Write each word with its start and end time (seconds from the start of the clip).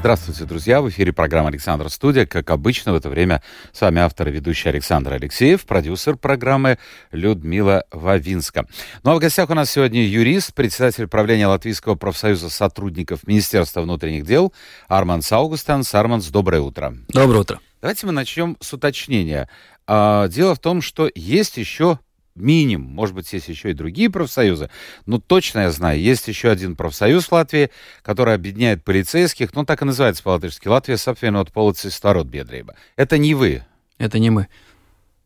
Здравствуйте, 0.00 0.46
друзья! 0.46 0.80
В 0.80 0.88
эфире 0.88 1.12
программа 1.12 1.48
«Александр 1.48 1.90
Студия». 1.90 2.24
Как 2.24 2.48
обычно, 2.48 2.94
в 2.94 2.96
это 2.96 3.10
время 3.10 3.42
с 3.70 3.82
вами 3.82 4.00
автор 4.00 4.28
и 4.28 4.30
ведущий 4.30 4.70
Александр 4.70 5.12
Алексеев, 5.12 5.66
продюсер 5.66 6.16
программы 6.16 6.78
Людмила 7.12 7.84
Вавинска. 7.92 8.66
Ну 9.02 9.10
а 9.10 9.16
в 9.16 9.18
гостях 9.18 9.50
у 9.50 9.54
нас 9.54 9.70
сегодня 9.70 10.02
юрист, 10.06 10.54
председатель 10.54 11.06
правления 11.06 11.48
Латвийского 11.48 11.96
профсоюза 11.96 12.48
сотрудников 12.48 13.26
Министерства 13.26 13.82
внутренних 13.82 14.24
дел 14.24 14.54
Арманс 14.88 15.30
Аугустанс. 15.32 15.94
Арманс, 15.94 16.28
доброе 16.28 16.62
утро. 16.62 16.96
Доброе 17.08 17.40
утро. 17.40 17.60
Давайте 17.82 18.06
мы 18.06 18.12
начнем 18.12 18.56
с 18.58 18.72
уточнения. 18.72 19.50
А, 19.86 20.28
дело 20.28 20.54
в 20.54 20.60
том, 20.60 20.80
что 20.80 21.10
есть 21.14 21.58
еще 21.58 21.98
минимум, 22.40 22.90
может 22.92 23.14
быть, 23.14 23.32
есть 23.32 23.48
еще 23.48 23.70
и 23.70 23.74
другие 23.74 24.10
профсоюзы, 24.10 24.70
но 25.06 25.18
точно 25.18 25.60
я 25.60 25.70
знаю, 25.70 26.00
есть 26.00 26.28
еще 26.28 26.50
один 26.50 26.76
профсоюз 26.76 27.26
в 27.26 27.32
Латвии, 27.32 27.70
который 28.02 28.34
объединяет 28.34 28.84
полицейских, 28.84 29.54
ну, 29.54 29.64
так 29.64 29.82
и 29.82 29.84
называется 29.84 30.22
по-латышски, 30.22 30.68
Латвия 30.68 30.96
Сапвенот 30.96 31.52
полицейский 31.52 32.00
народ 32.02 32.26
Бедрейба. 32.26 32.74
Это 32.96 33.18
не 33.18 33.34
вы. 33.34 33.62
Это 33.98 34.18
не 34.18 34.30
мы. 34.30 34.48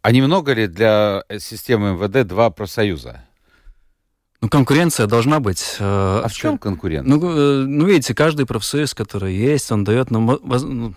А 0.02 0.12
немного 0.12 0.52
ли 0.52 0.66
для 0.66 1.22
системы 1.38 1.94
МВД 1.94 2.26
два 2.26 2.50
профсоюза? 2.50 3.24
Ну, 4.40 4.50
конкуренция 4.50 5.06
должна 5.06 5.40
быть. 5.40 5.76
Э, 5.78 6.20
а 6.22 6.28
в 6.28 6.34
чем 6.34 6.58
конкуренция? 6.58 7.08
Ну, 7.08 7.30
э, 7.30 7.64
ну, 7.64 7.86
видите, 7.86 8.14
каждый 8.14 8.44
профсоюз, 8.44 8.92
который 8.92 9.34
есть, 9.34 9.72
он 9.72 9.84
дает 9.84 10.10
нам 10.10 10.26
ну, 10.26 10.94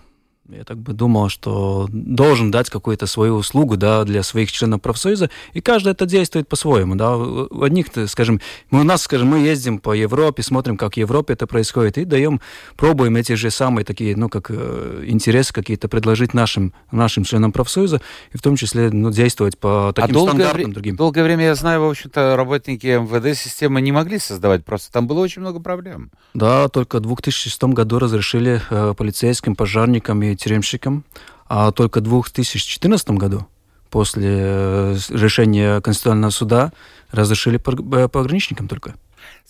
я 0.50 0.64
так 0.64 0.78
бы 0.78 0.94
думал, 0.94 1.28
что 1.28 1.88
должен 1.90 2.50
дать 2.50 2.70
какую-то 2.70 3.06
свою 3.06 3.34
услугу 3.34 3.76
да, 3.76 4.04
для 4.04 4.22
своих 4.22 4.50
членов 4.50 4.80
профсоюза, 4.80 5.30
и 5.52 5.60
каждый 5.60 5.92
это 5.92 6.06
действует 6.06 6.48
по-своему. 6.48 6.94
Да. 6.94 7.16
У 7.16 7.62
одних, 7.62 7.86
скажем, 8.06 8.40
мы 8.70 8.80
у 8.80 8.84
нас, 8.84 9.02
скажем, 9.02 9.28
мы 9.28 9.40
ездим 9.40 9.78
по 9.78 9.92
Европе, 9.92 10.42
смотрим, 10.42 10.78
как 10.78 10.94
в 10.94 10.96
Европе 10.96 11.34
это 11.34 11.46
происходит, 11.46 11.98
и 11.98 12.04
даем, 12.04 12.40
пробуем 12.76 13.16
эти 13.16 13.34
же 13.34 13.50
самые 13.50 13.84
такие, 13.84 14.16
ну, 14.16 14.30
как 14.30 14.50
э, 14.50 15.04
интересы 15.06 15.52
какие-то 15.52 15.88
предложить 15.88 16.32
нашим, 16.32 16.72
нашим 16.90 17.24
членам 17.24 17.52
профсоюза, 17.52 18.00
и 18.32 18.38
в 18.38 18.40
том 18.40 18.56
числе 18.56 18.90
ну, 18.90 19.10
действовать 19.10 19.58
по 19.58 19.92
таким 19.94 20.16
а 20.16 20.20
стандартам 20.20 20.62
вре- 20.62 20.72
другим. 20.72 20.96
Долгое 20.96 21.24
время, 21.24 21.44
я 21.44 21.54
знаю, 21.56 21.82
в 21.82 21.90
общем-то, 21.90 22.36
работники 22.36 22.86
МВД-системы 22.86 23.82
не 23.82 23.92
могли 23.92 24.18
создавать, 24.18 24.64
просто 24.64 24.90
там 24.92 25.06
было 25.06 25.20
очень 25.20 25.42
много 25.42 25.60
проблем. 25.60 26.10
Да, 26.32 26.68
только 26.68 26.98
в 26.98 27.02
2006 27.02 27.64
году 27.64 27.98
разрешили 27.98 28.62
э, 28.70 28.94
полицейским, 28.96 29.54
пожарникам 29.54 30.22
и 30.22 30.37
тюремщикам, 30.38 31.04
а 31.46 31.70
только 31.72 32.00
в 32.00 32.02
2014 32.02 33.10
году 33.10 33.46
после 33.90 34.36
э, 34.40 34.96
решения 35.10 35.80
Конституционного 35.80 36.30
суда 36.30 36.72
разрешили 37.10 37.58
э, 37.58 38.08
пограничникам 38.08 38.68
только. 38.68 38.94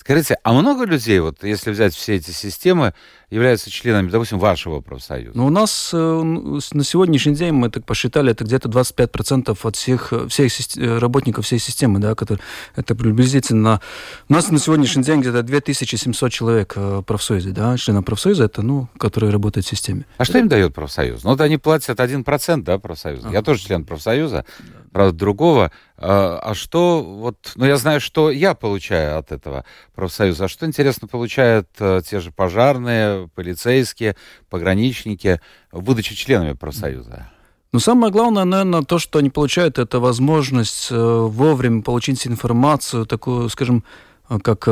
Скажите, 0.08 0.38
а 0.42 0.52
много 0.52 0.84
людей, 0.84 1.18
вот 1.20 1.42
если 1.42 1.70
взять 1.70 1.92
все 1.92 2.14
эти 2.14 2.30
системы, 2.30 2.94
являются 3.30 3.70
членами, 3.70 4.08
допустим, 4.08 4.38
вашего 4.38 4.80
профсоюза? 4.80 5.32
Ну, 5.36 5.46
у 5.46 5.50
нас 5.50 5.90
э, 5.92 5.96
на 5.98 6.84
сегодняшний 6.84 7.34
день, 7.34 7.52
мы 7.52 7.68
так 7.68 7.84
посчитали, 7.84 8.30
это 8.30 8.44
где-то 8.44 8.68
25% 8.68 9.58
от 9.60 9.76
всех, 9.76 10.12
всех 10.28 10.50
э, 10.78 10.98
работников 10.98 11.44
всей 11.44 11.58
системы, 11.58 11.98
да, 11.98 12.14
которые, 12.14 12.42
это 12.74 12.94
приблизительно... 12.94 13.82
У 14.28 14.32
нас 14.32 14.50
на 14.50 14.58
сегодняшний 14.58 15.02
день 15.02 15.20
где-то 15.20 15.42
2700 15.42 16.32
человек 16.32 16.76
в 16.76 17.02
профсоюзе, 17.02 17.50
да, 17.50 17.76
членов 17.76 18.06
профсоюза, 18.06 18.44
это, 18.44 18.62
ну, 18.62 18.88
которые 18.98 19.30
работают 19.30 19.66
в 19.66 19.68
системе. 19.68 20.06
А 20.16 20.24
что 20.24 20.38
им 20.38 20.48
дает 20.48 20.74
профсоюз? 20.74 21.22
Ну, 21.22 21.30
вот 21.30 21.40
они 21.42 21.58
платят 21.58 22.00
1%, 22.00 22.62
да, 22.62 22.78
профсоюза. 22.78 23.26
Ага. 23.26 23.36
Я 23.36 23.42
тоже 23.42 23.60
член 23.60 23.84
профсоюза, 23.84 24.46
правда, 24.92 25.16
другого. 25.16 25.72
А, 25.96 26.38
а 26.42 26.54
что, 26.54 27.02
вот, 27.02 27.52
ну, 27.56 27.64
я 27.66 27.76
знаю, 27.76 28.00
что 28.00 28.30
я 28.30 28.54
получаю 28.54 29.18
от 29.18 29.32
этого 29.32 29.64
профсоюза. 29.94 30.44
А 30.44 30.48
что, 30.48 30.66
интересно, 30.66 31.08
получают 31.08 31.68
э, 31.78 32.00
те 32.08 32.20
же 32.20 32.30
пожарные, 32.30 33.28
полицейские, 33.34 34.16
пограничники, 34.48 35.40
будучи 35.72 36.14
членами 36.14 36.52
профсоюза? 36.52 37.30
Ну, 37.72 37.80
самое 37.80 38.12
главное, 38.12 38.44
наверное, 38.44 38.82
то, 38.82 38.98
что 38.98 39.18
они 39.18 39.28
получают, 39.28 39.78
это 39.78 40.00
возможность 40.00 40.88
э, 40.90 40.94
вовремя 40.96 41.82
получить 41.82 42.26
информацию, 42.26 43.04
такую, 43.04 43.48
скажем, 43.50 43.84
э, 44.30 44.38
как 44.38 44.68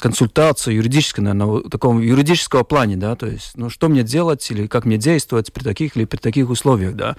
консультацию 0.00 0.76
юридической, 0.76 1.20
наверное, 1.20 1.46
в 1.46 1.70
таком 1.70 2.00
юридического 2.00 2.62
плане, 2.62 2.96
да, 2.96 3.16
то 3.16 3.26
есть, 3.26 3.52
ну, 3.56 3.70
что 3.70 3.88
мне 3.88 4.02
делать 4.02 4.50
или 4.50 4.66
как 4.66 4.84
мне 4.84 4.96
действовать 4.96 5.52
при 5.52 5.62
таких 5.62 5.96
или 5.96 6.04
при 6.04 6.18
таких 6.18 6.50
условиях, 6.50 6.94
да, 6.94 7.16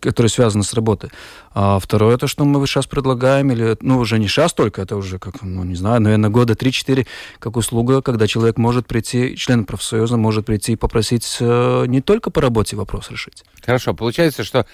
которые 0.00 0.30
связаны 0.30 0.64
с 0.64 0.74
работой. 0.74 1.10
А 1.52 1.78
второе, 1.78 2.16
то, 2.16 2.26
что 2.26 2.44
мы 2.44 2.64
сейчас 2.66 2.86
предлагаем, 2.86 3.50
или, 3.50 3.76
ну, 3.80 3.98
уже 3.98 4.18
не 4.18 4.28
сейчас 4.28 4.52
только, 4.52 4.82
это 4.82 4.96
уже, 4.96 5.18
как, 5.18 5.42
ну, 5.42 5.64
не 5.64 5.74
знаю, 5.74 6.00
наверное, 6.00 6.30
года 6.30 6.54
3-4, 6.54 7.06
как 7.38 7.56
услуга, 7.56 8.02
когда 8.02 8.26
человек 8.26 8.58
может 8.58 8.86
прийти, 8.86 9.36
член 9.36 9.64
профсоюза 9.64 10.16
может 10.16 10.46
прийти 10.46 10.72
и 10.72 10.76
попросить 10.76 11.36
э, 11.40 11.84
не 11.86 12.00
только 12.00 12.30
по 12.30 12.40
работе 12.40 12.76
вопрос 12.76 13.10
решить. 13.10 13.44
Хорошо, 13.64 13.94
получается, 13.94 14.44
что 14.44 14.66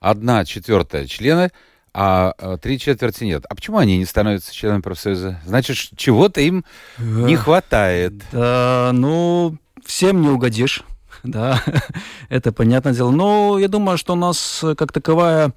одна 0.00 0.44
четвертая 0.44 1.06
члена 1.06 1.50
а, 1.94 2.34
а 2.38 2.56
три 2.58 2.78
четверти 2.78 3.24
нет. 3.24 3.44
А 3.48 3.54
почему 3.54 3.78
они 3.78 3.96
не 3.98 4.04
становятся 4.04 4.52
членами 4.52 4.80
профсоюза? 4.80 5.40
Значит, 5.46 5.96
чего-то 5.96 6.40
им 6.40 6.64
не 6.98 7.36
хватает. 7.36 8.14
Да, 8.32 8.90
ну, 8.92 9.56
всем 9.84 10.20
не 10.20 10.28
угодишь. 10.28 10.82
Да, 11.22 11.62
это 12.28 12.52
понятное 12.52 12.92
дело. 12.92 13.10
Но 13.10 13.58
я 13.58 13.68
думаю, 13.68 13.96
что 13.96 14.12
у 14.12 14.16
нас 14.16 14.62
как 14.76 14.92
таковая 14.92 15.54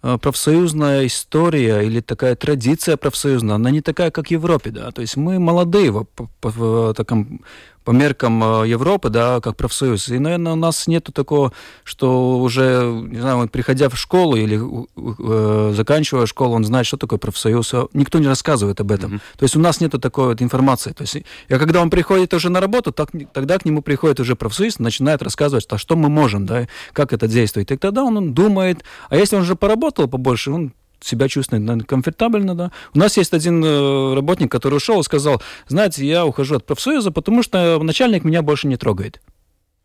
э, 0.00 0.16
профсоюзная 0.16 1.06
история 1.06 1.80
или 1.80 2.00
такая 2.00 2.36
традиция 2.36 2.96
профсоюзная, 2.96 3.56
она 3.56 3.72
не 3.72 3.80
такая, 3.80 4.12
как 4.12 4.28
в 4.28 4.30
Европе, 4.30 4.70
да. 4.70 4.92
То 4.92 5.00
есть 5.00 5.16
мы 5.16 5.40
молодые 5.40 5.90
в, 5.90 6.06
в, 6.16 6.28
в 6.42 6.94
таком 6.94 7.40
по 7.84 7.90
меркам 7.90 8.62
э, 8.62 8.68
Европы, 8.68 9.08
да, 9.08 9.40
как 9.40 9.56
профсоюз. 9.56 10.08
И, 10.08 10.18
наверное, 10.18 10.52
у 10.52 10.56
нас 10.56 10.86
нету 10.86 11.12
такого, 11.12 11.52
что 11.84 12.38
уже, 12.38 12.84
не 13.10 13.20
знаю, 13.20 13.48
приходя 13.48 13.88
в 13.88 13.96
школу 13.96 14.36
или 14.36 14.60
э, 14.60 15.72
заканчивая 15.74 16.26
школу, 16.26 16.54
он 16.54 16.64
знает, 16.64 16.86
что 16.86 16.96
такое 16.96 17.18
профсоюз. 17.18 17.74
А 17.74 17.86
никто 17.92 18.18
не 18.18 18.28
рассказывает 18.28 18.80
об 18.80 18.92
этом. 18.92 19.14
Mm-hmm. 19.14 19.20
То 19.38 19.42
есть 19.42 19.56
у 19.56 19.60
нас 19.60 19.80
нету 19.80 19.98
такой 19.98 20.26
вот 20.28 20.42
информации. 20.42 20.92
То 20.92 21.02
есть, 21.02 21.16
и 21.16 21.24
когда 21.48 21.80
он 21.80 21.90
приходит 21.90 22.34
уже 22.34 22.50
на 22.50 22.60
работу, 22.60 22.92
так, 22.92 23.10
тогда 23.32 23.58
к 23.58 23.64
нему 23.64 23.82
приходит 23.82 24.20
уже 24.20 24.36
профсоюз, 24.36 24.78
начинает 24.78 25.22
рассказывать, 25.22 25.66
а 25.70 25.78
что 25.78 25.96
мы 25.96 26.08
можем, 26.08 26.46
да, 26.46 26.68
как 26.92 27.12
это 27.12 27.26
действует. 27.26 27.70
И 27.70 27.76
тогда 27.76 28.04
он, 28.04 28.16
он 28.16 28.34
думает, 28.34 28.84
а 29.08 29.16
если 29.16 29.36
он 29.36 29.42
уже 29.42 29.56
поработал 29.56 30.08
побольше, 30.08 30.50
он 30.50 30.72
себя 31.04 31.28
чувствует 31.28 31.62
наверное, 31.62 31.86
комфортабельно, 31.86 32.54
да. 32.54 32.72
У 32.94 32.98
нас 32.98 33.16
есть 33.16 33.32
один 33.32 33.62
э, 33.64 34.14
работник, 34.14 34.50
который 34.50 34.76
ушел 34.76 35.00
и 35.00 35.04
сказал, 35.04 35.42
знаете, 35.68 36.06
я 36.06 36.26
ухожу 36.26 36.56
от 36.56 36.66
профсоюза, 36.66 37.10
потому 37.10 37.42
что 37.42 37.82
начальник 37.82 38.24
меня 38.24 38.42
больше 38.42 38.68
не 38.68 38.76
трогает. 38.76 39.20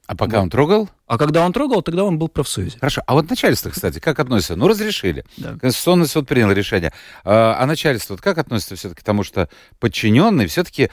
А 0.08 0.16
пока 0.16 0.38
да. 0.38 0.42
он 0.44 0.50
трогал? 0.50 0.90
А 1.06 1.18
когда 1.18 1.46
он 1.46 1.52
трогал, 1.52 1.82
тогда 1.82 2.06
он 2.06 2.18
был 2.18 2.28
в 2.30 2.32
профсоюзе. 2.32 2.80
Хорошо. 2.80 3.02
А 3.06 3.14
вот 3.14 3.30
начальство, 3.30 3.70
кстати, 3.70 4.00
как 4.00 4.20
относится? 4.20 4.56
Ну, 4.56 4.70
разрешили. 4.70 5.26
Да. 5.36 5.58
Конституционный 5.60 6.08
суд 6.08 6.30
принял 6.30 6.50
решение. 6.50 6.94
А, 7.26 7.58
а 7.60 7.66
начальство 7.66 8.14
вот 8.14 8.22
как 8.22 8.38
относится 8.38 8.78
все-таки 8.78 9.02
к 9.02 9.04
тому, 9.04 9.24
что 9.24 9.50
подчиненные, 9.80 10.48
все-таки, 10.48 10.90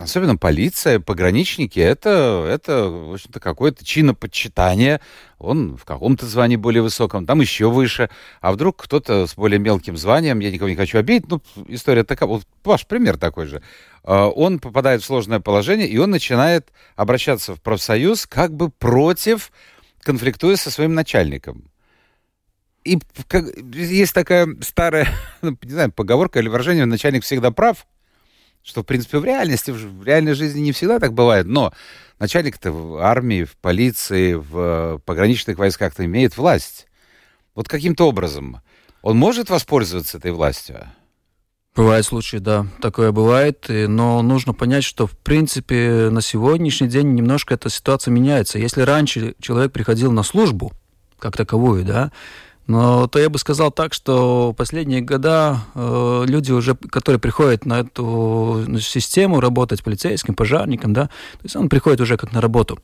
особенно 0.00 0.36
полиция, 0.36 1.00
пограничники, 1.00 1.80
это, 1.80 2.46
это 2.46 2.88
в 2.88 3.14
общем-то, 3.14 3.40
какое-то 3.40 3.86
чиноподчитание. 3.86 5.00
Он 5.38 5.76
в 5.76 5.84
каком-то 5.84 6.26
звании 6.26 6.56
более 6.56 6.82
высоком, 6.82 7.24
там 7.24 7.40
еще 7.40 7.70
выше. 7.70 8.10
А 8.40 8.50
вдруг 8.50 8.82
кто-то 8.82 9.26
с 9.26 9.34
более 9.34 9.60
мелким 9.60 9.96
званием, 9.96 10.40
я 10.40 10.50
никого 10.50 10.68
не 10.68 10.74
хочу 10.74 10.98
обидеть, 10.98 11.28
ну, 11.28 11.40
история 11.68 12.02
такая, 12.02 12.28
вот 12.28 12.42
ваш 12.64 12.86
пример 12.86 13.16
такой 13.18 13.46
же. 13.46 13.62
А, 14.02 14.28
он 14.28 14.58
попадает 14.58 15.02
в 15.02 15.06
сложное 15.06 15.38
положение, 15.38 15.86
и 15.86 15.96
он 15.98 16.10
начинает 16.10 16.72
обращаться 16.96 17.54
в 17.54 17.62
профсоюз 17.62 18.26
как 18.26 18.52
бы 18.52 18.70
против, 18.70 19.52
конфликтуя 20.02 20.56
со 20.56 20.70
своим 20.70 20.94
начальником. 20.94 21.70
И 22.84 22.98
как, 23.28 23.44
есть 23.74 24.14
такая 24.14 24.48
старая, 24.60 25.08
не 25.42 25.70
знаю, 25.70 25.92
поговорка 25.92 26.40
или 26.40 26.48
выражение, 26.48 26.84
начальник 26.84 27.22
всегда 27.22 27.52
прав, 27.52 27.86
что, 28.62 28.82
в 28.82 28.86
принципе, 28.86 29.18
в 29.18 29.24
реальности, 29.24 29.70
в 29.70 30.04
реальной 30.04 30.34
жизни 30.34 30.60
не 30.60 30.72
всегда 30.72 30.98
так 30.98 31.12
бывает, 31.12 31.46
но 31.46 31.72
начальник-то 32.18 32.72
в 32.72 32.98
армии, 32.98 33.44
в 33.44 33.56
полиции, 33.56 34.34
в 34.34 35.00
пограничных 35.04 35.58
войсках-то 35.58 36.04
имеет 36.04 36.36
власть. 36.36 36.86
Вот 37.54 37.68
каким-то 37.68 38.08
образом 38.08 38.60
он 39.02 39.16
может 39.16 39.50
воспользоваться 39.50 40.18
этой 40.18 40.32
властью? 40.32 40.88
Бывают 41.76 42.06
случаи, 42.06 42.38
да, 42.38 42.66
такое 42.82 43.12
бывает, 43.12 43.66
но 43.68 44.20
нужно 44.22 44.52
понять, 44.52 44.82
что 44.82 45.06
в 45.06 45.16
принципе 45.16 46.08
на 46.10 46.20
сегодняшний 46.20 46.88
день 46.88 47.14
немножко 47.14 47.54
эта 47.54 47.70
ситуация 47.70 48.10
меняется. 48.10 48.58
Если 48.58 48.80
раньше 48.80 49.36
человек 49.40 49.72
приходил 49.72 50.10
на 50.10 50.24
службу, 50.24 50.72
как 51.20 51.36
таковую, 51.36 51.84
да, 51.84 52.10
Но 52.68 53.06
то 53.06 53.18
я 53.18 53.30
бы 53.30 53.38
сказал 53.38 53.72
так, 53.72 53.94
что 53.94 54.52
последние 54.52 55.00
года 55.00 55.60
э, 55.74 56.24
люди 56.26 56.52
уже, 56.52 56.74
которые 56.76 57.18
приходят 57.18 57.64
на 57.64 57.80
эту 57.80 58.66
систему 58.78 59.40
работать 59.40 59.82
полицейским, 59.82 60.34
пожарником, 60.34 60.92
да, 60.92 61.06
то 61.06 61.44
есть 61.44 61.56
он 61.56 61.70
приходит 61.70 62.02
уже 62.02 62.18
как 62.18 62.32
на 62.32 62.42
работу. 62.42 62.78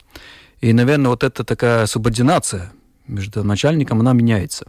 И, 0.62 0.72
наверное, 0.72 1.10
вот 1.10 1.22
эта 1.22 1.44
такая 1.44 1.84
субординация 1.84 2.72
между 3.06 3.44
начальником, 3.44 4.00
она 4.00 4.14
меняется. 4.14 4.66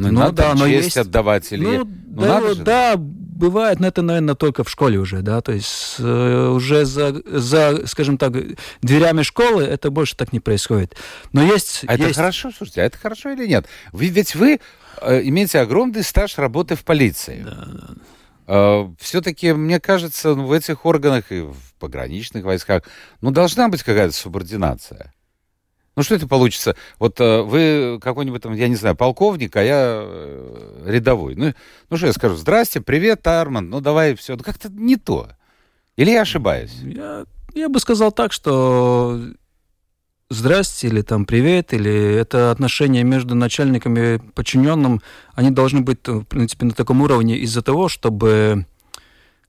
Ну, 0.00 0.12
ну 0.12 0.20
надо 0.20 0.36
да, 0.36 0.54
но 0.54 0.66
честь 0.66 0.84
есть... 0.84 0.96
отдавать 0.96 1.52
или... 1.52 1.62
Ну, 1.62 1.84
ну, 1.84 2.22
да, 2.22 2.26
надо 2.26 2.54
же, 2.54 2.62
да, 2.62 2.94
бывает, 2.96 3.80
но 3.80 3.86
это, 3.86 4.00
наверное, 4.00 4.34
только 4.34 4.64
в 4.64 4.70
школе 4.70 4.98
уже, 4.98 5.20
да, 5.20 5.42
то 5.42 5.52
есть 5.52 5.96
э, 5.98 6.48
уже 6.48 6.86
за, 6.86 7.22
за, 7.26 7.86
скажем 7.86 8.16
так, 8.16 8.32
дверями 8.80 9.22
школы 9.22 9.62
это 9.62 9.90
больше 9.90 10.16
так 10.16 10.32
не 10.32 10.40
происходит. 10.40 10.96
Но 11.32 11.42
есть... 11.42 11.84
А 11.86 11.92
есть... 11.92 12.04
это 12.04 12.14
хорошо, 12.14 12.50
слушайте, 12.56 12.80
а 12.80 12.84
это 12.84 12.96
хорошо 12.96 13.30
или 13.30 13.46
нет? 13.46 13.66
Вы, 13.92 14.06
ведь 14.06 14.34
вы 14.34 14.60
э, 15.02 15.20
имеете 15.24 15.60
огромный 15.60 16.02
стаж 16.02 16.38
работы 16.38 16.76
в 16.76 16.84
полиции. 16.84 17.42
Да, 17.44 17.68
да. 17.70 17.94
Э, 18.46 18.90
все-таки, 18.98 19.52
мне 19.52 19.80
кажется, 19.80 20.32
в 20.32 20.50
этих 20.50 20.86
органах 20.86 21.30
и 21.30 21.42
в 21.42 21.74
пограничных 21.78 22.44
войсках, 22.44 22.84
ну, 23.20 23.30
должна 23.32 23.68
быть 23.68 23.82
какая-то 23.82 24.14
субординация. 24.14 25.12
Ну 25.96 26.02
что 26.02 26.14
это 26.14 26.28
получится? 26.28 26.76
Вот 26.98 27.20
э, 27.20 27.42
вы 27.42 27.98
какой-нибудь 28.00 28.42
там, 28.42 28.54
я 28.54 28.68
не 28.68 28.76
знаю, 28.76 28.96
полковник, 28.96 29.54
а 29.56 29.62
я 29.62 30.00
э, 30.02 30.84
рядовой. 30.86 31.34
Ну, 31.34 31.52
ну 31.90 31.96
что 31.96 32.06
я 32.06 32.12
скажу? 32.12 32.36
Здрасте, 32.36 32.80
привет, 32.80 33.26
Арман, 33.26 33.68
ну 33.68 33.80
давай 33.80 34.14
все. 34.14 34.36
Ну 34.36 34.42
как-то 34.42 34.68
не 34.70 34.96
то. 34.96 35.28
Или 35.96 36.10
я 36.12 36.22
ошибаюсь? 36.22 36.72
Я, 36.82 37.24
я 37.54 37.68
бы 37.68 37.80
сказал 37.80 38.12
так, 38.12 38.32
что 38.32 39.20
здрасте 40.30 40.86
или 40.86 41.02
там 41.02 41.26
привет, 41.26 41.74
или 41.74 42.14
это 42.14 42.50
отношения 42.50 43.02
между 43.02 43.34
начальниками 43.34 44.14
и 44.14 44.18
подчиненным, 44.18 45.02
они 45.34 45.50
должны 45.50 45.80
быть, 45.80 46.06
в 46.06 46.24
принципе, 46.24 46.66
на 46.66 46.72
таком 46.72 47.02
уровне 47.02 47.36
из-за 47.38 47.62
того, 47.62 47.88
чтобы 47.88 48.64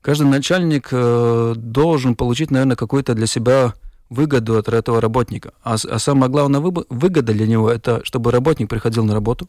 каждый 0.00 0.26
начальник 0.26 0.88
э, 0.90 1.54
должен 1.56 2.16
получить, 2.16 2.50
наверное, 2.50 2.76
какой-то 2.76 3.14
для 3.14 3.26
себя 3.26 3.74
выгоду 4.12 4.58
от 4.58 4.68
этого 4.68 5.00
работника. 5.00 5.52
А, 5.62 5.74
а 5.74 5.98
самая 5.98 6.28
главная 6.30 6.60
выгода 6.60 7.32
для 7.32 7.46
него 7.46 7.70
это, 7.70 8.04
чтобы 8.04 8.30
работник 8.30 8.68
приходил 8.68 9.04
на 9.04 9.14
работу 9.14 9.48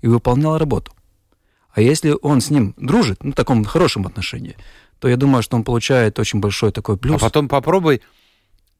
и 0.00 0.06
выполнял 0.06 0.58
работу. 0.58 0.92
А 1.72 1.80
если 1.80 2.14
он 2.22 2.40
с 2.40 2.50
ним 2.50 2.74
дружит, 2.76 3.24
ну, 3.24 3.32
в 3.32 3.34
таком 3.34 3.64
хорошем 3.64 4.06
отношении, 4.06 4.56
то 5.00 5.08
я 5.08 5.16
думаю, 5.16 5.42
что 5.42 5.56
он 5.56 5.64
получает 5.64 6.18
очень 6.18 6.40
большой 6.40 6.70
такой 6.70 6.96
плюс. 6.96 7.16
А 7.16 7.18
потом 7.24 7.48
попробуй, 7.48 8.00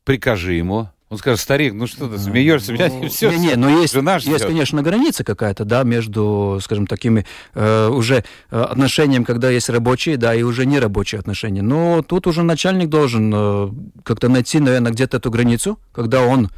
прикажи 0.04 0.54
ему, 0.54 0.88
он 1.14 1.18
скажет, 1.18 1.40
старик, 1.40 1.74
ну 1.74 1.86
что 1.86 2.08
ты 2.08 2.18
смеешься, 2.18 2.72
меня 2.72 2.88
ну, 2.88 3.08
все. 3.08 3.30
Не, 3.30 3.38
не, 3.38 3.56
но 3.56 3.80
есть, 3.80 3.94
жена 3.94 4.16
есть, 4.16 4.44
конечно, 4.44 4.82
граница 4.82 5.22
какая-то, 5.22 5.64
да, 5.64 5.84
между, 5.84 6.58
скажем, 6.62 6.86
такими 6.86 7.24
э, 7.54 7.88
уже 7.88 8.24
э, 8.50 8.60
отношениями, 8.60 9.22
когда 9.22 9.48
есть 9.48 9.68
рабочие, 9.68 10.16
да, 10.16 10.34
и 10.34 10.42
уже 10.42 10.66
нерабочие 10.66 11.20
отношения. 11.20 11.62
Но 11.62 12.02
тут 12.02 12.26
уже 12.26 12.42
начальник 12.42 12.88
должен 12.88 13.32
э, 13.32 13.70
как-то 14.02 14.28
найти, 14.28 14.58
наверное, 14.58 14.90
где-то 14.90 15.18
эту 15.18 15.30
границу, 15.30 15.78
когда 15.92 16.22
он 16.22 16.50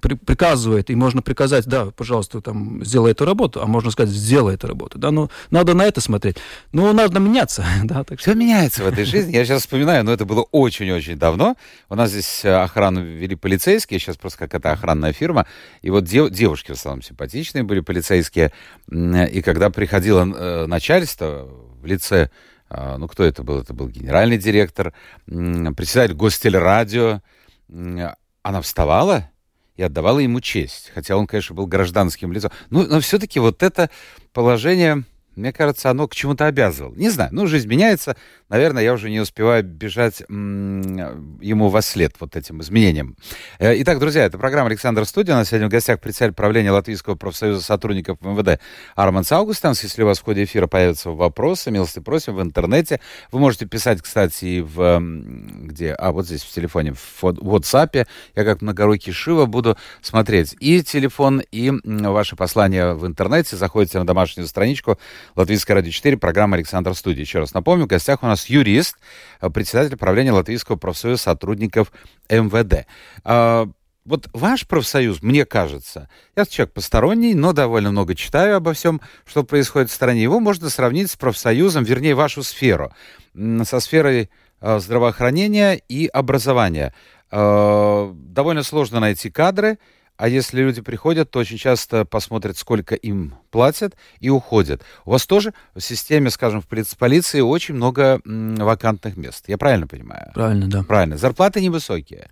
при, 0.00 0.14
приказывает, 0.14 0.90
и 0.90 0.94
можно 0.94 1.22
приказать, 1.22 1.66
да, 1.66 1.86
пожалуйста, 1.86 2.40
там, 2.40 2.84
сделай 2.84 3.12
эту 3.12 3.24
работу, 3.24 3.62
а 3.62 3.66
можно 3.66 3.90
сказать, 3.90 4.14
сделай 4.14 4.54
эту 4.54 4.66
работу, 4.66 4.98
да, 4.98 5.10
ну, 5.10 5.30
надо 5.50 5.74
на 5.74 5.84
это 5.84 6.00
смотреть. 6.00 6.36
Ну, 6.72 6.92
надо 6.92 7.18
меняться, 7.20 7.64
да. 7.84 8.04
Так 8.04 8.20
что... 8.20 8.30
Все 8.30 8.38
меняется 8.38 8.84
в 8.84 8.86
этой 8.86 9.04
жизни, 9.04 9.34
я 9.34 9.44
сейчас 9.44 9.62
вспоминаю, 9.62 10.04
но 10.04 10.12
это 10.12 10.24
было 10.24 10.42
очень-очень 10.52 11.16
давно, 11.16 11.56
у 11.88 11.94
нас 11.94 12.10
здесь 12.10 12.44
э, 12.44 12.54
охрану 12.54 13.02
вели 13.02 13.34
полицейские, 13.34 13.98
сейчас 13.98 14.16
просто 14.16 14.38
какая-то 14.40 14.72
охранная 14.72 15.12
фирма, 15.12 15.46
и 15.80 15.90
вот 15.90 16.04
дев, 16.04 16.30
девушки 16.30 16.72
в 16.72 16.74
основном 16.74 17.02
симпатичные 17.02 17.64
были 17.64 17.80
полицейские, 17.80 18.52
и 18.90 19.42
когда 19.42 19.70
приходило 19.70 20.24
э, 20.24 20.66
начальство 20.66 21.48
в 21.80 21.86
лице 21.86 22.30
э, 22.70 22.96
ну, 22.98 23.08
кто 23.08 23.24
это 23.24 23.42
был? 23.42 23.60
Это 23.60 23.72
был 23.72 23.88
генеральный 23.88 24.36
директор, 24.36 24.92
председатель 25.26 26.14
гостелерадио. 26.14 27.20
Она 27.68 28.62
вставала 28.62 29.30
и 29.78 29.82
отдавала 29.82 30.18
ему 30.18 30.40
честь. 30.40 30.90
Хотя 30.92 31.16
он, 31.16 31.26
конечно, 31.26 31.54
был 31.54 31.66
гражданским 31.66 32.32
лицом. 32.32 32.50
Ну, 32.68 32.84
но 32.86 33.00
все-таки 33.00 33.38
вот 33.38 33.62
это 33.62 33.88
положение 34.34 35.04
мне 35.38 35.52
кажется, 35.52 35.90
оно 35.90 36.08
к 36.08 36.14
чему-то 36.14 36.46
обязывало. 36.46 36.94
Не 36.94 37.10
знаю, 37.10 37.30
ну, 37.32 37.46
жизнь 37.46 37.68
меняется. 37.68 38.16
Наверное, 38.48 38.82
я 38.82 38.92
уже 38.92 39.10
не 39.10 39.20
успеваю 39.20 39.62
бежать 39.62 40.20
ему 40.20 41.68
во 41.68 41.82
след 41.82 42.14
вот 42.18 42.34
этим 42.34 42.60
изменениям. 42.60 43.16
Э, 43.58 43.80
итак, 43.80 43.98
друзья, 43.98 44.24
это 44.24 44.38
программа 44.38 44.68
«Александр 44.68 45.04
Студия». 45.04 45.34
У 45.34 45.36
нас 45.36 45.48
сегодня 45.48 45.68
в 45.68 45.70
гостях 45.70 46.00
председатель 46.00 46.34
правления 46.34 46.70
Латвийского 46.70 47.14
профсоюза 47.14 47.62
сотрудников 47.62 48.18
МВД 48.20 48.60
Арманс 48.96 49.30
Аугустанс. 49.30 49.82
Если 49.82 50.02
у 50.02 50.06
вас 50.06 50.18
в 50.18 50.24
ходе 50.24 50.44
эфира 50.44 50.66
появятся 50.66 51.10
вопросы, 51.10 51.70
милости 51.70 52.00
просим 52.00 52.34
в 52.34 52.42
интернете. 52.42 53.00
Вы 53.30 53.38
можете 53.38 53.66
писать, 53.66 54.02
кстати, 54.02 54.44
и 54.44 54.60
в... 54.60 55.00
Где? 55.00 55.92
А, 55.92 56.12
вот 56.12 56.26
здесь 56.26 56.42
в 56.42 56.52
телефоне, 56.52 56.94
в 56.94 57.22
WhatsApp. 57.22 58.06
Я 58.34 58.44
как 58.44 58.62
многорукий 58.62 59.12
Шива 59.12 59.46
буду 59.46 59.76
смотреть 60.00 60.56
и 60.58 60.82
телефон, 60.82 61.42
и 61.52 61.72
ваши 61.84 62.34
послания 62.34 62.94
в 62.94 63.06
интернете. 63.06 63.56
Заходите 63.56 63.98
на 63.98 64.06
домашнюю 64.06 64.46
страничку 64.48 64.98
Латвийское 65.36 65.74
радио 65.76 65.90
4, 65.90 66.16
программа 66.16 66.56
«Александр 66.56 66.94
Студия». 66.94 67.22
Еще 67.22 67.38
раз 67.38 67.54
напомню, 67.54 67.84
в 67.84 67.88
гостях 67.88 68.22
у 68.22 68.26
нас 68.26 68.46
юрист, 68.46 68.96
э, 69.40 69.50
председатель 69.50 69.96
правления 69.96 70.32
Латвийского 70.32 70.76
профсоюза 70.76 71.22
сотрудников 71.22 71.92
МВД. 72.28 72.86
А, 73.24 73.68
вот 74.04 74.28
ваш 74.32 74.66
профсоюз, 74.66 75.22
мне 75.22 75.44
кажется, 75.44 76.08
я 76.34 76.46
человек 76.46 76.72
посторонний, 76.72 77.34
но 77.34 77.52
довольно 77.52 77.90
много 77.90 78.14
читаю 78.14 78.56
обо 78.56 78.72
всем, 78.72 79.02
что 79.26 79.44
происходит 79.44 79.90
в 79.90 79.92
стране. 79.92 80.22
Его 80.22 80.40
можно 80.40 80.70
сравнить 80.70 81.10
с 81.10 81.16
профсоюзом, 81.16 81.84
вернее, 81.84 82.14
вашу 82.14 82.42
сферу, 82.42 82.90
со 83.34 83.80
сферой 83.80 84.30
э, 84.60 84.78
здравоохранения 84.78 85.74
и 85.74 86.06
образования. 86.06 86.94
Э, 87.30 88.10
довольно 88.14 88.62
сложно 88.62 88.98
найти 89.00 89.30
кадры, 89.30 89.78
а 90.18 90.28
если 90.28 90.60
люди 90.60 90.82
приходят, 90.82 91.30
то 91.30 91.38
очень 91.38 91.56
часто 91.58 92.04
посмотрят, 92.04 92.58
сколько 92.58 92.96
им 92.96 93.34
платят, 93.50 93.94
и 94.18 94.28
уходят. 94.28 94.82
У 95.04 95.12
вас 95.12 95.26
тоже 95.26 95.54
в 95.76 95.80
системе, 95.80 96.30
скажем, 96.30 96.60
в 96.60 96.66
полиции 96.66 97.40
очень 97.40 97.74
много 97.76 98.20
вакантных 98.24 99.16
мест. 99.16 99.44
Я 99.46 99.56
правильно 99.58 99.86
понимаю? 99.86 100.32
Правильно, 100.34 100.68
да. 100.68 100.82
Правильно. 100.82 101.16
Зарплаты 101.16 101.60
невысокие. 101.60 102.30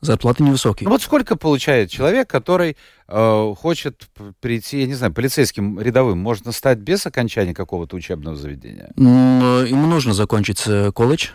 Зарплаты 0.00 0.42
невысокие. 0.42 0.86
Ну 0.86 0.92
вот 0.92 1.02
сколько 1.02 1.36
получает 1.36 1.90
человек, 1.90 2.30
который 2.30 2.76
э, 3.08 3.54
хочет 3.58 4.08
прийти, 4.40 4.80
я 4.80 4.86
не 4.86 4.94
знаю, 4.94 5.12
полицейским 5.12 5.78
рядовым, 5.78 6.18
можно 6.18 6.52
стать 6.52 6.78
без 6.78 7.04
окончания 7.04 7.52
какого-то 7.52 7.96
учебного 7.96 8.36
заведения? 8.36 8.90
Ему 8.96 9.86
нужно 9.86 10.14
закончить 10.14 10.62
э, 10.66 10.92
колледж. 10.92 11.28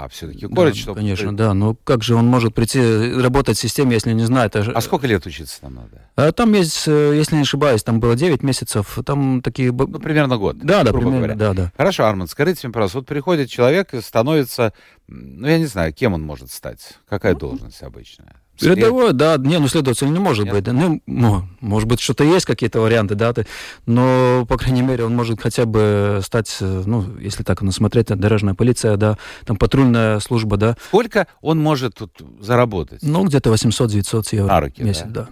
А 0.00 0.08
все-таки 0.08 0.46
колледж, 0.46 0.76
да, 0.76 0.80
чтобы... 0.82 1.00
Конечно, 1.00 1.36
да. 1.36 1.54
Но 1.54 1.74
как 1.74 2.04
же 2.04 2.14
он 2.14 2.26
может 2.26 2.54
прийти 2.54 2.80
работать 3.20 3.58
в 3.58 3.60
системе, 3.60 3.94
если 3.94 4.12
не 4.12 4.24
знает? 4.24 4.54
А, 4.54 4.60
а 4.60 4.80
сколько 4.80 5.08
лет 5.08 5.26
учиться 5.26 5.60
там 5.60 5.74
надо? 5.74 6.02
А, 6.14 6.30
там 6.30 6.52
есть, 6.52 6.86
э, 6.86 7.16
если 7.16 7.34
не 7.34 7.42
ошибаюсь, 7.42 7.82
там 7.82 7.98
было 7.98 8.14
9 8.14 8.44
месяцев, 8.44 8.96
там 9.04 9.42
такие... 9.42 9.72
Ну, 9.72 9.98
примерно 9.98 10.36
год. 10.36 10.58
Да, 10.58 10.84
да, 10.84 10.92
примерно, 10.92 11.16
говоря. 11.16 11.34
да, 11.34 11.52
да. 11.52 11.72
Хорошо, 11.76 12.04
Арман, 12.04 12.28
скажите 12.28 12.68
мне, 12.68 12.72
пожалуйста, 12.72 12.98
вот 12.98 13.08
приходит 13.08 13.50
человек 13.50 13.92
и 13.92 14.00
становится, 14.00 14.72
ну, 15.08 15.48
я 15.48 15.58
не 15.58 15.66
знаю, 15.66 15.92
кем 15.92 16.14
он 16.14 16.22
может 16.22 16.52
стать? 16.52 16.98
Какая 17.08 17.32
ну, 17.32 17.40
должность 17.40 17.82
обычная? 17.82 18.36
Рядовой, 18.60 19.12
да, 19.12 19.36
не, 19.36 19.58
ну 19.58 19.68
следователь 19.68 20.10
не 20.10 20.18
может 20.18 20.46
Нет. 20.46 20.54
быть. 20.54 20.66
Ну, 20.66 21.00
ну, 21.06 21.44
может 21.60 21.88
быть, 21.88 22.00
что-то 22.00 22.24
есть, 22.24 22.46
какие-то 22.46 22.80
варианты, 22.80 23.14
да, 23.14 23.32
но, 23.86 24.46
по 24.48 24.56
крайней 24.56 24.82
мере, 24.82 25.04
он 25.04 25.14
может 25.14 25.40
хотя 25.40 25.64
бы 25.64 26.20
стать, 26.22 26.56
ну, 26.60 27.04
если 27.20 27.42
так 27.42 27.62
на 27.62 27.72
смотреть, 27.72 28.06
дорожная 28.06 28.54
полиция, 28.54 28.96
да, 28.96 29.18
там 29.44 29.56
патрульная 29.56 30.20
служба, 30.20 30.56
да. 30.56 30.76
Сколько 30.88 31.26
он 31.40 31.58
может 31.58 31.96
тут 31.96 32.12
заработать? 32.40 33.00
Ну, 33.02 33.24
где-то 33.24 33.52
800-900 33.52 34.28
евро 34.32 34.48
На 34.48 34.60
руки, 34.60 34.82
в 34.82 34.84
месяц, 34.84 35.04
да. 35.06 35.22
да. 35.22 35.28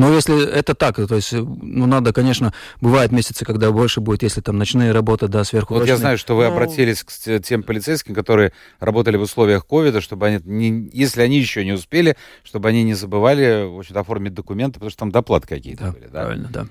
Но 0.00 0.14
если 0.14 0.48
это 0.50 0.74
так, 0.74 0.96
то 0.96 1.14
есть, 1.14 1.32
ну, 1.32 1.84
надо, 1.84 2.14
конечно, 2.14 2.54
бывают 2.80 3.12
месяцы, 3.12 3.44
когда 3.44 3.70
больше 3.70 4.00
будет, 4.00 4.22
если 4.22 4.40
там 4.40 4.56
ночные 4.56 4.92
работы, 4.92 5.28
да, 5.28 5.44
сверху. 5.44 5.74
Вот 5.74 5.86
я 5.86 5.98
знаю, 5.98 6.16
что 6.16 6.36
вы 6.36 6.44
Но... 6.44 6.50
Ну, 6.50 6.56
обратились 6.56 7.04
к 7.04 7.40
тем 7.40 7.62
полицейским, 7.62 8.14
которые 8.14 8.54
работали 8.78 9.18
в 9.18 9.22
условиях 9.22 9.66
ковида, 9.66 10.00
чтобы 10.00 10.26
они, 10.26 10.40
не, 10.44 10.90
если 10.94 11.20
они 11.20 11.38
еще 11.38 11.66
не 11.66 11.72
успели, 11.72 12.16
чтобы 12.44 12.70
они 12.70 12.82
не 12.82 12.94
забывали, 12.94 13.66
в 13.66 13.78
общем 13.78 13.98
оформить 13.98 14.32
документы, 14.32 14.74
потому 14.74 14.88
что 14.88 15.00
там 15.00 15.12
доплаты 15.12 15.46
какие-то 15.46 15.84
да, 15.84 15.92
были, 15.92 16.06
да? 16.06 16.22
правильно, 16.22 16.48
да. 16.50 16.66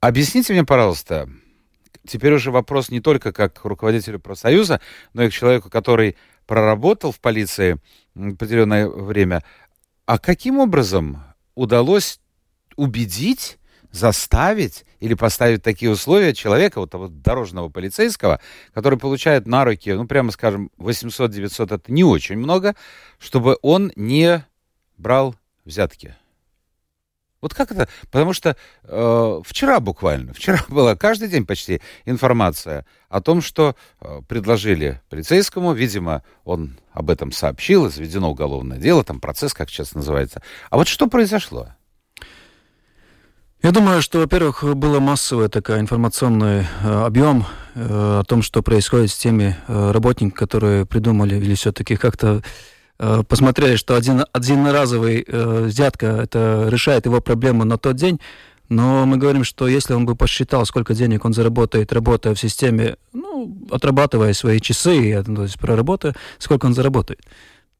Объясните 0.00 0.52
мне, 0.52 0.64
пожалуйста, 0.64 1.30
теперь 2.06 2.34
уже 2.34 2.50
вопрос 2.50 2.90
не 2.90 3.00
только 3.00 3.32
как 3.32 3.62
к 3.62 3.64
руководителю 3.64 4.20
профсоюза, 4.20 4.82
но 5.14 5.22
и 5.22 5.30
к 5.30 5.32
человеку, 5.32 5.70
который 5.70 6.18
проработал 6.46 7.12
в 7.12 7.20
полиции 7.20 7.78
определенное 8.14 8.88
время. 8.88 9.42
А 10.04 10.18
каким 10.18 10.58
образом 10.58 11.22
удалось 11.54 12.18
убедить, 12.82 13.58
заставить 13.92 14.84
или 14.98 15.14
поставить 15.14 15.62
такие 15.62 15.90
условия 15.90 16.34
человека, 16.34 16.80
вот 16.80 16.90
того 16.90 17.08
дорожного 17.08 17.68
полицейского, 17.68 18.40
который 18.74 18.98
получает 18.98 19.46
на 19.46 19.64
руки, 19.64 19.92
ну, 19.92 20.06
прямо 20.06 20.32
скажем, 20.32 20.70
800-900, 20.78 21.76
это 21.76 21.92
не 21.92 22.02
очень 22.02 22.36
много, 22.36 22.74
чтобы 23.18 23.56
он 23.62 23.92
не 23.94 24.44
брал 24.96 25.36
взятки? 25.64 26.16
Вот 27.40 27.54
как 27.54 27.72
это? 27.72 27.88
Потому 28.10 28.32
что 28.32 28.56
э, 28.84 29.40
вчера 29.44 29.80
буквально, 29.80 30.32
вчера 30.32 30.58
была 30.68 30.96
каждый 30.96 31.28
день 31.28 31.44
почти 31.46 31.80
информация 32.04 32.84
о 33.08 33.20
том, 33.20 33.42
что 33.42 33.76
э, 34.00 34.22
предложили 34.28 35.00
полицейскому, 35.10 35.72
видимо, 35.72 36.22
он 36.44 36.78
об 36.92 37.10
этом 37.10 37.30
сообщил, 37.30 37.90
заведено 37.90 38.30
уголовное 38.30 38.78
дело, 38.78 39.04
там 39.04 39.20
процесс, 39.20 39.54
как 39.54 39.70
сейчас 39.70 39.94
называется. 39.94 40.42
А 40.70 40.76
вот 40.76 40.88
что 40.88 41.08
произошло? 41.08 41.68
Я 43.62 43.70
думаю, 43.70 44.02
что, 44.02 44.18
во-первых, 44.18 44.64
было 44.74 44.98
массовый 44.98 45.48
такой 45.48 45.78
информационный 45.78 46.66
э, 46.82 47.04
объем 47.04 47.46
э, 47.76 48.18
о 48.20 48.24
том, 48.24 48.42
что 48.42 48.60
происходит 48.60 49.12
с 49.12 49.16
теми 49.16 49.56
э, 49.68 49.90
работниками, 49.92 50.30
которые 50.30 50.84
придумали 50.84 51.36
или 51.36 51.54
все-таки 51.54 51.96
как-то 51.96 52.42
посмотрели, 53.28 53.74
что 53.74 53.96
один, 53.96 54.24
одноразовый 54.32 55.26
взятка 55.28 56.06
это 56.06 56.66
решает 56.68 57.06
его 57.06 57.20
проблему 57.20 57.64
на 57.64 57.76
тот 57.76 57.96
день, 57.96 58.20
но 58.68 59.06
мы 59.06 59.16
говорим, 59.16 59.42
что 59.42 59.66
если 59.66 59.94
он 59.94 60.06
бы 60.06 60.14
посчитал, 60.14 60.64
сколько 60.66 60.94
денег 60.94 61.24
он 61.24 61.32
заработает, 61.32 61.92
работая 61.92 62.32
в 62.34 62.38
системе, 62.38 62.96
ну, 63.12 63.66
отрабатывая 63.72 64.34
свои 64.34 64.60
часы, 64.60 65.20
то 65.24 65.42
есть 65.42 65.58
проработая, 65.58 66.14
сколько 66.38 66.66
он 66.66 66.74
заработает, 66.74 67.20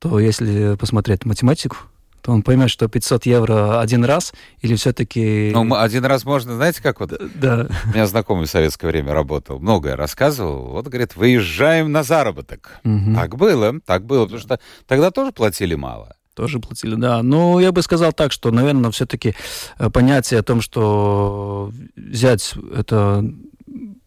то 0.01 0.19
если 0.19 0.75
посмотреть 0.75 1.25
математику, 1.25 1.77
то 2.23 2.31
он 2.31 2.43
поймет, 2.43 2.71
что 2.71 2.89
500 2.89 3.27
евро 3.27 3.81
один 3.81 4.05
раз 4.05 4.33
или 4.61 4.77
все-таки... 4.77 5.51
Ну, 5.53 5.75
один 5.75 6.05
раз 6.05 6.25
можно, 6.25 6.55
знаете, 6.55 6.81
как 6.81 7.01
вот... 7.01 7.13
Да. 7.35 7.67
У 7.85 7.89
меня 7.89 8.07
знакомый 8.07 8.47
в 8.47 8.51
советское 8.51 8.87
время 8.87 9.13
работал, 9.13 9.59
многое 9.59 9.97
рассказывал. 9.97 10.71
Вот, 10.71 10.87
говорит, 10.87 11.17
выезжаем 11.17 11.91
на 11.91 12.05
заработок. 12.05 12.81
Угу. 12.85 13.15
Так 13.15 13.37
было, 13.37 13.81
так 13.85 14.07
было, 14.07 14.25
потому 14.25 14.41
что 14.41 14.61
тогда 14.87 15.11
тоже 15.11 15.33
платили 15.33 15.75
мало. 15.75 16.15
Тоже 16.35 16.61
платили, 16.61 16.95
да. 16.95 17.23
Но 17.23 17.61
я 17.61 17.73
бы 17.73 17.83
сказал 17.83 18.13
так, 18.13 18.31
что, 18.33 18.53
наверное, 18.53 18.93
все-таки 18.93 19.35
э, 19.79 19.91
понятие 19.91 20.41
о 20.41 20.43
том, 20.45 20.61
что 20.61 21.73
взять 21.97 22.55
это, 22.75 23.25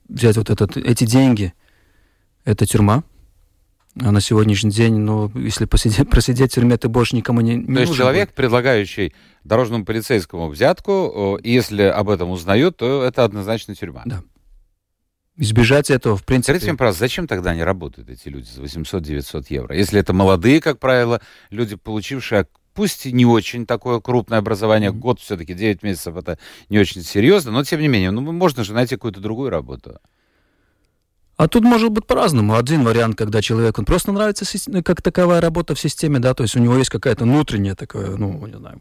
взять 0.07 0.37
вот 0.37 0.49
этот, 0.49 0.77
эти 0.77 1.05
деньги, 1.05 1.53
это 2.45 2.65
тюрьма, 2.65 3.03
на 3.95 4.21
сегодняшний 4.21 4.71
день, 4.71 4.97
ну, 4.97 5.31
если 5.35 5.65
посидеть, 5.65 6.09
просидеть 6.11 6.51
в 6.51 6.55
тюрьме, 6.55 6.77
ты 6.77 6.89
больше 6.89 7.15
никому 7.15 7.41
не, 7.41 7.55
не 7.55 7.75
То 7.75 7.81
есть 7.81 7.95
человек, 7.95 8.29
будет. 8.29 8.35
предлагающий 8.35 9.13
дорожному 9.43 9.85
полицейскому 9.85 10.49
взятку, 10.49 11.39
и 11.41 11.51
если 11.51 11.83
об 11.83 12.09
этом 12.09 12.29
узнают, 12.29 12.77
то 12.77 13.03
это 13.03 13.23
однозначно 13.23 13.75
тюрьма. 13.75 14.03
Да. 14.05 14.21
Избежать 15.37 15.89
этого, 15.89 16.15
в 16.15 16.23
принципе... 16.23 16.53
Скажите 16.53 16.71
мне, 16.71 16.77
пожалуйста, 16.77 16.99
зачем 17.01 17.27
тогда 17.27 17.51
они 17.51 17.63
работают, 17.63 18.09
эти 18.09 18.29
люди, 18.29 18.47
за 18.47 18.61
800-900 18.61 19.45
евро? 19.49 19.75
Если 19.75 19.99
это 19.99 20.13
молодые, 20.13 20.61
как 20.61 20.79
правило, 20.79 21.21
люди, 21.49 21.75
получившие 21.75 22.47
пусть 22.73 23.05
и 23.05 23.11
не 23.11 23.25
очень 23.25 23.65
такое 23.65 23.99
крупное 23.99 24.39
образование, 24.39 24.91
mm-hmm. 24.91 24.99
год 24.99 25.19
все-таки, 25.19 25.53
9 25.53 25.81
месяцев, 25.81 26.15
это 26.15 26.37
не 26.69 26.77
очень 26.77 27.01
серьезно, 27.01 27.51
но 27.51 27.63
тем 27.63 27.81
не 27.81 27.87
менее, 27.87 28.11
ну, 28.11 28.21
можно 28.21 28.63
же 28.63 28.73
найти 28.73 28.95
какую-то 28.95 29.21
другую 29.21 29.49
работу. 29.49 29.99
А 31.37 31.49
тут 31.49 31.63
может 31.63 31.91
быть 31.91 32.05
по-разному. 32.05 32.55
Один 32.55 32.83
вариант, 32.83 33.17
когда 33.17 33.41
человеку 33.41 33.83
просто 33.83 34.13
нравится 34.13 34.45
как 34.83 35.01
таковая 35.01 35.41
работа 35.41 35.75
в 35.75 35.79
системе, 35.79 36.19
да, 36.19 36.33
то 36.33 36.43
есть 36.43 36.55
у 36.55 36.59
него 36.59 36.77
есть 36.77 36.89
какая-то 36.89 37.25
внутренняя 37.25 37.75
такая, 37.75 38.15
ну, 38.15 38.45
не 38.47 38.57
знаю, 38.57 38.79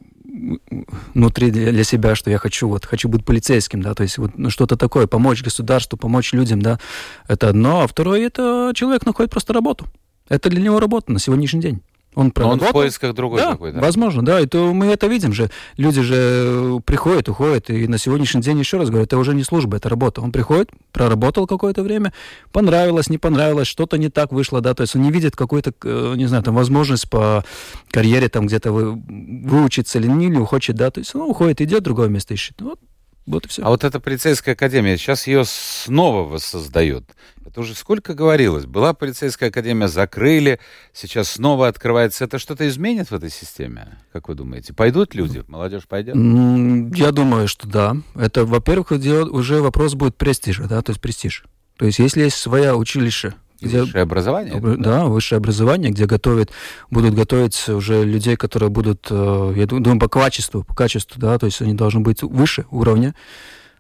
внутри 1.15 1.51
для 1.51 1.85
себя, 1.85 2.15
что 2.15 2.31
я 2.31 2.39
хочу, 2.39 2.69
вот, 2.69 2.85
хочу 2.87 3.09
быть 3.09 3.25
полицейским, 3.25 3.83
да, 3.83 3.95
то 3.95 4.05
есть 4.05 4.19
вот 4.19 4.39
ну, 4.39 4.51
что-то 4.51 4.77
такое, 4.77 5.09
помочь 5.09 5.43
государству, 5.43 5.99
помочь 5.99 6.33
людям, 6.33 6.63
да, 6.63 6.79
это 7.27 7.49
одно, 7.49 7.83
а 7.83 7.87
второе, 7.89 8.27
это 8.27 8.73
человек 8.75 9.05
находит 9.05 9.33
просто 9.33 9.53
работу. 9.53 9.87
Это 10.29 10.49
для 10.49 10.63
него 10.63 10.79
работа 10.79 11.13
на 11.13 11.19
сегодняшний 11.19 11.61
день. 11.61 11.83
Он 12.15 12.31
проработал. 12.31 12.61
Но 12.61 12.67
он 12.67 12.71
в 12.71 12.73
поисках 12.73 13.15
другой 13.15 13.41
да, 13.41 13.53
какой-то. 13.53 13.81
Возможно, 13.81 14.25
да. 14.25 14.41
И 14.41 14.47
то 14.47 14.73
мы 14.73 14.87
это 14.87 15.07
видим 15.07 15.33
же. 15.33 15.51
Люди 15.77 16.03
же 16.03 16.81
приходят, 16.85 17.29
уходят, 17.29 17.71
и 17.71 17.89
на 17.89 17.99
сегодняшний 17.99 18.41
день, 18.41 18.59
еще 18.59 18.79
раз 18.79 18.89
говорю, 18.89 19.05
это 19.05 19.19
уже 19.19 19.35
не 19.35 19.43
служба, 19.43 19.77
это 19.77 19.89
работа. 19.89 20.21
Он 20.21 20.33
приходит, 20.33 20.71
проработал 20.93 21.47
какое-то 21.47 21.83
время, 21.83 22.13
понравилось, 22.53 23.09
не 23.09 23.19
понравилось, 23.19 23.67
что-то 23.67 23.99
не 23.99 24.09
так 24.09 24.33
вышло, 24.33 24.61
да, 24.61 24.75
то 24.75 24.83
есть 24.83 24.95
он 24.97 25.03
не 25.03 25.11
видит 25.11 25.37
какую-то, 25.37 25.73
э, 25.83 26.15
не 26.17 26.27
знаю, 26.27 26.43
там, 26.43 26.55
возможность 26.55 27.11
по 27.11 27.45
карьере 27.91 28.29
там 28.29 28.47
где-то 28.47 28.73
вы, 28.73 28.93
выучиться 28.93 29.99
или 29.99 30.07
не, 30.07 30.27
или 30.27 30.45
хочет, 30.45 30.77
да, 30.77 30.91
то 30.91 31.01
есть 31.01 31.15
он 31.15 31.23
уходит, 31.23 31.61
идет, 31.61 31.83
другое 31.83 32.09
место 32.09 32.35
ищет. 32.35 32.61
Вот 32.61 32.79
вот 33.27 33.47
и 33.47 33.49
все. 33.49 33.63
А 33.63 33.69
вот 33.69 33.85
эта 33.85 34.01
полицейская 34.01 34.55
академия, 34.55 34.97
сейчас 34.97 35.27
ее 35.27 35.45
снова 35.47 36.29
воссоздают. 36.29 37.05
Это 37.47 37.61
уже 37.61 37.75
сколько 37.75 38.15
говорилось. 38.15 38.67
Была 38.67 38.95
полицейская 38.95 39.49
академия, 39.49 39.89
закрыли, 39.89 40.61
сейчас 40.93 41.31
снова 41.31 41.69
открывается. 41.69 42.25
Это 42.25 42.39
что-то 42.39 42.67
изменит 42.69 43.11
в 43.11 43.15
этой 43.15 43.31
системе, 43.31 43.99
как 44.13 44.29
вы 44.29 44.35
думаете? 44.35 44.73
Пойдут 44.73 45.15
люди? 45.15 45.45
Молодежь 45.47 45.87
пойдет? 45.87 46.17
Я 46.17 47.13
думаю, 47.13 47.49
что 47.49 47.69
да. 47.69 47.97
Это, 48.15 48.45
во-первых, 48.45 48.91
уже 48.91 49.61
вопрос 49.61 49.95
будет 49.95 50.17
престижа, 50.17 50.65
да, 50.65 50.83
то 50.83 50.91
есть 50.91 51.01
престиж. 51.01 51.45
То 51.77 51.87
есть 51.87 51.99
если 51.99 52.23
есть 52.23 52.37
своя 52.37 52.77
училище, 52.77 53.35
где, 53.65 53.83
высшее 53.83 54.03
образование? 54.03 54.61
Да, 54.61 54.77
да, 54.77 55.05
высшее 55.07 55.39
образование, 55.39 55.91
где 55.91 56.07
готовят, 56.07 56.51
будут 56.91 57.15
готовить 57.15 57.69
уже 57.69 58.05
людей, 58.05 58.37
которые 58.37 58.71
будут, 58.71 59.07
э, 59.11 59.53
я 59.57 59.67
думаю, 59.67 59.99
по 59.99 60.09
качеству, 60.09 60.63
по 60.63 60.75
качеству, 60.75 61.21
да, 61.21 61.39
то 61.39 61.47
есть 61.47 61.61
они 61.63 61.75
должны 61.75 62.01
быть 62.01 62.23
выше 62.23 62.67
уровня. 62.71 63.15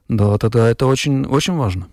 Да, 0.09 0.37
тогда 0.38 0.69
это 0.69 0.87
очень, 0.87 1.25
очень 1.26 1.55
важно. 1.55 1.87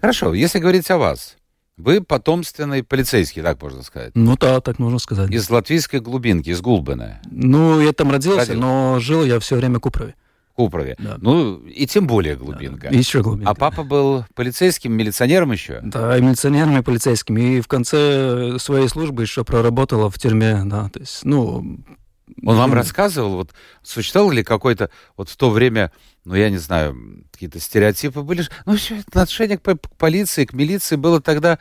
Хорошо, 0.00 0.34
если 0.34 0.58
говорить 0.58 0.90
о 0.90 0.98
вас, 0.98 1.36
вы 1.76 2.00
потомственный 2.02 2.82
полицейский, 2.82 3.40
так 3.40 3.62
можно 3.62 3.82
сказать. 3.82 4.10
Ну 4.14 4.36
да, 4.36 4.60
так 4.60 4.78
можно 4.80 4.98
сказать. 4.98 5.30
Из 5.30 5.48
латвийской 5.48 6.00
глубинки, 6.00 6.50
из 6.50 6.60
Гулбена. 6.60 7.20
Ну, 7.30 7.80
я 7.80 7.92
там 7.92 8.10
родился, 8.10 8.40
Родил. 8.40 8.60
но 8.60 8.98
жил 8.98 9.24
я 9.24 9.38
все 9.38 9.56
время 9.56 9.78
в 9.78 9.80
Купрове. 9.80 10.14
Купрове. 10.58 10.96
Да. 10.98 11.18
Ну, 11.20 11.58
и 11.58 11.86
тем 11.86 12.08
более 12.08 12.34
глубинка. 12.34 12.88
Да, 12.90 12.96
еще 12.96 13.22
глубинка. 13.22 13.48
А 13.48 13.54
папа 13.54 13.84
был 13.84 14.24
полицейским, 14.34 14.92
милиционером 14.92 15.52
еще? 15.52 15.78
Да, 15.84 16.18
и 16.18 16.20
милиционером, 16.20 16.76
и 16.76 16.82
полицейским. 16.82 17.38
И 17.38 17.60
в 17.60 17.68
конце 17.68 18.58
своей 18.58 18.88
службы 18.88 19.22
еще 19.22 19.44
проработала 19.44 20.10
в 20.10 20.18
тюрьме, 20.18 20.62
да, 20.64 20.88
то 20.88 20.98
есть, 20.98 21.24
ну... 21.24 21.78
Он 22.44 22.56
вам 22.56 22.74
рассказывал, 22.74 23.36
вот 23.36 23.52
существовал 23.84 24.32
ли 24.32 24.42
какой-то, 24.42 24.90
вот 25.16 25.28
в 25.28 25.36
то 25.36 25.50
время, 25.50 25.92
ну, 26.24 26.34
я 26.34 26.50
не 26.50 26.58
знаю, 26.58 27.24
какие-то 27.32 27.60
стереотипы 27.60 28.22
были, 28.22 28.44
ну, 28.66 28.76
все 28.76 28.98
отношение 29.06 29.58
к 29.58 29.76
полиции, 29.96 30.44
к 30.44 30.54
милиции 30.54 30.96
было 30.96 31.20
тогда, 31.20 31.60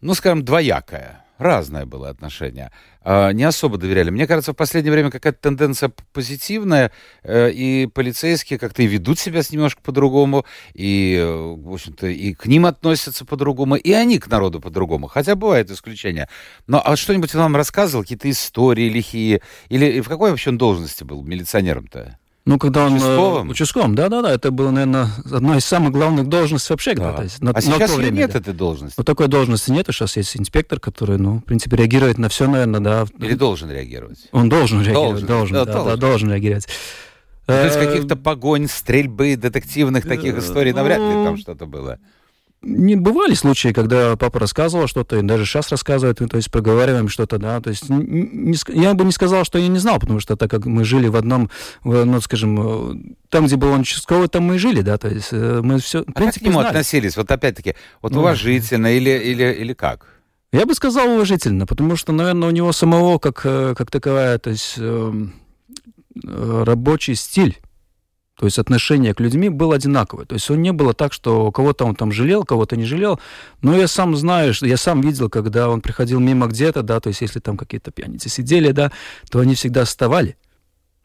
ну, 0.00 0.14
скажем, 0.14 0.44
двоякое 0.44 1.24
разное 1.40 1.86
было 1.86 2.08
отношение. 2.08 2.70
А, 3.02 3.32
не 3.32 3.44
особо 3.44 3.78
доверяли. 3.78 4.10
Мне 4.10 4.26
кажется, 4.26 4.52
в 4.52 4.56
последнее 4.56 4.92
время 4.92 5.10
какая-то 5.10 5.38
тенденция 5.40 5.90
позитивная, 6.12 6.92
э, 7.22 7.50
и 7.50 7.86
полицейские 7.86 8.58
как-то 8.58 8.82
и 8.82 8.86
ведут 8.86 9.18
себя 9.18 9.42
с 9.42 9.50
немножко 9.50 9.80
по-другому, 9.82 10.44
и, 10.74 11.16
э, 11.18 11.26
в 11.26 11.72
общем-то, 11.72 12.08
и 12.08 12.34
к 12.34 12.46
ним 12.46 12.66
относятся 12.66 13.24
по-другому, 13.24 13.76
и 13.76 13.92
они 13.92 14.18
к 14.18 14.28
народу 14.28 14.60
по-другому. 14.60 15.06
Хотя 15.06 15.34
бывают 15.34 15.70
исключения. 15.70 16.28
Но 16.66 16.82
а 16.84 16.96
что-нибудь 16.96 17.34
он 17.34 17.40
вам 17.40 17.56
рассказывал, 17.56 18.02
какие-то 18.02 18.28
истории 18.30 18.90
лихие? 18.90 19.40
Или 19.70 20.00
в 20.00 20.08
какой 20.08 20.30
вообще 20.30 20.50
он 20.50 20.58
должности 20.58 21.04
был 21.04 21.22
милиционером-то? 21.22 22.19
Ну, 22.46 22.58
когда 22.58 22.86
он... 22.86 22.94
Э, 22.94 22.96
участковым? 22.96 23.48
Участковым, 23.50 23.94
да-да-да. 23.94 24.32
Это 24.32 24.50
было, 24.50 24.70
наверное, 24.70 25.08
одна 25.30 25.58
из 25.58 25.64
самых 25.64 25.92
главных 25.92 26.28
должностей 26.28 26.72
вообще. 26.72 26.94
Да. 26.94 27.12
То 27.12 27.22
есть, 27.22 27.42
на, 27.42 27.50
а 27.50 27.60
сейчас 27.60 27.94
время, 27.94 28.18
нет 28.18 28.32
да. 28.32 28.38
этой 28.38 28.54
должности? 28.54 28.94
Ну, 28.96 29.04
такой 29.04 29.28
должности 29.28 29.70
нет. 29.70 29.86
Сейчас 29.90 30.16
есть 30.16 30.36
инспектор, 30.36 30.80
который, 30.80 31.18
ну, 31.18 31.38
в 31.38 31.42
принципе, 31.42 31.76
реагирует 31.76 32.18
на 32.18 32.28
все, 32.28 32.48
наверное, 32.48 32.80
да. 32.80 33.06
Или 33.18 33.34
должен 33.34 33.70
реагировать? 33.70 34.28
Он 34.32 34.48
должен 34.48 34.80
реагировать, 34.80 35.26
должен, 35.26 35.26
должен, 35.26 35.54
да, 35.54 35.64
да, 35.64 35.72
должен. 35.72 35.90
да, 35.90 35.96
должен 35.96 36.30
реагировать. 36.30 36.68
Ну, 37.46 37.54
то 37.54 37.64
есть 37.64 37.76
э, 37.76 37.86
каких-то 37.86 38.16
погонь, 38.16 38.68
стрельбы, 38.68 39.36
детективных 39.36 40.06
таких 40.06 40.38
историй 40.38 40.72
навряд 40.72 40.98
ли 40.98 41.24
там 41.24 41.36
что-то 41.36 41.66
было? 41.66 41.98
Не 42.62 42.94
бывали 42.94 43.34
случаи, 43.34 43.72
когда 43.72 44.16
папа 44.16 44.38
рассказывал 44.38 44.86
что-то, 44.86 45.18
и 45.18 45.22
даже 45.22 45.46
сейчас 45.46 45.70
рассказывает, 45.70 46.18
то 46.18 46.36
есть 46.36 46.50
проговариваем 46.50 47.08
что-то, 47.08 47.38
да, 47.38 47.60
то 47.60 47.70
есть 47.70 47.88
не, 47.88 48.56
я 48.68 48.92
бы 48.94 49.04
не 49.04 49.12
сказал, 49.12 49.44
что 49.44 49.58
я 49.58 49.68
не 49.68 49.78
знал, 49.78 49.98
потому 49.98 50.20
что 50.20 50.36
так 50.36 50.50
как 50.50 50.66
мы 50.66 50.84
жили 50.84 51.08
в 51.08 51.16
одном, 51.16 51.50
в, 51.82 52.04
ну, 52.04 52.20
скажем, 52.20 52.60
э, 52.60 53.14
там, 53.30 53.46
где 53.46 53.56
был 53.56 53.70
он 53.70 53.80
участковый, 53.80 54.28
там 54.28 54.44
мы 54.44 54.56
и 54.56 54.58
жили, 54.58 54.82
да, 54.82 54.98
то 54.98 55.08
есть 55.08 55.28
э, 55.32 55.60
мы 55.62 55.78
все, 55.80 56.04
а 56.06 56.12
как 56.12 56.34
к 56.34 56.42
нему 56.42 56.54
знали. 56.54 56.66
относились, 56.68 57.16
вот 57.16 57.30
опять-таки, 57.30 57.76
вот 58.02 58.12
ну, 58.12 58.20
уважительно 58.20 58.94
или, 58.94 59.10
или, 59.10 59.54
или 59.54 59.72
как? 59.72 60.06
Я 60.52 60.66
бы 60.66 60.74
сказал 60.74 61.08
уважительно, 61.08 61.64
потому 61.64 61.96
что, 61.96 62.12
наверное, 62.12 62.48
у 62.48 62.52
него 62.52 62.72
самого 62.72 63.18
как, 63.18 63.40
э, 63.44 63.74
как 63.76 63.90
таковая, 63.90 64.38
то 64.38 64.50
есть 64.50 64.74
э, 64.76 65.12
рабочий 66.24 67.14
стиль, 67.14 67.58
то 68.40 68.46
есть 68.46 68.58
отношение 68.58 69.12
к 69.12 69.20
людьми 69.20 69.50
было 69.50 69.74
одинаковое. 69.74 70.24
То 70.24 70.34
есть 70.34 70.50
он 70.50 70.62
не 70.62 70.72
было 70.72 70.94
так, 70.94 71.12
что 71.12 71.52
кого-то 71.52 71.84
он 71.84 71.94
там 71.94 72.10
жалел, 72.10 72.44
кого-то 72.44 72.74
не 72.74 72.86
жалел. 72.86 73.20
Но 73.60 73.76
я 73.76 73.86
сам 73.86 74.16
знаю, 74.16 74.54
что 74.54 74.66
я 74.66 74.78
сам 74.78 75.02
видел, 75.02 75.28
когда 75.28 75.68
он 75.68 75.82
приходил 75.82 76.20
мимо 76.20 76.46
где-то, 76.46 76.82
да, 76.82 77.00
то 77.00 77.08
есть 77.08 77.20
если 77.20 77.38
там 77.38 77.58
какие-то 77.58 77.90
пьяницы 77.90 78.30
сидели, 78.30 78.70
да, 78.72 78.92
то 79.30 79.40
они 79.40 79.54
всегда 79.54 79.84
вставали. 79.84 80.38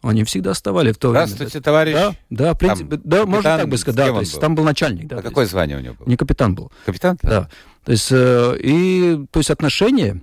Они 0.02 0.24
всегда 0.24 0.54
вставали 0.54 0.94
в 0.94 0.98
то 0.98 1.10
время. 1.10 1.26
Здравствуйте, 1.26 1.60
товарищ. 1.60 1.94
Да, 1.94 2.16
да, 2.30 2.54
в 2.54 2.58
принципе, 2.58 2.92
там, 2.92 3.02
да, 3.04 3.26
можно 3.26 3.58
так 3.58 3.68
бы 3.68 3.78
сказать. 3.78 3.98
Да, 3.98 4.14
то 4.14 4.20
есть 4.22 4.34
был? 4.36 4.40
там 4.40 4.56
был 4.56 4.64
начальник. 4.64 5.08
Да, 5.10 5.18
а 5.18 5.22
какое 5.22 5.44
есть, 5.44 5.52
звание 5.52 5.78
у 5.78 5.82
него 5.82 5.96
было? 5.96 6.08
Не 6.08 6.16
капитан 6.16 6.56
был. 6.56 6.72
Капитан? 6.86 7.18
Да. 7.22 7.30
да. 7.30 7.50
То 7.84 7.92
есть, 7.92 8.14
э, 8.14 8.58
и, 8.62 9.26
то 9.30 9.40
есть 9.42 9.50
отношение 9.50 10.22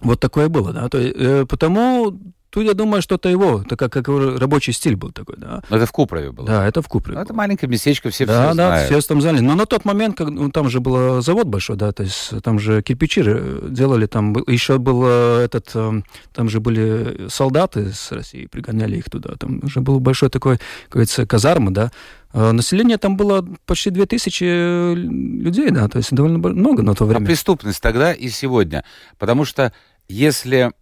вот 0.00 0.20
такое 0.20 0.48
было, 0.48 0.72
да. 0.72 0.88
То 0.88 0.98
есть, 0.98 1.16
э, 1.18 1.44
потому 1.48 2.16
тут 2.56 2.64
я 2.64 2.72
думаю, 2.72 3.02
что 3.02 3.16
это 3.16 3.28
его, 3.28 3.62
это 3.66 3.76
как, 3.76 3.92
как 3.92 4.08
рабочий 4.08 4.72
стиль 4.72 4.96
был 4.96 5.12
такой, 5.12 5.36
да. 5.36 5.62
Но 5.68 5.76
это 5.76 5.84
в 5.84 5.92
Купрове 5.92 6.32
было? 6.32 6.46
Да, 6.46 6.66
это 6.66 6.80
в 6.80 6.88
Купрове. 6.88 7.18
Ну, 7.18 7.22
это 7.22 7.34
маленькое 7.34 7.70
местечко, 7.70 8.08
все 8.08 8.24
да, 8.24 8.48
все 8.48 8.56
да, 8.56 8.68
знают. 8.68 8.90
все 8.90 9.08
там 9.08 9.20
знали. 9.20 9.40
Но 9.40 9.54
на 9.54 9.66
тот 9.66 9.84
момент, 9.84 10.16
как, 10.16 10.30
ну, 10.30 10.50
там 10.50 10.70
же 10.70 10.80
был 10.80 11.20
завод 11.20 11.46
большой, 11.48 11.76
да, 11.76 11.92
то 11.92 12.02
есть 12.02 12.32
там 12.42 12.58
же 12.58 12.80
кирпичи 12.80 13.22
делали, 13.68 14.06
там 14.06 14.34
еще 14.46 14.78
был 14.78 15.04
этот, 15.04 15.70
э, 15.74 16.00
там 16.32 16.48
же 16.48 16.60
были 16.60 17.28
солдаты 17.28 17.92
с 17.92 18.10
России, 18.12 18.46
пригоняли 18.46 18.96
их 18.96 19.10
туда, 19.10 19.34
там 19.38 19.60
уже 19.62 19.80
был 19.80 20.00
большой 20.00 20.30
такой, 20.30 20.56
как 20.56 20.92
говорится, 20.92 21.26
казарма, 21.26 21.74
да, 21.74 21.90
а 22.32 22.52
население 22.52 22.96
там 22.96 23.18
было 23.18 23.46
почти 23.66 23.90
2000 23.90 24.94
людей, 24.94 25.70
да, 25.70 25.88
то 25.88 25.98
есть 25.98 26.10
довольно 26.14 26.38
много 26.38 26.82
на 26.82 26.94
то 26.94 27.04
время. 27.04 27.22
А 27.22 27.26
преступность 27.26 27.82
тогда 27.82 28.14
и 28.14 28.28
сегодня? 28.30 28.82
Потому 29.18 29.44
что 29.44 29.74
если 30.08 30.72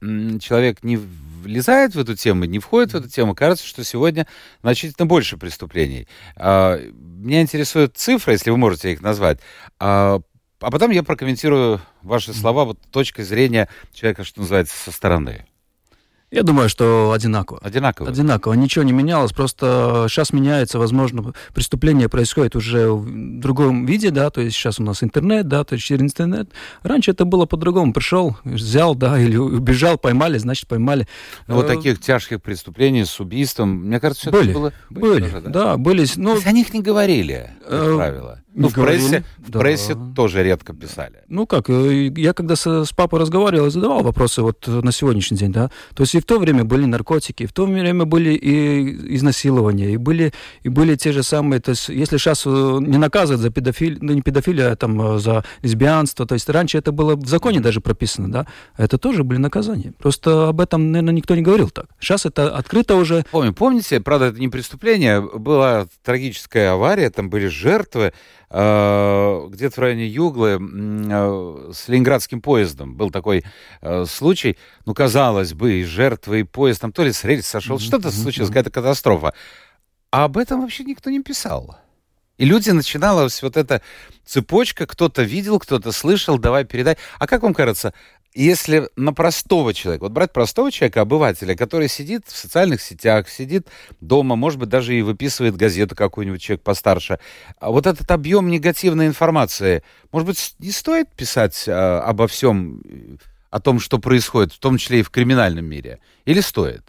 человек 0.40 0.84
не 0.84 0.98
влезает 1.44 1.94
в 1.94 1.98
эту 1.98 2.16
тему, 2.16 2.44
не 2.44 2.58
входит 2.58 2.92
в 2.92 2.96
эту 2.96 3.08
тему, 3.08 3.34
кажется, 3.34 3.66
что 3.66 3.84
сегодня 3.84 4.26
значительно 4.62 5.06
больше 5.06 5.36
преступлений. 5.36 6.08
А, 6.36 6.80
меня 6.92 7.42
интересуют 7.42 7.96
цифры, 7.96 8.32
если 8.32 8.50
вы 8.50 8.56
можете 8.56 8.92
их 8.92 9.00
назвать. 9.00 9.38
А, 9.78 10.20
а 10.60 10.70
потом 10.70 10.90
я 10.90 11.02
прокомментирую 11.02 11.80
ваши 12.02 12.32
слова 12.32 12.64
вот 12.64 12.78
точкой 12.90 13.22
зрения 13.24 13.68
человека, 13.92 14.24
что 14.24 14.40
называется, 14.40 14.74
со 14.76 14.90
стороны. 14.90 15.46
Я 16.34 16.42
думаю, 16.42 16.68
что 16.68 17.12
одинаково. 17.12 17.60
Одинаково. 17.62 18.08
Одинаково. 18.08 18.54
Ничего 18.54 18.84
не 18.84 18.90
менялось. 18.90 19.32
Просто 19.32 20.06
сейчас 20.08 20.32
меняется, 20.32 20.80
возможно, 20.80 21.32
преступление 21.54 22.08
происходит 22.08 22.56
уже 22.56 22.90
в 22.90 23.38
другом 23.38 23.86
виде, 23.86 24.10
да, 24.10 24.30
то 24.30 24.40
есть 24.40 24.56
сейчас 24.56 24.80
у 24.80 24.82
нас 24.82 25.04
интернет, 25.04 25.46
да, 25.46 25.62
то 25.62 25.74
есть 25.74 25.86
через 25.86 26.02
интернет. 26.02 26.50
Раньше 26.82 27.12
это 27.12 27.24
было 27.24 27.46
по-другому. 27.46 27.92
Пришел, 27.92 28.36
взял, 28.42 28.96
да, 28.96 29.16
или 29.22 29.36
убежал, 29.36 29.96
поймали, 29.96 30.38
значит, 30.38 30.66
поймали. 30.66 31.06
Ну, 31.46 31.54
вот 31.54 31.66
э, 31.66 31.68
таких 31.68 32.00
тяжких 32.00 32.42
преступлений 32.42 33.04
с 33.04 33.20
убийством, 33.20 33.86
мне 33.86 34.00
кажется, 34.00 34.32
были, 34.32 34.52
было... 34.52 34.72
Были, 34.90 35.04
были 35.04 35.20
тоже, 35.22 35.40
да? 35.40 35.50
да, 35.50 35.76
были. 35.76 36.04
Но... 36.16 36.34
Есть 36.34 36.46
о 36.48 36.52
них 36.52 36.74
не 36.74 36.82
говорили, 36.82 37.52
как 37.62 37.72
э, 37.72 37.96
правило. 37.96 38.40
Ну, 38.54 38.68
в 38.68 38.74
прессе, 38.74 39.24
да. 39.38 39.58
в 39.58 39.62
прессе 39.62 39.96
тоже 40.14 40.44
редко 40.44 40.72
писали. 40.72 41.22
Ну 41.28 41.44
как, 41.46 41.68
э, 41.70 42.12
я 42.16 42.32
когда 42.32 42.54
с, 42.54 42.84
с 42.84 42.92
папой 42.92 43.20
разговаривал, 43.20 43.68
задавал 43.70 44.02
вопросы 44.02 44.42
вот 44.42 44.66
на 44.66 44.92
сегодняшний 44.92 45.36
день, 45.36 45.52
да. 45.52 45.70
То 45.94 46.02
есть 46.02 46.14
в 46.24 46.26
то 46.26 46.38
время 46.38 46.64
были 46.64 46.86
наркотики, 46.86 47.44
в 47.44 47.52
то 47.52 47.66
время 47.66 48.06
были 48.06 48.30
и 48.30 49.14
изнасилования, 49.14 49.92
и 49.92 49.98
были, 49.98 50.32
и 50.62 50.70
были 50.70 50.96
те 50.96 51.12
же 51.12 51.22
самые, 51.22 51.60
то 51.60 51.72
есть 51.72 51.90
если 51.90 52.16
сейчас 52.16 52.44
э, 52.46 52.78
не 52.80 52.96
наказывают 52.96 53.42
за 53.42 53.50
педофилию, 53.50 53.98
ну 54.00 54.14
не 54.14 54.22
педофилию, 54.22 54.72
а 54.72 54.76
там 54.76 55.16
э, 55.16 55.18
за 55.18 55.44
лесбиянство, 55.60 56.24
то 56.26 56.32
есть 56.32 56.48
раньше 56.48 56.78
это 56.78 56.92
было 56.92 57.14
в 57.14 57.26
законе 57.26 57.60
даже 57.60 57.82
прописано, 57.82 58.32
да, 58.32 58.46
это 58.78 58.96
тоже 58.96 59.22
были 59.22 59.38
наказания. 59.38 59.92
Просто 59.98 60.48
об 60.48 60.62
этом, 60.62 60.92
наверное, 60.92 61.12
никто 61.12 61.34
не 61.34 61.42
говорил 61.42 61.68
так. 61.68 61.88
Сейчас 62.00 62.24
это 62.24 62.56
открыто 62.56 62.96
уже. 62.96 63.26
Помню, 63.30 63.52
помните, 63.52 64.00
правда, 64.00 64.26
это 64.26 64.40
не 64.40 64.48
преступление, 64.48 65.20
была 65.20 65.86
трагическая 66.02 66.72
авария, 66.72 67.10
там 67.10 67.28
были 67.28 67.48
жертвы, 67.48 68.14
где-то 68.54 69.74
в 69.74 69.78
районе 69.78 70.06
Юглы 70.06 70.60
э, 70.60 71.72
с 71.74 71.88
ленинградским 71.88 72.40
поездом 72.40 72.94
был 72.94 73.10
такой 73.10 73.44
э, 73.80 74.04
случай. 74.06 74.56
Ну, 74.86 74.94
казалось 74.94 75.54
бы, 75.54 75.80
и 75.80 75.84
жертвы, 75.84 76.40
и 76.40 76.42
поезд 76.44 76.80
там 76.82 76.92
то 76.92 77.02
ли 77.02 77.12
с 77.12 77.24
рельс 77.24 77.46
сошел, 77.46 77.80
что-то 77.80 78.12
случилось, 78.12 78.50
какая-то 78.50 78.70
катастрофа. 78.70 79.34
А 80.12 80.24
об 80.24 80.36
этом 80.36 80.60
вообще 80.60 80.84
никто 80.84 81.10
не 81.10 81.20
писал. 81.20 81.76
И 82.36 82.44
люди 82.44 82.70
начиналась 82.70 83.42
вот 83.42 83.56
эта 83.56 83.80
цепочка, 84.24 84.86
кто-то 84.86 85.22
видел, 85.22 85.58
кто-то 85.58 85.92
слышал, 85.92 86.38
давай 86.38 86.64
передай. 86.64 86.96
А 87.18 87.26
как 87.26 87.42
вам 87.42 87.54
кажется, 87.54 87.94
если 88.34 88.88
на 88.96 89.12
простого 89.12 89.72
человека, 89.72 90.04
вот 90.04 90.12
брать 90.12 90.32
простого 90.32 90.72
человека, 90.72 91.00
обывателя, 91.00 91.54
который 91.54 91.88
сидит 91.88 92.26
в 92.26 92.36
социальных 92.36 92.82
сетях, 92.82 93.28
сидит 93.28 93.68
дома, 94.00 94.34
может 94.34 94.58
быть, 94.58 94.68
даже 94.68 94.94
и 94.96 95.02
выписывает 95.02 95.56
газету 95.56 95.94
какую-нибудь, 95.94 96.42
человек 96.42 96.62
постарше, 96.62 97.18
а 97.60 97.70
вот 97.70 97.86
этот 97.86 98.10
объем 98.10 98.48
негативной 98.48 99.06
информации, 99.06 99.84
может 100.10 100.26
быть, 100.26 100.54
не 100.58 100.72
стоит 100.72 101.08
писать 101.10 101.64
а, 101.68 102.02
обо 102.02 102.26
всем, 102.26 102.82
о 103.50 103.60
том, 103.60 103.78
что 103.78 103.98
происходит, 103.98 104.52
в 104.52 104.58
том 104.58 104.78
числе 104.78 105.00
и 105.00 105.02
в 105.02 105.10
криминальном 105.10 105.64
мире, 105.64 106.00
или 106.24 106.40
стоит? 106.40 106.82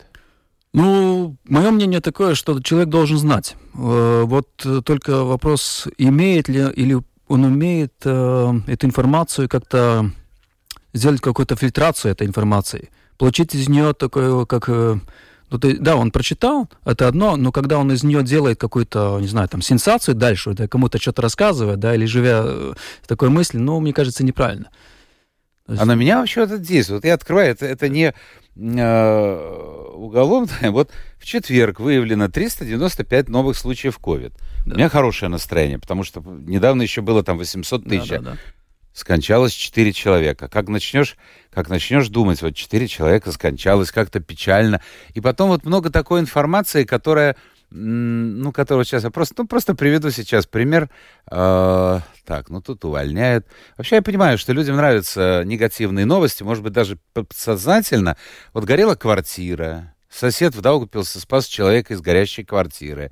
Ну, 0.74 1.38
мое 1.46 1.72
мнение 1.72 2.02
такое, 2.02 2.36
что 2.36 2.60
человек 2.60 2.90
должен 2.90 3.18
знать. 3.18 3.56
Э, 3.76 4.24
вот 4.26 4.50
только 4.84 5.24
вопрос, 5.24 5.88
имеет 5.98 6.50
ли 6.50 6.70
или 6.76 6.98
он 7.28 7.46
умеет 7.46 7.94
э, 8.04 8.54
эту 8.68 8.88
информацию 8.88 9.48
как-то 9.48 10.12
сделать 10.96 11.22
какую-то 11.22 11.56
фильтрацию 11.56 12.12
этой 12.12 12.26
информации, 12.26 12.90
получить 13.18 13.54
из 13.54 13.70
нее 13.70 13.94
такое, 13.94 14.46
как... 14.46 14.70
Э, 14.70 14.98
ну, 15.52 15.60
ты, 15.60 15.78
да, 15.78 15.96
он 15.96 16.10
прочитал, 16.10 16.70
это 16.86 17.08
одно, 17.08 17.36
но 17.36 17.52
когда 17.52 17.78
он 17.78 17.92
из 17.92 18.04
нее 18.04 18.24
делает 18.24 18.60
какую-то, 18.60 19.20
не 19.22 19.28
знаю, 19.28 19.48
там, 19.48 19.62
сенсацию 19.62 20.16
дальше, 20.16 20.54
да, 20.54 20.68
кому-то 20.68 21.00
что-то 21.00 21.22
рассказывает, 21.22 21.80
да, 21.80 21.94
или 21.94 22.06
живя 22.06 22.42
э, 22.44 22.74
в 23.04 23.08
такой 23.08 23.30
мысли, 23.30 23.58
ну, 23.58 23.80
мне 23.80 23.94
кажется, 23.94 24.24
неправильно. 24.24 24.72
Есть... 25.68 25.82
А 25.82 25.86
на 25.86 25.96
меня 25.96 26.20
вообще 26.20 26.44
это 26.44 26.58
действует. 26.58 27.04
Вот 27.04 27.08
я 27.08 27.14
открываю, 27.14 27.52
это, 27.52 27.66
это 27.66 27.90
не 27.90 28.14
э, 28.56 29.92
уголовное. 29.94 30.72
Вот 30.72 30.92
в 31.20 31.26
четверг 31.26 31.80
выявлено 31.80 32.28
395 32.28 33.30
новых 33.30 33.58
случаев 33.58 34.00
COVID. 34.02 34.34
Да. 34.66 34.74
У 34.74 34.78
меня 34.78 34.90
хорошее 34.90 35.30
настроение, 35.30 35.80
потому 35.80 36.04
что 36.04 36.22
недавно 36.22 36.82
еще 36.82 37.02
было 37.02 37.24
там 37.24 37.38
800 37.38 37.84
тысяч. 37.84 38.10
Да, 38.10 38.20
да, 38.20 38.32
да 38.32 38.38
скончалось 38.96 39.52
четыре 39.52 39.92
человека. 39.92 40.48
Как 40.48 40.70
начнешь, 40.70 41.18
как 41.54 41.68
начнешь 41.68 42.08
думать, 42.08 42.42
вот 42.42 42.56
четыре 42.56 42.88
человека 42.88 43.32
скончалось, 43.34 43.92
как-то 43.92 44.22
печально. 44.22 44.82
И 45.14 45.20
потом 45.20 45.50
вот 45.50 45.66
много 45.66 45.90
такой 45.90 46.22
информации, 46.22 46.86
которая, 46.86 47.36
ну, 47.70 48.54
которую 48.54 48.86
сейчас 48.86 49.04
я 49.04 49.12
просто, 49.12 49.36
ну, 49.38 49.48
просто 49.48 49.76
приведу 49.76 50.12
сейчас 50.12 50.48
пример. 50.48 50.90
Э, 51.30 52.00
так, 52.24 52.50
ну, 52.50 52.62
тут 52.62 52.86
увольняют. 52.86 53.46
Вообще 53.78 53.98
я 53.98 54.02
понимаю, 54.02 54.38
что 54.38 54.54
людям 54.54 54.78
нравятся 54.78 55.44
негативные 55.46 56.06
новости, 56.06 56.44
может 56.44 56.64
быть, 56.64 56.72
даже 56.72 56.98
подсознательно. 57.12 58.16
Вот 58.54 58.64
горела 58.64 58.96
квартира, 58.96 59.94
сосед 60.10 60.56
в 60.56 60.62
Даугавпилсе 60.62 61.20
спас 61.20 61.48
человека 61.48 61.94
из 61.94 62.00
горящей 62.00 62.46
квартиры. 62.46 63.12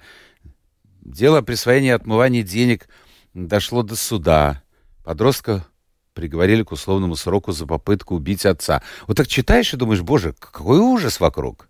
Дело 1.01 1.39
о 1.39 1.41
присвоении 1.41 1.89
и 1.89 1.91
отмывании 1.91 2.41
денег 2.41 2.87
дошло 3.33 3.83
до 3.83 3.97
суда. 3.97 4.63
Подростка 5.03 5.65
приговорили 6.13 6.63
к 6.63 6.71
условному 6.71 7.15
сроку 7.15 7.51
за 7.51 7.65
попытку 7.65 8.15
убить 8.15 8.45
отца. 8.45 8.81
Вот 9.07 9.17
так 9.17 9.27
читаешь 9.27 9.73
и 9.73 9.77
думаешь, 9.77 10.01
боже, 10.01 10.33
какой 10.39 10.79
ужас 10.79 11.19
вокруг. 11.19 11.67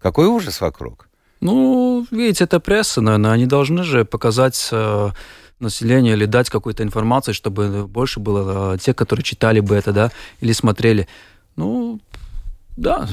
Какой 0.00 0.26
ужас 0.26 0.60
вокруг. 0.60 1.08
Ну, 1.40 2.06
видите, 2.10 2.44
это 2.44 2.60
пресса, 2.60 3.00
наверное. 3.00 3.32
Они 3.32 3.46
должны 3.46 3.82
же 3.82 4.04
показать 4.04 4.68
э, 4.72 5.10
населению 5.58 6.14
или 6.14 6.26
дать 6.26 6.50
какую-то 6.50 6.82
информацию, 6.82 7.34
чтобы 7.34 7.86
больше 7.86 8.20
было 8.20 8.74
э, 8.74 8.78
тех, 8.78 8.94
которые 8.94 9.24
читали 9.24 9.60
бы 9.60 9.74
это, 9.74 9.92
да, 9.92 10.10
или 10.40 10.52
смотрели. 10.52 11.08
Ну, 11.56 12.00
да. 12.76 13.08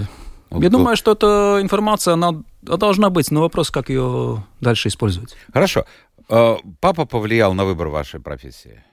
Вот, 0.50 0.64
Я 0.64 0.70
думаю, 0.70 0.96
что 0.96 1.12
эта 1.12 1.60
информация, 1.62 2.14
она 2.14 2.44
должна 2.62 3.10
быть, 3.10 3.32
но 3.32 3.42
вопрос, 3.42 3.72
как 3.72 3.90
ее 3.90 4.44
дальше 4.62 4.90
использовать. 4.90 5.36
Хорошо. 5.54 5.86
Э, 6.30 6.58
папа 6.80 7.06
повлиял 7.06 7.54
на 7.54 7.66
выбор 7.66 7.88
вашей 7.88 8.20
профессии? 8.20 8.84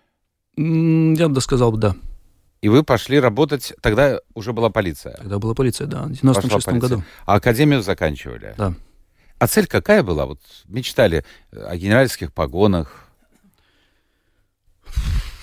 Я 0.56 1.28
бы 1.28 1.40
сказал, 1.40 1.72
да. 1.72 1.94
И 2.62 2.68
вы 2.68 2.82
пошли 2.82 3.20
работать, 3.20 3.74
тогда 3.82 4.20
уже 4.34 4.52
была 4.52 4.70
полиция? 4.70 5.14
Тогда 5.16 5.38
была 5.38 5.54
полиция, 5.54 5.86
да, 5.86 6.04
в 6.04 6.12
96 6.12 6.68
году. 6.68 7.02
А 7.26 7.34
академию 7.34 7.82
заканчивали? 7.82 8.54
Да. 8.56 8.74
А 9.38 9.46
цель 9.46 9.66
какая 9.66 10.02
была? 10.02 10.24
Вот 10.26 10.40
мечтали 10.66 11.24
о 11.52 11.76
генеральских 11.76 12.32
погонах? 12.32 13.06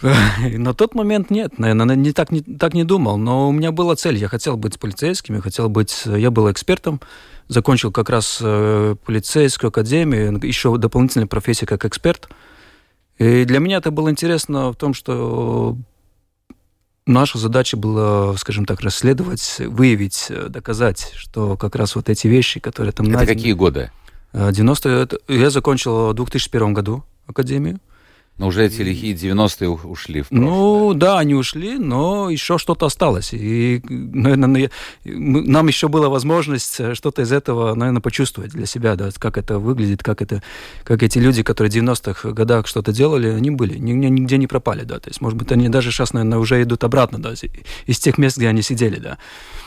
На 0.42 0.74
тот 0.74 0.96
момент 0.96 1.30
нет, 1.30 1.60
наверное, 1.60 1.96
не 1.96 2.12
так, 2.12 2.32
не 2.32 2.42
так 2.42 2.74
не 2.74 2.84
думал, 2.84 3.18
но 3.18 3.48
у 3.48 3.52
меня 3.52 3.72
была 3.72 3.96
цель. 3.96 4.18
Я 4.18 4.28
хотел 4.28 4.58
быть 4.58 4.80
полицейским, 4.80 5.36
я 5.36 5.42
хотел 5.42 5.70
быть... 5.70 6.04
Я 6.06 6.30
был 6.32 6.52
экспертом, 6.52 7.00
закончил 7.48 7.92
как 7.92 8.10
раз 8.10 8.40
э, 8.42 8.96
полицейскую 9.06 9.70
академию, 9.70 10.40
еще 10.44 10.76
дополнительная 10.78 11.28
профессия 11.28 11.66
как 11.66 11.86
эксперт. 11.86 12.28
И 13.18 13.46
для 13.46 13.60
меня 13.60 13.78
это 13.78 13.92
было 13.92 14.10
интересно 14.10 14.72
в 14.72 14.76
том, 14.76 14.94
что 14.94 15.78
наша 17.06 17.38
задача 17.38 17.78
была, 17.78 18.36
скажем 18.38 18.66
так, 18.66 18.82
расследовать, 18.82 19.58
выявить, 19.60 20.32
доказать, 20.50 21.12
что 21.16 21.58
как 21.58 21.76
раз 21.76 21.96
вот 21.96 22.10
эти 22.10 22.28
вещи, 22.28 22.60
которые 22.60 22.92
там... 22.92 23.08
Это 23.08 23.18
найдены, 23.18 23.36
какие 23.36 23.54
годы? 23.54 23.92
90 24.34 25.20
Я 25.28 25.50
закончил 25.52 26.10
в 26.10 26.14
2001 26.16 26.74
году 26.74 27.04
академию. 27.28 27.80
Но 28.38 28.48
уже 28.48 28.66
эти 28.66 28.82
лихие 28.82 29.14
90-е 29.14 29.70
ушли 29.70 30.24
в 30.24 30.30
прошлое. 30.30 30.50
Ну, 30.50 30.94
да, 30.96 31.20
они 31.20 31.36
ушли, 31.36 31.78
но 31.78 32.32
еще 32.32 32.58
что-то 32.58 32.88
осталось. 32.88 33.32
И, 33.32 33.80
наверное, 33.88 34.72
нам 35.06 35.68
еще 35.68 35.88
была 35.88 36.10
возможность 36.10 36.80
э, 36.80 36.96
что-то 36.96 37.22
из 37.22 37.32
этого, 37.32 37.76
наверное, 37.76 38.02
почувствовать 38.02 38.52
для 38.52 38.66
себя, 38.66 38.96
да, 38.96 39.10
как 39.20 39.38
это 39.38 39.60
выглядит, 39.60 40.02
как, 40.02 40.24
это, 40.24 40.42
как 40.84 41.04
эти 41.04 41.20
люди, 41.20 41.44
которые 41.44 41.70
в 41.70 41.76
90-х 41.76 42.32
годах 42.32 42.66
что-то 42.66 42.92
делали, 42.92 43.28
они 43.28 43.52
были, 43.52 43.78
нигде, 43.78 44.38
не 44.38 44.48
пропали, 44.48 44.84
да. 44.84 45.00
То 45.00 45.10
есть, 45.10 45.22
может 45.22 45.38
быть, 45.38 45.52
они 45.52 45.70
даже 45.70 45.92
сейчас, 45.92 46.12
наверное, 46.14 46.40
уже 46.40 46.62
идут 46.64 46.84
обратно, 46.84 47.22
да, 47.22 47.34
из 47.86 48.00
тех 48.00 48.18
мест, 48.18 48.38
где 48.38 48.48
они 48.48 48.64
сидели, 48.64 48.98
да. 48.98 49.20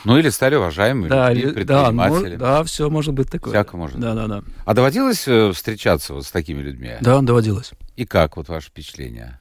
Ну, 0.03 0.17
или 0.17 0.27
стали 0.27 0.55
уважаемыми 0.55 1.07
да, 1.07 1.31
людьми, 1.31 1.53
предпринимателями. 1.53 2.35
Да, 2.35 2.57
да, 2.57 2.63
все 2.65 2.89
может 2.89 3.13
быть 3.13 3.31
такое. 3.31 3.53
Всяко 3.53 3.77
может. 3.77 3.97
Да, 3.97 4.13
да, 4.13 4.27
да. 4.27 4.43
А 4.65 4.73
доводилось 4.73 5.25
э, 5.25 5.53
встречаться 5.53 6.13
вот 6.13 6.25
с 6.25 6.31
такими 6.31 6.61
людьми? 6.61 6.91
Да, 6.99 7.21
доводилось. 7.21 7.71
И 7.97 8.05
как 8.05 8.37
вот 8.37 8.47
ваше 8.47 8.67
впечатление? 8.69 9.39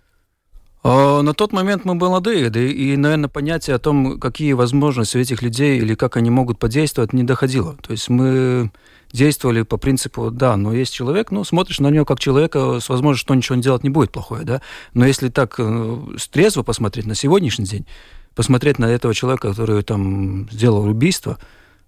А, 0.82 1.20
на 1.20 1.34
тот 1.34 1.52
момент 1.52 1.84
мы 1.84 1.94
были 1.94 2.08
молодые, 2.08 2.48
да 2.48 2.60
и, 2.60 2.96
наверное, 2.96 3.28
понятие 3.28 3.76
о 3.76 3.78
том, 3.78 4.18
какие 4.18 4.54
возможности 4.54 5.18
у 5.18 5.20
этих 5.20 5.42
людей 5.42 5.78
или 5.78 5.94
как 5.94 6.16
они 6.16 6.30
могут 6.30 6.58
подействовать, 6.58 7.12
не 7.12 7.22
доходило. 7.22 7.76
То 7.82 7.92
есть 7.92 8.08
мы 8.08 8.70
действовали 9.12 9.62
по 9.62 9.76
принципу, 9.76 10.30
да, 10.30 10.56
но 10.56 10.72
есть 10.72 10.94
человек, 10.94 11.30
ну, 11.30 11.44
смотришь 11.44 11.80
на 11.80 11.88
него 11.88 12.06
как 12.06 12.18
человека 12.18 12.80
с 12.80 12.88
возможностью, 12.88 13.26
что 13.26 13.34
ничего 13.34 13.56
не 13.56 13.62
делать 13.62 13.84
не 13.84 13.90
будет 13.90 14.10
плохое, 14.10 14.44
да. 14.44 14.62
Но 14.94 15.06
если 15.06 15.28
так 15.28 15.56
э, 15.58 15.98
трезво 16.30 16.62
посмотреть 16.62 17.06
на 17.06 17.14
сегодняшний 17.14 17.66
день, 17.66 17.86
посмотреть 18.34 18.78
на 18.78 18.86
этого 18.86 19.12
человека, 19.12 19.50
который 19.50 19.82
там 19.82 20.48
сделал 20.50 20.84
убийство, 20.84 21.38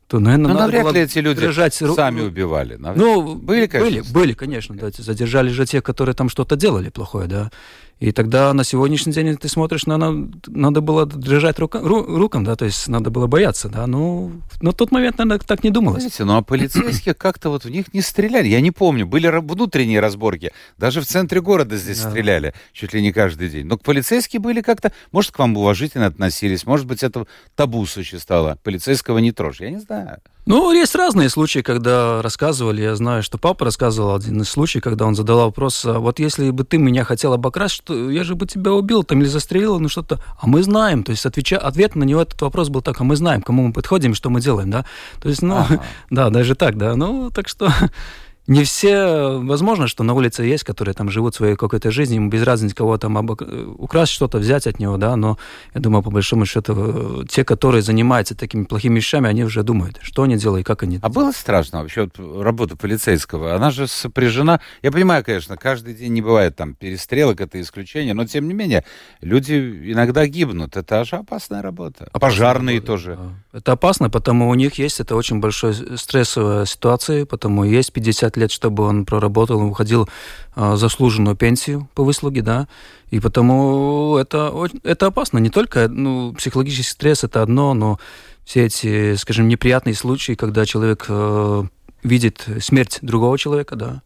то, 0.09 0.21
наверное, 0.21 0.55
ну, 0.55 0.59
навряд 0.59 0.93
ли 0.95 1.03
эти 1.03 1.19
люди 1.19 1.43
держать... 1.43 1.75
сами 1.75 2.23
убивали. 2.23 2.77
Навряд... 2.77 2.97
Ну, 2.97 3.35
были, 3.35 3.67
конечно. 3.67 4.01
Были, 4.01 4.13
были, 4.13 4.33
конечно, 4.33 4.75
да. 4.75 4.89
Задержали 4.91 5.51
же 5.51 5.67
те, 5.67 5.83
которые 5.83 6.15
там 6.15 6.31
что-то 6.31 6.57
делали 6.57 6.89
плохое, 6.89 7.29
да. 7.29 7.51
И 8.01 8.13
тогда 8.13 8.53
на 8.55 8.63
сегодняшний 8.63 9.13
день 9.13 9.37
ты 9.37 9.49
смотришь, 9.49 9.87
на, 9.87 9.97
надо, 9.97 10.29
надо 10.47 10.81
было 10.81 11.05
держать 11.05 11.59
рука, 11.59 11.81
ру, 11.81 12.03
рукам, 12.03 12.45
да, 12.45 12.55
то 12.55 12.65
есть 12.65 12.87
надо 12.87 13.11
было 13.11 13.27
бояться, 13.27 13.69
да, 13.69 13.89
ну, 13.89 14.31
но 14.61 14.71
в 14.71 14.75
тот 14.75 14.93
момент, 14.93 15.19
наверное, 15.19 15.41
так 15.41 15.65
не 15.65 15.71
думалось. 15.71 16.03
Знаете, 16.03 16.25
ну 16.25 16.37
а 16.37 16.43
полицейские 16.43 17.15
как-то 17.19 17.51
вот 17.51 17.65
в 17.65 17.71
них 17.71 17.93
не 17.93 18.01
стреляли, 18.01 18.47
я 18.47 18.61
не 18.61 18.71
помню, 18.71 19.05
были 19.05 19.27
внутренние 19.29 19.99
разборки, 19.99 20.53
даже 20.77 21.01
в 21.01 21.07
центре 21.07 21.41
города 21.41 21.77
здесь 21.77 22.01
да. 22.01 22.11
стреляли 22.11 22.55
чуть 22.73 22.93
ли 22.95 23.03
не 23.03 23.13
каждый 23.13 23.49
день, 23.49 23.67
но 23.67 23.77
полицейские 23.77 24.39
были 24.39 24.61
как-то, 24.61 24.93
может, 25.11 25.33
к 25.33 25.39
вам 25.41 25.57
уважительно 25.57 26.07
относились, 26.07 26.67
может 26.67 26.87
быть, 26.87 27.03
это 27.03 27.27
табу 27.57 27.85
существовало, 27.87 28.59
полицейского 28.63 29.19
не 29.19 29.33
трожь, 29.33 29.61
я 29.61 29.71
не 29.71 29.79
знаю. 29.79 30.19
Ну, 30.49 30.73
есть 30.73 30.95
разные 30.95 31.29
случаи, 31.29 31.59
когда 31.61 32.23
рассказывали. 32.23 32.81
Я 32.81 32.97
знаю, 32.97 33.23
что 33.23 33.37
папа 33.37 33.67
рассказывал 33.67 34.15
один 34.15 34.41
из 34.41 34.49
случаев, 34.49 34.83
когда 34.83 35.05
он 35.05 35.15
задал 35.15 35.41
вопрос, 35.41 35.85
а 35.85 35.99
вот 35.99 36.19
если 36.21 36.49
бы 36.53 36.65
ты 36.65 36.79
меня 36.79 37.05
хотел 37.05 37.35
обокрасть, 37.35 37.75
что 37.89 38.11
я 38.11 38.23
же 38.23 38.35
бы 38.35 38.47
тебя 38.47 38.73
убил 38.73 39.03
там 39.03 39.21
или 39.21 39.29
застрелил, 39.29 39.81
ну 39.81 39.89
что-то. 39.89 40.21
А 40.39 40.47
мы 40.47 40.63
знаем, 40.63 41.03
то 41.05 41.11
есть 41.11 41.25
отвеча... 41.25 41.57
ответ 41.57 41.97
на 41.97 42.05
него 42.05 42.21
этот 42.21 42.41
вопрос 42.43 42.69
был 42.69 42.83
так, 42.83 43.01
а 43.01 43.05
мы 43.05 43.17
знаем, 43.17 43.41
кому 43.41 43.67
мы 43.67 43.73
подходим, 43.73 44.15
что 44.15 44.29
мы 44.29 44.43
делаем, 44.43 44.71
да. 44.71 44.85
То 45.23 45.31
есть, 45.31 45.41
ну, 45.41 45.57
ага. 45.57 45.83
да, 46.11 46.29
даже 46.29 46.55
так, 46.55 46.77
да. 46.77 46.97
Ну, 46.97 47.31
так 47.31 47.49
что 47.49 47.73
не 48.49 48.65
все, 48.65 49.39
возможно, 49.39 49.87
что 49.89 50.03
на 50.05 50.15
улице 50.15 50.43
есть, 50.43 50.65
которые 50.65 50.95
там 50.95 51.11
живут 51.11 51.35
своей 51.35 51.55
какой-то 51.55 51.91
жизнью, 51.91 52.23
им 52.23 52.31
без 52.31 52.43
разницы 52.43 52.75
кого 52.75 52.97
там 52.97 53.19
обок... 53.19 53.43
украсть 53.77 54.11
что-то, 54.11 54.39
взять 54.39 54.67
от 54.67 54.79
него, 54.79 54.97
да, 54.97 55.17
но 55.17 55.37
я 55.75 55.83
думаю, 55.83 56.03
по 56.03 56.11
большому 56.11 56.47
счету, 56.47 57.25
те, 57.29 57.45
которые 57.45 57.83
занимаются 57.83 58.35
такими 58.35 58.65
плохими 58.65 58.97
вещами, 58.97 59.29
они 59.29 59.45
уже 59.45 59.63
думают, 59.63 59.99
что 60.01 60.23
они 60.23 60.37
делают, 60.37 60.67
как 60.67 60.83
они 60.83 60.99
А 61.03 61.11
было 61.11 61.31
страшно 61.33 61.83
вообще 61.83 62.05
вот, 62.05 62.43
работа 62.43 62.75
полицейского? 62.75 63.55
Она 63.55 63.71
же 63.71 63.87
сопряжена, 63.87 64.61
я 64.83 64.91
понимаю, 64.91 65.23
конечно, 65.23 65.59
каждый 65.59 65.93
день 65.93 66.15
не 66.15 66.23
бывает 66.23 66.57
там 66.57 66.75
перестрелок, 66.75 67.43
это 67.43 67.61
исключение, 67.61 68.15
но 68.15 68.25
тем 68.25 68.49
не 68.49 68.55
менее, 68.55 68.83
люди 69.21 69.93
иногда 69.93 70.27
гибнут, 70.27 70.75
это 70.79 71.05
же 71.05 71.17
опасная 71.17 71.61
работа. 71.61 72.09
А 72.13 72.19
пожарные 72.19 72.77
работа, 72.77 72.93
тоже. 72.93 73.19
Да. 73.53 73.59
Это 73.59 73.73
опасно, 73.73 74.09
потому 74.09 74.49
у 74.49 74.55
них 74.55 74.79
есть 74.79 75.01
это 75.01 75.17
очень 75.17 75.41
большая 75.41 75.75
стрессовая 75.97 76.65
ситуация, 76.65 77.27
потому 77.27 77.65
есть 77.65 77.93
50 77.93 78.38
лет, 78.39 78.51
чтобы 78.51 78.85
он 78.85 79.05
проработал, 79.05 79.59
он 79.59 79.71
уходил 79.71 80.09
э, 80.57 80.77
заслуженную 80.77 81.37
пенсию 81.37 81.89
по 81.95 82.05
выслуге, 82.05 82.43
да, 82.43 82.69
и 83.11 83.21
потому 83.21 84.17
это, 84.17 84.53
это 84.85 85.07
опасно. 85.07 85.39
Не 85.39 85.51
только 85.51 85.89
ну, 85.89 86.33
психологический 86.35 86.93
стресс 86.93 87.25
это 87.25 87.43
одно, 87.43 87.75
но 87.75 87.99
все 88.45 88.67
эти, 88.67 89.15
скажем, 89.17 89.49
неприятные 89.49 89.95
случаи, 89.95 90.33
когда 90.33 90.65
человек 90.65 91.07
э, 91.09 91.65
видит 92.03 92.47
смерть 92.61 92.99
другого 93.03 93.39
человека, 93.39 93.77
да, 93.77 94.03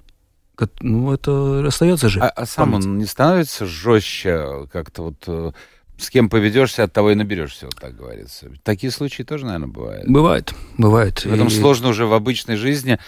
ну, 0.81 1.13
это 1.13 1.67
остается 1.67 2.09
же. 2.09 2.21
А, 2.21 2.29
а 2.29 2.47
сам 2.47 2.75
он 2.75 2.99
не 2.99 3.07
становится 3.07 3.67
жестче 3.67 4.67
как-то 4.73 5.03
вот 5.03 5.25
э, 5.27 5.53
с 6.03 6.11
кем 6.11 6.29
поведешься, 6.29 6.85
от 6.85 6.93
того 6.93 7.13
и 7.13 7.15
наберешься, 7.15 7.67
вот 7.67 7.77
так 7.77 7.97
говорится. 7.97 8.51
Такие 8.63 8.91
случаи 8.91 9.23
тоже, 9.23 9.47
наверное, 9.47 9.69
бывают. 9.69 10.09
Бывает, 10.09 10.55
бывает. 10.77 11.25
В 11.25 11.33
этом 11.33 11.47
и... 11.47 11.51
сложно 11.51 11.89
уже 11.89 12.07
в 12.07 12.13
обычной 12.13 12.57
жизни 12.57 12.99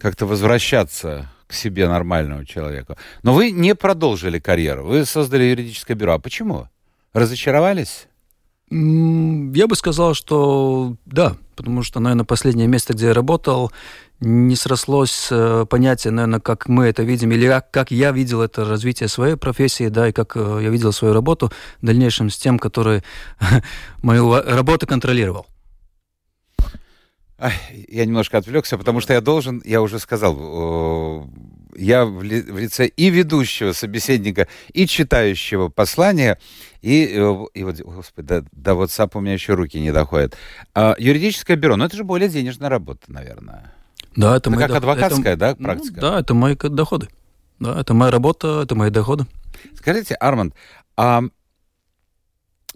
как-то 0.00 0.26
возвращаться 0.26 1.30
к 1.46 1.52
себе 1.52 1.88
нормальному 1.88 2.44
человеку. 2.44 2.96
Но 3.22 3.34
вы 3.34 3.50
не 3.50 3.74
продолжили 3.74 4.38
карьеру, 4.38 4.84
вы 4.84 5.04
создали 5.04 5.44
юридическое 5.44 5.96
бюро. 5.96 6.14
А 6.14 6.18
почему? 6.18 6.68
Разочаровались? 7.12 8.06
Я 8.70 9.66
бы 9.66 9.74
сказал, 9.74 10.14
что 10.14 10.94
да, 11.04 11.36
потому 11.56 11.82
что, 11.82 11.98
наверное, 11.98 12.24
последнее 12.24 12.68
место, 12.68 12.94
где 12.94 13.06
я 13.06 13.14
работал, 13.14 13.72
не 14.20 14.54
срослось 14.54 15.28
э, 15.32 15.66
понятие, 15.68 16.12
наверное, 16.12 16.40
как 16.40 16.68
мы 16.68 16.86
это 16.86 17.02
видим, 17.02 17.32
или 17.32 17.60
как, 17.72 17.90
я 17.90 18.12
видел 18.12 18.42
это 18.42 18.64
развитие 18.64 19.08
своей 19.08 19.34
профессии, 19.34 19.88
да, 19.88 20.08
и 20.08 20.12
как 20.12 20.36
э, 20.36 20.60
я 20.62 20.68
видел 20.68 20.92
свою 20.92 21.14
работу 21.14 21.50
в 21.82 21.86
дальнейшем 21.86 22.30
с 22.30 22.36
тем, 22.36 22.58
который 22.60 23.02
мою 24.02 24.34
работу 24.34 24.86
контролировал 24.86 25.46
я 27.88 28.04
немножко 28.04 28.38
отвлекся, 28.38 28.76
потому 28.76 29.00
что 29.00 29.12
я 29.12 29.20
должен, 29.20 29.62
я 29.64 29.80
уже 29.80 29.98
сказал, 29.98 31.28
я 31.76 32.04
в, 32.04 32.22
ли, 32.22 32.42
в 32.42 32.58
лице 32.58 32.86
и 32.86 33.10
ведущего 33.10 33.72
собеседника, 33.72 34.48
и 34.72 34.86
читающего 34.86 35.68
послания, 35.68 36.38
и, 36.82 37.04
и 37.54 37.62
вот, 37.64 37.80
господи, 37.80 38.26
до, 38.26 38.44
до 38.52 38.72
WhatsApp 38.72 39.10
у 39.14 39.20
меня 39.20 39.34
еще 39.34 39.54
руки 39.54 39.80
не 39.80 39.92
доходят. 39.92 40.36
А, 40.74 40.94
юридическое 40.98 41.56
бюро, 41.56 41.76
ну 41.76 41.84
это 41.84 41.96
же 41.96 42.04
более 42.04 42.28
денежная 42.28 42.68
работа, 42.68 43.04
наверное. 43.08 43.72
Да, 44.16 44.36
это, 44.36 44.36
это 44.36 44.50
мои 44.50 44.58
как 44.58 44.68
доход... 44.68 44.82
адвокатская, 44.82 45.32
это, 45.34 45.40
да, 45.40 45.56
ну, 45.58 45.64
практика? 45.64 45.94
Ну, 45.94 46.00
да, 46.00 46.20
это 46.20 46.34
мои 46.34 46.54
доходы. 46.54 47.08
Да, 47.58 47.80
это 47.80 47.94
моя 47.94 48.10
работа, 48.10 48.62
это 48.62 48.74
мои 48.74 48.90
доходы. 48.90 49.26
Скажите, 49.76 50.14
Арманд, 50.14 50.54
а 50.96 51.22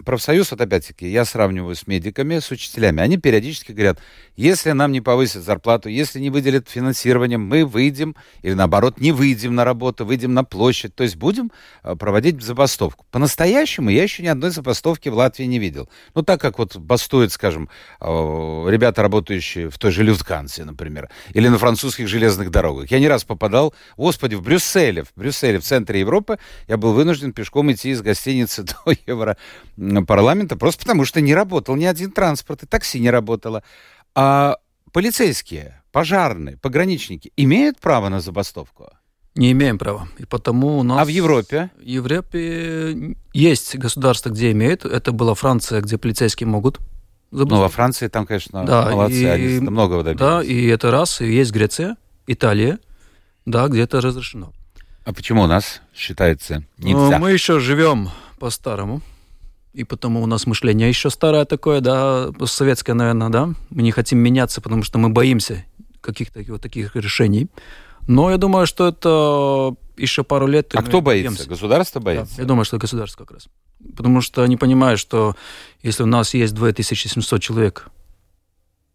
профсоюз, 0.04 0.50
вот 0.50 0.60
опять-таки, 0.60 1.08
я 1.08 1.24
сравниваю 1.24 1.74
с 1.74 1.86
медиками, 1.86 2.38
с 2.38 2.50
учителями, 2.50 3.02
они 3.02 3.16
периодически 3.16 3.72
говорят, 3.72 3.98
если 4.36 4.72
нам 4.72 4.92
не 4.92 5.00
повысят 5.00 5.44
зарплату, 5.44 5.88
если 5.88 6.18
не 6.18 6.30
выделят 6.30 6.68
финансирование, 6.68 7.38
мы 7.38 7.64
выйдем, 7.64 8.16
или 8.42 8.54
наоборот, 8.54 9.00
не 9.00 9.12
выйдем 9.12 9.54
на 9.54 9.64
работу, 9.64 10.04
выйдем 10.04 10.34
на 10.34 10.42
площадь, 10.44 10.94
то 10.94 11.04
есть 11.04 11.16
будем 11.16 11.52
э, 11.82 11.94
проводить 11.94 12.42
забастовку. 12.42 13.06
По-настоящему 13.10 13.90
я 13.90 14.02
еще 14.02 14.22
ни 14.22 14.26
одной 14.26 14.50
забастовки 14.50 15.08
в 15.08 15.14
Латвии 15.14 15.44
не 15.44 15.58
видел. 15.58 15.88
Ну, 16.14 16.22
так 16.22 16.40
как 16.40 16.58
вот 16.58 16.76
бастуют, 16.76 17.32
скажем, 17.32 17.68
э, 18.00 18.06
ребята, 18.06 19.02
работающие 19.02 19.70
в 19.70 19.78
той 19.78 19.92
же 19.92 20.02
Люфткансе, 20.02 20.64
например, 20.64 21.08
или 21.32 21.48
на 21.48 21.58
французских 21.58 22.08
железных 22.08 22.50
дорогах. 22.50 22.90
Я 22.90 22.98
не 22.98 23.08
раз 23.08 23.24
попадал, 23.24 23.74
господи, 23.96 24.34
в 24.34 24.42
Брюсселе, 24.42 25.04
в 25.04 25.12
Брюсселе, 25.14 25.60
в 25.60 25.64
центре 25.64 26.00
Европы, 26.00 26.38
я 26.66 26.76
был 26.76 26.92
вынужден 26.92 27.32
пешком 27.32 27.70
идти 27.70 27.90
из 27.90 28.02
гостиницы 28.02 28.62
до 28.86 28.94
Евро 29.06 29.36
парламента 30.06 30.56
просто 30.56 30.82
потому, 30.84 31.04
что 31.04 31.20
не 31.20 31.34
работал 31.34 31.76
ни 31.76 31.84
один 31.84 32.10
транспорт, 32.10 32.62
и 32.62 32.66
такси 32.66 33.00
не 33.00 33.10
работало. 33.10 33.62
А 34.14 34.56
полицейские, 34.92 35.82
пожарные, 35.92 36.56
пограничники 36.56 37.32
имеют 37.36 37.80
право 37.80 38.08
на 38.08 38.20
забастовку? 38.20 38.90
Не 39.34 39.50
имеем 39.50 39.78
права. 39.78 40.06
И 40.18 40.24
потому 40.24 40.78
у 40.78 40.82
нас... 40.84 41.00
А 41.00 41.04
в 41.04 41.08
Европе? 41.08 41.70
В 41.76 41.82
Европе 41.82 43.16
есть 43.32 43.76
государства, 43.76 44.30
где 44.30 44.52
имеют. 44.52 44.84
Это 44.84 45.10
была 45.10 45.34
Франция, 45.34 45.80
где 45.80 45.98
полицейские 45.98 46.46
могут 46.46 46.78
Ну, 47.32 47.58
во 47.58 47.68
Франции 47.68 48.06
там, 48.06 48.26
конечно, 48.26 48.64
да, 48.64 48.90
молодцы, 48.90 49.22
и, 49.22 49.24
они 49.24 49.60
многого 49.60 50.04
добились. 50.04 50.20
Да, 50.20 50.42
и 50.42 50.66
это 50.66 50.92
раз. 50.92 51.20
И 51.20 51.26
есть 51.26 51.50
Греция, 51.50 51.96
Италия, 52.28 52.78
да, 53.44 53.66
где 53.66 53.82
это 53.82 54.00
разрешено. 54.00 54.52
А 55.04 55.12
почему 55.12 55.42
у 55.42 55.46
нас 55.46 55.82
считается 55.92 56.64
нельзя? 56.78 56.94
Ну, 56.94 57.18
мы 57.18 57.32
еще 57.32 57.58
живем 57.58 58.10
по-старому 58.38 59.02
и 59.74 59.82
потому 59.82 60.22
у 60.22 60.26
нас 60.26 60.46
мышление 60.46 60.88
еще 60.88 61.10
старое 61.10 61.44
такое, 61.44 61.80
да, 61.80 62.30
советское, 62.46 62.94
наверное, 62.94 63.28
да. 63.28 63.50
Мы 63.70 63.82
не 63.82 63.90
хотим 63.90 64.18
меняться, 64.18 64.60
потому 64.60 64.84
что 64.84 64.98
мы 64.98 65.08
боимся 65.08 65.64
каких-то 66.00 66.40
вот 66.48 66.62
таких 66.62 66.94
решений. 66.94 67.48
Но 68.06 68.30
я 68.30 68.36
думаю, 68.36 68.66
что 68.66 68.88
это 68.88 69.74
еще 69.96 70.22
пару 70.22 70.46
лет... 70.46 70.70
А 70.74 70.82
кто 70.82 71.00
боится? 71.00 71.30
Боимся. 71.30 71.48
Государство 71.48 72.00
боится? 72.00 72.36
Да, 72.36 72.42
я 72.42 72.48
думаю, 72.48 72.64
что 72.64 72.78
государство 72.78 73.24
как 73.24 73.32
раз. 73.32 73.48
Потому 73.96 74.20
что 74.20 74.42
они 74.42 74.56
понимают, 74.56 75.00
что 75.00 75.34
если 75.82 76.04
у 76.04 76.06
нас 76.06 76.34
есть 76.34 76.54
2700 76.54 77.42
человек 77.42 77.88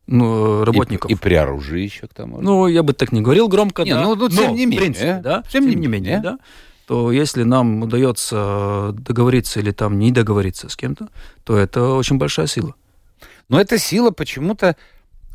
ну, 0.07 0.63
работников. 0.63 1.11
И, 1.11 1.13
и 1.13 1.17
при 1.17 1.33
оружии 1.33 1.81
еще 1.81 2.07
к 2.07 2.13
тому. 2.13 2.39
Ну, 2.41 2.67
я 2.67 2.83
бы 2.83 2.93
так 2.93 3.11
не 3.11 3.21
говорил 3.21 3.47
громко, 3.47 3.83
не, 3.83 3.93
да. 3.93 4.03
Ну, 4.03 4.15
ну, 4.15 4.29
тем 4.29 4.51
но, 4.51 4.55
не 4.55 4.65
менее. 4.65 4.77
В 4.77 4.81
принципе, 4.81 5.19
да. 5.21 5.43
Тем, 5.51 5.69
тем 5.69 5.81
не 5.81 5.87
менее, 5.87 5.89
менее 5.89 6.19
да 6.21 6.39
что 6.89 7.11
если 7.11 7.43
нам 7.43 7.83
удается 7.83 8.93
договориться 8.93 9.59
или 9.59 9.69
там 9.69 9.99
не 9.99 10.11
договориться 10.11 10.69
с 10.69 10.75
кем-то, 10.75 11.09
то 11.43 11.55
это 11.55 11.89
очень 11.89 12.17
большая 12.17 12.47
сила. 12.47 12.73
Но 13.47 13.61
эта 13.61 13.77
сила 13.77 14.09
почему-то 14.09 14.75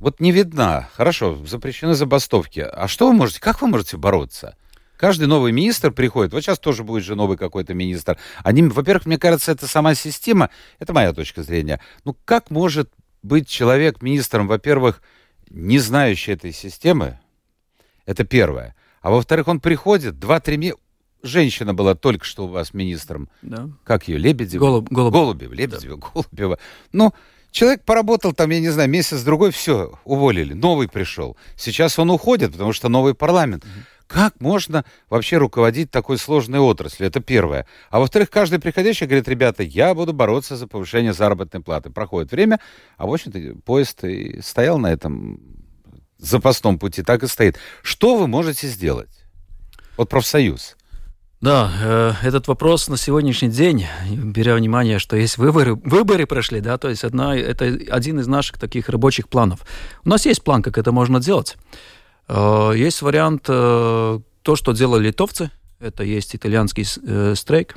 вот 0.00 0.18
не 0.18 0.32
видна. 0.32 0.88
Хорошо, 0.94 1.36
запрещены 1.46 1.94
забастовки. 1.94 2.58
А 2.58 2.88
что 2.88 3.06
вы 3.06 3.12
можете, 3.12 3.38
как 3.40 3.62
вы 3.62 3.68
можете 3.68 3.96
бороться? 3.96 4.56
Каждый 4.96 5.28
новый 5.28 5.52
министр 5.52 5.92
приходит. 5.92 6.32
Вот 6.32 6.42
сейчас 6.42 6.58
тоже 6.58 6.82
будет 6.82 7.04
же 7.04 7.14
новый 7.14 7.36
какой-то 7.36 7.72
министр. 7.72 8.18
Они, 8.42 8.64
во-первых, 8.64 9.06
мне 9.06 9.18
кажется, 9.18 9.52
это 9.52 9.68
сама 9.68 9.94
система. 9.94 10.50
Это 10.80 10.92
моя 10.92 11.12
точка 11.12 11.44
зрения. 11.44 11.78
Ну, 12.04 12.16
как 12.24 12.50
может 12.50 12.90
быть 13.22 13.48
человек 13.48 14.02
министром, 14.02 14.48
во-первых, 14.48 15.02
не 15.50 15.78
знающий 15.78 16.32
этой 16.32 16.50
системы? 16.50 17.20
Это 18.06 18.24
первое. 18.24 18.74
А 19.02 19.10
во-вторых, 19.10 19.46
он 19.46 19.60
приходит, 19.60 20.18
два-три 20.18 20.56
месяца... 20.56 20.80
Женщина 21.24 21.72
была 21.72 21.94
только 21.94 22.24
что 22.24 22.44
у 22.44 22.48
вас 22.48 22.74
министром. 22.74 23.30
Да. 23.40 23.70
Как 23.82 24.08
ее? 24.08 24.18
Лебедева? 24.18 24.60
Голуб, 24.60 24.88
Голубева. 24.90 25.22
Голубева. 25.22 25.52
Лебедева, 25.54 25.96
да. 25.96 26.08
Голубева. 26.12 26.58
Ну, 26.92 27.14
человек 27.50 27.82
поработал 27.82 28.34
там, 28.34 28.50
я 28.50 28.60
не 28.60 28.68
знаю, 28.68 28.90
месяц-другой, 28.90 29.50
все, 29.50 29.98
уволили. 30.04 30.52
Новый 30.52 30.86
пришел. 30.86 31.38
Сейчас 31.56 31.98
он 31.98 32.10
уходит, 32.10 32.52
потому 32.52 32.74
что 32.74 32.90
новый 32.90 33.14
парламент. 33.14 33.64
Mm-hmm. 33.64 33.94
Как 34.06 34.38
можно 34.38 34.84
вообще 35.08 35.38
руководить 35.38 35.90
такой 35.90 36.18
сложной 36.18 36.60
отраслью? 36.60 37.08
Это 37.08 37.20
первое. 37.20 37.66
А 37.88 38.00
во-вторых, 38.00 38.28
каждый 38.28 38.58
приходящий 38.58 39.06
говорит, 39.06 39.26
ребята, 39.26 39.62
я 39.62 39.94
буду 39.94 40.12
бороться 40.12 40.56
за 40.56 40.66
повышение 40.66 41.14
заработной 41.14 41.62
платы. 41.62 41.88
Проходит 41.88 42.30
время, 42.32 42.60
а 42.98 43.06
в 43.06 43.12
общем-то 43.14 43.62
поезд 43.64 44.04
и 44.04 44.42
стоял 44.42 44.78
на 44.78 44.92
этом 44.92 45.40
запасном 46.18 46.78
пути, 46.78 47.02
так 47.02 47.22
и 47.22 47.26
стоит. 47.26 47.56
Что 47.82 48.16
вы 48.16 48.28
можете 48.28 48.68
сделать? 48.68 49.24
Вот 49.96 50.10
профсоюз. 50.10 50.76
Да, 51.44 51.70
э, 51.78 52.12
этот 52.22 52.48
вопрос 52.48 52.88
на 52.88 52.96
сегодняшний 52.96 53.50
день, 53.50 53.84
беря 54.10 54.54
внимание, 54.54 54.98
что 54.98 55.14
есть 55.14 55.36
выборы, 55.36 55.74
выборы 55.74 56.26
прошли, 56.26 56.62
да, 56.62 56.78
то 56.78 56.88
есть 56.88 57.04
одна, 57.04 57.36
это 57.36 57.66
один 57.90 58.18
из 58.18 58.26
наших 58.26 58.58
таких 58.58 58.88
рабочих 58.88 59.28
планов. 59.28 59.60
У 60.06 60.08
нас 60.08 60.24
есть 60.24 60.42
план, 60.42 60.62
как 60.62 60.78
это 60.78 60.90
можно 60.90 61.20
делать. 61.20 61.58
Э, 62.28 62.72
есть 62.74 63.02
вариант, 63.02 63.44
э, 63.48 64.20
то, 64.40 64.56
что 64.56 64.72
делали 64.72 65.08
литовцы, 65.08 65.50
это 65.80 66.02
есть 66.02 66.34
итальянский 66.34 66.86
э, 67.06 67.34
стрейк. 67.36 67.76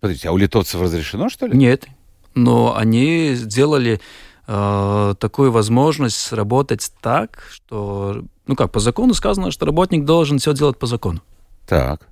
Подождите, 0.00 0.30
а 0.30 0.32
у 0.32 0.38
литовцев 0.38 0.80
разрешено, 0.80 1.28
что 1.28 1.44
ли? 1.44 1.58
Нет, 1.58 1.86
но 2.34 2.74
они 2.74 3.34
сделали 3.34 4.00
такую 4.46 5.52
возможность 5.52 6.32
работать 6.32 6.90
так, 7.02 7.44
что, 7.50 8.24
ну 8.46 8.56
как, 8.56 8.72
по 8.72 8.80
закону 8.80 9.12
сказано, 9.12 9.50
что 9.50 9.66
работник 9.66 10.06
должен 10.06 10.38
все 10.38 10.54
делать 10.54 10.78
по 10.78 10.86
закону. 10.86 11.20
Так. 11.66 12.08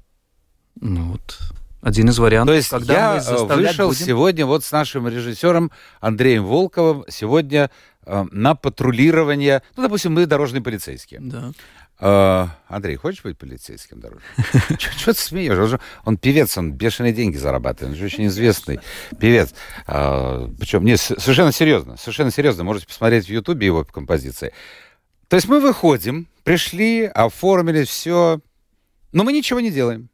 Ну 0.81 1.13
вот, 1.13 1.39
один 1.83 2.09
из 2.09 2.19
вариантов. 2.19 2.53
То 2.53 2.57
есть 2.57 2.69
когда 2.69 3.15
я 3.15 3.21
вышел 3.21 3.89
будем... 3.89 4.07
сегодня 4.07 4.47
вот 4.47 4.65
с 4.65 4.73
нашим 4.73 5.09
режиссером 5.09 5.71
Андреем 6.01 6.45
Волковым 6.45 7.05
сегодня 7.09 7.71
Э, 8.07 8.25
на 8.31 8.55
патрулирование, 8.55 9.63
ну, 9.77 9.83
допустим, 9.83 10.15
мы 10.15 10.27
дорожные 10.27 10.63
полицейские. 10.63 11.21
Да. 11.21 11.53
Uh, 11.99 12.47
Андрей, 12.69 12.97
хочешь 12.97 13.23
быть 13.23 13.39
полицейским 13.39 14.01
дорожным? 14.01 14.23
Что 14.79 15.15
ты 15.15 15.19
смеешь? 15.19 15.81
Он, 16.05 16.19
певец, 16.19 16.59
он 16.59 16.73
бешеные 16.75 17.15
деньги 17.15 17.39
зарабатывает, 17.39 17.95
он 17.95 17.99
же 17.99 18.05
очень 18.05 18.27
известный 18.27 18.81
певец. 19.19 19.55
Uh, 19.87 20.55
причем, 20.59 20.85
не, 20.85 20.99
совершенно 20.99 21.53
серьезно, 21.53 21.97
совершенно 21.97 22.31
серьезно, 22.31 22.65
можете 22.65 22.87
посмотреть 22.87 23.25
в 23.25 23.31
Ютубе 23.31 23.67
его 23.67 23.83
композиции. 23.83 24.53
То 25.29 25.37
есть 25.37 25.49
мы 25.49 25.59
выходим, 25.59 26.29
пришли, 26.45 27.07
оформили 27.07 27.85
все, 27.85 28.41
но 29.13 29.25
мы 29.25 29.33
ничего 29.33 29.61
не 29.61 29.71
делаем. 29.71 30.11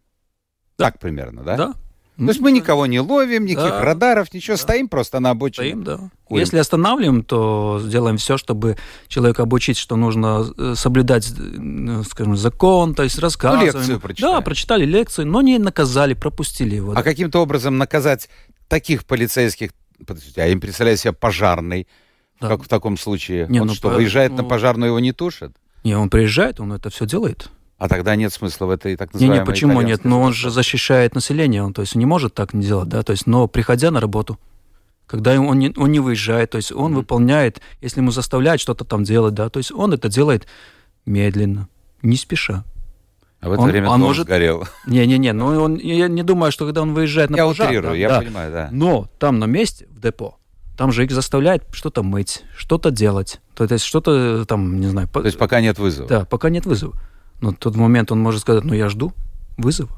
Да. 0.83 0.90
Так 0.90 1.01
примерно, 1.01 1.42
да? 1.42 1.57
Да. 1.57 1.75
То 2.18 2.29
есть 2.29 2.40
мы 2.40 2.53
никого 2.53 2.87
не 2.87 3.01
ловим, 3.01 3.47
никаких 3.47 3.71
да. 3.71 3.81
радаров, 3.83 4.33
ничего, 4.35 4.57
да. 4.57 4.62
стоим 4.62 4.88
просто 4.88 5.18
на 5.18 5.31
обочине. 5.31 5.68
Стоим, 5.68 5.83
да. 5.85 6.11
Курим. 6.25 6.40
Если 6.40 6.59
останавливаем, 6.59 7.25
то 7.25 7.81
сделаем 7.83 8.18
все, 8.18 8.37
чтобы 8.37 8.77
человека 9.09 9.42
обучить, 9.42 9.79
что 9.79 9.97
нужно 9.97 10.47
э, 10.59 10.75
соблюдать, 10.77 11.33
э, 11.33 12.03
скажем, 12.09 12.37
закон, 12.37 12.95
то 12.95 13.03
есть 13.03 13.18
рассказываем. 13.18 13.73
Ну, 13.73 13.79
лекцию 13.79 14.01
прочитали. 14.01 14.33
Да, 14.33 14.40
прочитали 14.42 14.85
лекцию, 14.85 15.27
но 15.27 15.40
не 15.40 15.59
наказали, 15.59 16.12
пропустили 16.12 16.77
его. 16.77 16.92
А 16.92 16.97
да. 16.97 17.03
каким-то 17.03 17.40
образом 17.40 17.79
наказать 17.79 18.29
таких 18.68 19.07
полицейских, 19.07 19.71
подождите, 20.07 20.42
а 20.42 20.47
им 20.49 20.61
представляю 20.61 20.99
себе 20.99 21.14
пожарный, 21.14 21.88
да. 22.40 22.49
как 22.49 22.62
в 22.62 22.68
таком 22.68 22.99
случае? 22.99 23.47
Не, 23.49 23.61
он 23.61 23.68
ну, 23.68 23.75
что, 23.75 23.88
по... 23.88 23.95
выезжает 23.95 24.33
ну... 24.33 24.38
на 24.38 24.45
пожарную, 24.45 24.90
его 24.90 25.01
не 25.01 25.12
тушат? 25.12 25.53
Не, 25.83 25.97
он 25.97 26.11
приезжает, 26.11 26.61
он 26.61 26.75
это 26.75 26.90
все 26.90 27.07
делает. 27.07 27.49
А 27.83 27.88
тогда 27.88 28.14
нет 28.14 28.33
смысла 28.33 28.66
в 28.66 28.71
этой 28.71 28.95
так 28.95 29.12
называемой... 29.12 29.38
Не, 29.38 29.40
не, 29.40 29.45
почему 29.45 29.81
нет? 29.81 30.05
Но 30.05 30.21
он 30.21 30.33
же 30.33 30.51
защищает 30.51 31.16
население, 31.16 31.64
он, 31.64 31.75
то 31.75 31.83
есть, 31.83 31.97
не 31.97 32.07
может 32.07 32.33
так 32.33 32.55
не 32.55 32.64
делать, 32.64 32.88
да, 32.88 33.03
то 33.03 33.11
есть, 33.11 33.27
но 33.27 33.49
приходя 33.49 33.90
на 33.90 33.99
работу, 33.99 34.38
когда 35.09 35.33
он 35.33 35.59
не, 35.59 35.75
он 35.77 35.90
не 35.90 35.99
выезжает, 35.99 36.51
то 36.51 36.59
есть 36.59 36.71
он 36.71 36.92
mm-hmm. 36.92 36.95
выполняет, 36.95 37.61
если 37.81 37.99
ему 37.99 38.12
заставляют 38.12 38.61
что-то 38.61 38.85
там 38.85 39.03
делать, 39.03 39.35
да, 39.35 39.49
то 39.49 39.59
есть 39.59 39.73
он 39.73 39.92
это 39.92 40.09
делает 40.09 40.47
медленно, 41.07 41.66
не 42.03 42.16
спеша. 42.16 42.62
А 43.40 43.49
в 43.49 43.53
это 43.53 43.62
он, 43.62 43.71
время 43.71 43.88
он 43.88 44.01
может... 44.01 44.27
сгорел. 44.27 44.64
Не-не-не, 44.87 45.33
ну 45.33 45.47
он, 45.61 45.75
я 45.75 46.07
не 46.07 46.23
думаю, 46.23 46.53
что 46.53 46.66
когда 46.66 46.83
он 46.83 46.95
выезжает 46.95 47.31
на 47.31 47.37
я 47.37 47.47
пожар... 47.47 47.73
Я 47.73 47.79
утрирую, 47.81 47.95
да, 47.95 47.99
я 47.99 48.09
да. 48.11 48.21
понимаю, 48.21 48.53
да. 48.53 48.68
Но 48.71 49.09
там 49.18 49.40
на 49.40 49.47
месте, 49.47 49.88
в 49.90 50.01
депо, 50.01 50.38
там 50.77 50.92
же 50.92 51.05
их 51.05 51.11
заставляют 51.11 51.64
что-то 51.73 52.05
мыть, 52.05 52.45
что-то 52.57 52.92
делать. 52.92 53.40
То 53.57 53.64
есть 53.64 53.85
что-то 53.85 54.45
там, 54.45 54.79
не 54.79 54.87
знаю... 54.87 55.09
То 55.09 55.25
есть 55.25 55.37
пока 55.37 55.61
нет 55.61 55.81
вызова. 55.81 56.09
Да, 56.09 56.25
пока 56.27 56.49
нет 56.49 56.64
вызова. 56.64 56.95
Но 57.42 57.50
в 57.50 57.57
тот 57.57 57.74
момент 57.74 58.11
он 58.12 58.20
может 58.20 58.40
сказать, 58.40 58.64
ну 58.64 58.72
я 58.72 58.88
жду 58.88 59.12
вызова. 59.59 59.90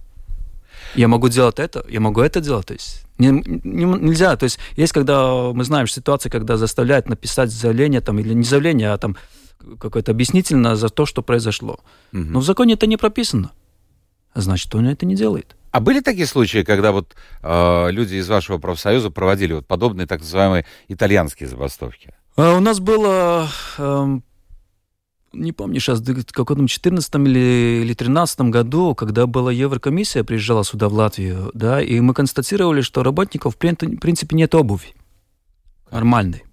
Я 0.94 1.08
могу 1.08 1.28
делать 1.28 1.58
это, 1.58 1.84
я 1.88 2.00
могу 2.00 2.20
это 2.22 2.40
делать. 2.40 2.66
То 2.66 2.72
есть 2.74 3.04
не, 3.18 3.28
не, 3.28 3.84
нельзя. 3.84 4.36
То 4.36 4.44
есть 4.44 4.58
есть, 4.76 4.92
когда 4.92 5.52
мы 5.52 5.62
знаем 5.64 5.86
ситуации, 5.86 6.30
когда 6.30 6.56
заставляют 6.56 7.08
написать 7.08 7.50
заявление 7.50 8.00
там, 8.00 8.18
или 8.18 8.32
не 8.32 8.44
заявление, 8.44 8.90
а 8.90 8.98
там 8.98 9.16
какое-то 9.78 10.12
объяснительное 10.12 10.74
за 10.74 10.88
то, 10.88 11.04
что 11.04 11.22
произошло. 11.22 11.80
Угу. 12.12 12.22
Но 12.22 12.40
в 12.40 12.44
законе 12.44 12.74
это 12.74 12.86
не 12.86 12.96
прописано. 12.96 13.52
А 14.32 14.40
значит, 14.40 14.74
он 14.74 14.86
это 14.88 15.04
не 15.04 15.14
делает. 15.14 15.54
А 15.70 15.80
были 15.80 16.00
такие 16.00 16.26
случаи, 16.26 16.62
когда 16.62 16.92
вот 16.92 17.14
э, 17.42 17.90
люди 17.90 18.14
из 18.14 18.28
вашего 18.28 18.58
профсоюза 18.58 19.10
проводили 19.10 19.52
вот 19.52 19.66
подобные 19.66 20.06
так 20.06 20.20
называемые 20.20 20.64
итальянские 20.88 21.48
забастовки? 21.48 22.14
А 22.36 22.56
у 22.56 22.60
нас 22.60 22.80
было 22.80 23.48
э, 23.76 24.18
не 25.34 25.52
помню 25.52 25.80
сейчас, 25.80 26.00
в 26.00 26.32
каком-то 26.32 26.66
14 26.66 27.14
или, 27.14 27.82
или 27.82 27.94
13 27.94 28.40
году, 28.42 28.94
когда 28.94 29.26
была 29.26 29.52
Еврокомиссия, 29.52 30.24
приезжала 30.24 30.64
сюда, 30.64 30.88
в 30.88 30.94
Латвию, 30.94 31.50
да, 31.54 31.82
и 31.82 32.00
мы 32.00 32.14
констатировали, 32.14 32.80
что 32.80 33.02
работников, 33.02 33.54
в 33.54 33.58
принципе, 33.58 34.36
нет 34.36 34.54
обуви 34.54 34.94
нормальной. 35.90 36.44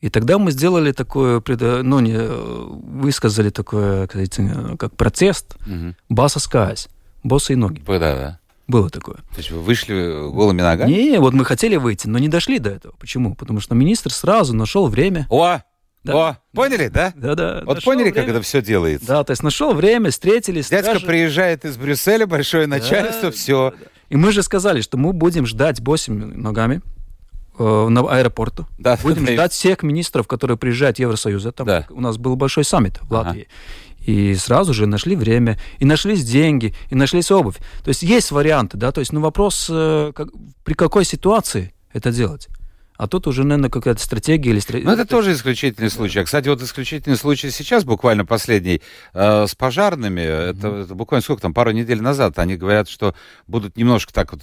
И 0.00 0.10
тогда 0.10 0.38
мы 0.38 0.52
сделали 0.52 0.92
такое, 0.92 1.42
ну, 1.82 2.00
не, 2.00 2.16
высказали 2.16 3.50
такое, 3.50 4.06
как 4.06 4.94
протест, 4.96 5.56
угу. 5.66 5.94
баса 6.08 6.38
скаясь, 6.38 6.88
босые 7.24 7.56
ноги. 7.56 7.82
Да, 7.86 7.98
да. 7.98 8.40
Было 8.68 8.90
такое. 8.90 9.16
То 9.16 9.38
есть 9.38 9.50
вы 9.52 9.60
вышли 9.60 10.30
голыми 10.32 10.60
ногами? 10.60 10.90
Не, 10.90 11.20
вот 11.20 11.34
мы 11.34 11.44
хотели 11.44 11.76
выйти, 11.76 12.08
но 12.08 12.18
не 12.18 12.28
дошли 12.28 12.58
до 12.58 12.70
этого. 12.70 12.94
Почему? 12.98 13.34
Потому 13.36 13.60
что 13.60 13.74
министр 13.74 14.12
сразу 14.12 14.54
нашел 14.54 14.88
время. 14.88 15.26
О! 15.30 15.60
Да. 16.06 16.28
О, 16.28 16.38
поняли, 16.54 16.88
да? 16.88 17.12
Да, 17.16 17.34
да. 17.34 17.62
Вот 17.64 17.82
поняли, 17.82 18.10
время. 18.10 18.14
как 18.14 18.28
это 18.28 18.42
все 18.42 18.62
делается? 18.62 19.06
Да, 19.06 19.24
то 19.24 19.32
есть 19.32 19.42
нашел 19.42 19.74
время, 19.74 20.10
встретились. 20.10 20.70
Дядька 20.70 20.94
даже... 20.94 21.06
приезжает 21.06 21.64
из 21.64 21.76
Брюсселя, 21.76 22.26
большое 22.26 22.66
начальство, 22.66 23.30
да, 23.30 23.30
все. 23.32 23.70
Да, 23.72 23.76
да. 23.76 23.90
И 24.08 24.16
мы 24.16 24.30
же 24.30 24.42
сказали, 24.44 24.80
что 24.82 24.96
мы 24.96 25.12
будем 25.12 25.46
ждать 25.46 25.80
босыми 25.80 26.24
ногами 26.24 26.80
э, 27.58 27.88
на 27.88 28.00
аэропорту. 28.02 28.66
Да, 28.78 28.96
будем 29.02 29.24
да, 29.24 29.32
ждать 29.32 29.52
всех 29.52 29.82
министров, 29.82 30.28
которые 30.28 30.56
приезжают 30.56 30.98
в 30.98 31.00
Евросоюз. 31.00 31.44
Там 31.54 31.66
да. 31.66 31.86
у 31.90 32.00
нас 32.00 32.16
был 32.18 32.36
большой 32.36 32.64
саммит 32.64 33.00
в 33.02 33.12
Латвии. 33.12 33.48
Ага. 33.48 34.10
И 34.10 34.36
сразу 34.36 34.72
же 34.72 34.86
нашли 34.86 35.16
время, 35.16 35.58
и 35.80 35.84
нашлись 35.84 36.24
деньги, 36.24 36.72
и 36.90 36.94
нашлись 36.94 37.32
обувь. 37.32 37.56
То 37.82 37.88
есть 37.88 38.04
есть 38.04 38.30
варианты, 38.30 38.76
да, 38.76 38.92
то 38.92 39.00
есть, 39.00 39.12
ну 39.12 39.20
вопрос, 39.20 39.66
э, 39.68 40.12
как, 40.14 40.28
при 40.62 40.74
какой 40.74 41.04
ситуации 41.04 41.74
это 41.92 42.12
делать. 42.12 42.46
А 42.96 43.06
тут 43.06 43.26
уже, 43.26 43.44
наверное, 43.44 43.70
какая-то 43.70 44.00
стратегия 44.02 44.50
или 44.50 44.58
стратегия. 44.58 44.88
Ну, 44.88 44.94
это 44.94 45.06
тоже 45.06 45.32
исключительный 45.32 45.90
случай. 45.90 46.20
А, 46.20 46.24
кстати, 46.24 46.48
вот 46.48 46.62
исключительный 46.62 47.16
случай 47.16 47.50
сейчас, 47.50 47.84
буквально 47.84 48.24
последний, 48.24 48.82
э, 49.12 49.46
с 49.46 49.54
пожарными. 49.54 50.20
Mm-hmm. 50.20 50.50
Это, 50.50 50.68
это 50.68 50.94
буквально 50.94 51.22
сколько 51.22 51.42
там, 51.42 51.54
пару 51.54 51.72
недель 51.72 52.00
назад. 52.00 52.38
Они 52.38 52.56
говорят, 52.56 52.88
что 52.88 53.14
будут 53.46 53.76
немножко 53.76 54.12
так 54.12 54.32
вот 54.32 54.40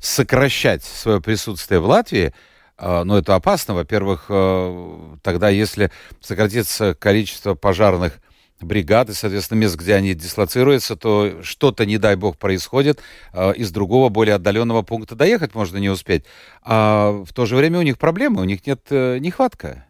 сокращать 0.00 0.84
свое 0.84 1.20
присутствие 1.20 1.80
в 1.80 1.86
Латвии. 1.86 2.32
Э, 2.78 3.04
но 3.04 3.18
это 3.18 3.34
опасно. 3.34 3.74
Во-первых, 3.74 4.26
э, 4.28 5.16
тогда, 5.22 5.48
если 5.48 5.90
сократится 6.20 6.94
количество 6.94 7.54
пожарных 7.54 8.18
бригады, 8.60 9.14
соответственно, 9.14 9.58
мест, 9.58 9.76
где 9.76 9.94
они 9.94 10.14
дислоцируются, 10.14 10.96
то 10.96 11.42
что-то, 11.42 11.86
не 11.86 11.98
дай 11.98 12.16
бог, 12.16 12.38
происходит, 12.38 13.00
э, 13.32 13.54
из 13.54 13.70
другого, 13.70 14.08
более 14.08 14.36
отдаленного 14.36 14.82
пункта 14.82 15.14
доехать 15.14 15.54
можно 15.54 15.78
не 15.78 15.88
успеть. 15.88 16.24
А 16.62 17.10
в 17.10 17.32
то 17.32 17.46
же 17.46 17.56
время 17.56 17.78
у 17.78 17.82
них 17.82 17.98
проблемы, 17.98 18.40
у 18.40 18.44
них 18.44 18.66
нет 18.66 18.80
э, 18.90 19.18
нехватка. 19.18 19.86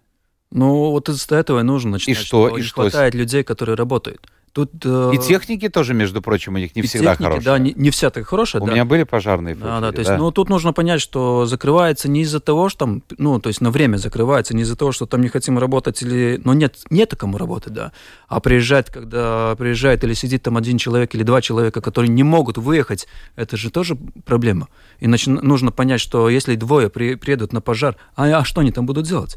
Ну, 0.50 0.90
вот 0.90 1.08
из-за 1.08 1.36
этого 1.36 1.60
и 1.60 1.62
нужно 1.62 1.92
начинать. 1.92 2.18
И 2.18 2.20
что? 2.20 2.48
что 2.48 2.56
и 2.56 2.60
не 2.60 2.66
что? 2.66 2.82
хватает 2.82 3.14
людей, 3.14 3.42
которые 3.42 3.76
работают. 3.76 4.26
Тут, 4.56 4.70
э, 4.86 5.10
и 5.12 5.18
техники 5.18 5.68
тоже, 5.68 5.92
между 5.92 6.22
прочим, 6.22 6.54
у 6.54 6.56
них 6.56 6.74
не 6.74 6.80
всегда 6.80 7.10
техники, 7.10 7.28
хорошие. 7.28 7.44
Да, 7.44 7.58
не, 7.58 7.74
не 7.76 7.90
вся 7.90 8.08
так 8.08 8.26
хорошая. 8.26 8.62
У 8.62 8.66
да. 8.66 8.72
меня 8.72 8.86
были 8.86 9.02
пожарные 9.02 9.54
фотки, 9.54 9.66
Да, 9.66 9.80
да, 9.80 9.92
то 9.92 9.98
есть, 9.98 10.10
да. 10.10 10.16
ну, 10.16 10.30
тут 10.30 10.48
нужно 10.48 10.72
понять, 10.72 11.02
что 11.02 11.44
закрывается 11.44 12.08
не 12.08 12.22
из-за 12.22 12.40
того, 12.40 12.70
что 12.70 12.86
там, 12.86 13.02
ну, 13.18 13.38
то 13.38 13.48
есть 13.48 13.60
на 13.60 13.70
время 13.70 13.98
закрывается, 13.98 14.56
не 14.56 14.62
из-за 14.62 14.74
того, 14.74 14.92
что 14.92 15.04
там 15.04 15.20
не 15.20 15.28
хотим 15.28 15.58
работать 15.58 16.00
или, 16.00 16.40
ну, 16.42 16.54
нет, 16.54 16.78
нет 16.88 17.14
кому 17.14 17.36
работать, 17.36 17.74
да, 17.74 17.92
а 18.28 18.40
приезжать, 18.40 18.88
когда 18.88 19.54
приезжает 19.56 20.02
или 20.04 20.14
сидит 20.14 20.44
там 20.44 20.56
один 20.56 20.78
человек 20.78 21.14
или 21.14 21.22
два 21.22 21.42
человека, 21.42 21.82
которые 21.82 22.08
не 22.08 22.22
могут 22.22 22.56
выехать, 22.56 23.08
это 23.34 23.58
же 23.58 23.70
тоже 23.70 23.98
проблема. 24.24 24.68
И 25.00 25.06
нач... 25.06 25.26
нужно 25.26 25.70
понять, 25.70 26.00
что 26.00 26.30
если 26.30 26.54
двое 26.54 26.88
при... 26.88 27.16
приедут 27.16 27.52
на 27.52 27.60
пожар, 27.60 27.98
а, 28.14 28.24
а 28.24 28.42
что 28.42 28.62
они 28.62 28.72
там 28.72 28.86
будут 28.86 29.06
делать? 29.06 29.36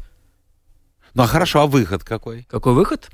Ну, 1.12 1.24
а 1.24 1.26
хорошо, 1.26 1.60
а 1.60 1.66
выход 1.66 2.04
какой? 2.04 2.46
Какой 2.48 2.72
выход? 2.72 3.10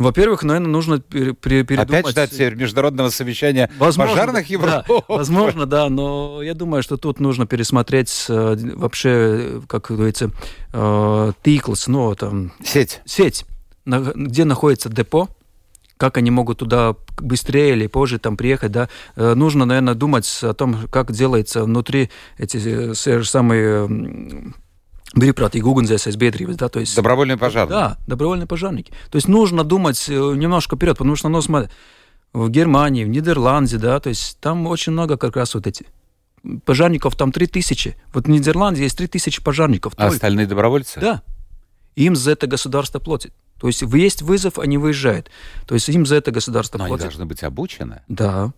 Во-первых, 0.00 0.44
наверное, 0.44 0.70
нужно 0.70 0.98
передумать... 0.98 1.90
Опять 1.90 2.08
ждать 2.08 2.56
международного 2.56 3.10
совещания 3.10 3.70
возможно, 3.78 4.14
пожарных 4.14 4.48
Европы? 4.48 4.84
Да, 4.88 4.94
возможно, 5.14 5.66
да, 5.66 5.90
но 5.90 6.40
я 6.42 6.54
думаю, 6.54 6.82
что 6.82 6.96
тут 6.96 7.20
нужно 7.20 7.46
пересмотреть 7.46 8.24
э, 8.30 8.56
вообще, 8.76 9.60
как 9.68 9.90
говорится, 9.90 10.30
э, 10.72 11.32
тиклс, 11.42 11.86
ну, 11.86 12.14
там... 12.14 12.52
Сеть. 12.64 13.02
Сеть, 13.04 13.44
где 13.84 14.44
находится 14.46 14.88
депо, 14.88 15.28
как 15.98 16.16
они 16.16 16.30
могут 16.30 16.60
туда 16.60 16.96
быстрее 17.18 17.74
или 17.74 17.86
позже 17.86 18.18
там 18.18 18.38
приехать, 18.38 18.72
да, 18.72 18.88
э, 19.16 19.34
нужно, 19.34 19.66
наверное, 19.66 19.92
думать 19.92 20.40
о 20.42 20.54
том, 20.54 20.88
как 20.90 21.12
делается 21.12 21.64
внутри 21.64 22.08
эти 22.38 22.56
же 22.56 23.24
самые 23.24 24.54
brīvprātīgi 25.14 25.66
ugunsdzēsēs 25.66 26.16
biedrības, 26.16 26.56
да, 26.56 26.68
то 26.68 26.80
есть... 26.80 26.94
Добровольные 26.96 27.36
пожарники. 27.36 27.72
Да, 27.72 27.98
добровольные 28.06 28.46
пожарники. 28.46 28.92
То 29.10 29.16
есть 29.16 29.28
нужно 29.28 29.64
думать 29.64 30.08
э, 30.08 30.12
немножко 30.12 30.76
вперед, 30.76 30.98
потому 30.98 31.16
что, 31.16 31.28
ну, 31.28 31.42
смотри, 31.42 31.68
в 32.32 32.48
Германии, 32.48 33.04
в 33.04 33.08
Нидерланде, 33.08 33.78
да, 33.78 33.98
то 33.98 34.08
есть 34.08 34.38
там 34.40 34.66
очень 34.66 34.92
много 34.92 35.16
как 35.16 35.36
раз 35.36 35.54
вот 35.54 35.66
эти 35.66 35.86
пожарников, 36.64 37.16
там 37.16 37.32
3000. 37.32 37.96
Вот 38.12 38.26
в 38.26 38.30
Нидерланде 38.30 38.82
есть 38.82 38.96
3000 38.96 39.42
пожарников. 39.42 39.94
А 39.96 40.02
только. 40.02 40.14
остальные 40.14 40.46
добровольцы? 40.46 41.00
Да. 41.00 41.22
Им 41.96 42.16
за 42.16 42.32
это 42.32 42.46
государство 42.46 42.98
платит. 42.98 43.32
То 43.60 43.66
есть 43.66 43.82
есть 43.82 44.22
вызов, 44.22 44.58
они 44.58 44.78
выезжают. 44.78 45.30
То 45.66 45.74
есть 45.74 45.88
им 45.88 46.06
за 46.06 46.16
это 46.16 46.30
государство 46.30 46.78
Но 46.78 46.86
платит. 46.86 47.04
они 47.04 47.10
должны 47.10 47.26
быть 47.26 47.42
обучены? 47.42 48.00
Да. 48.08 48.52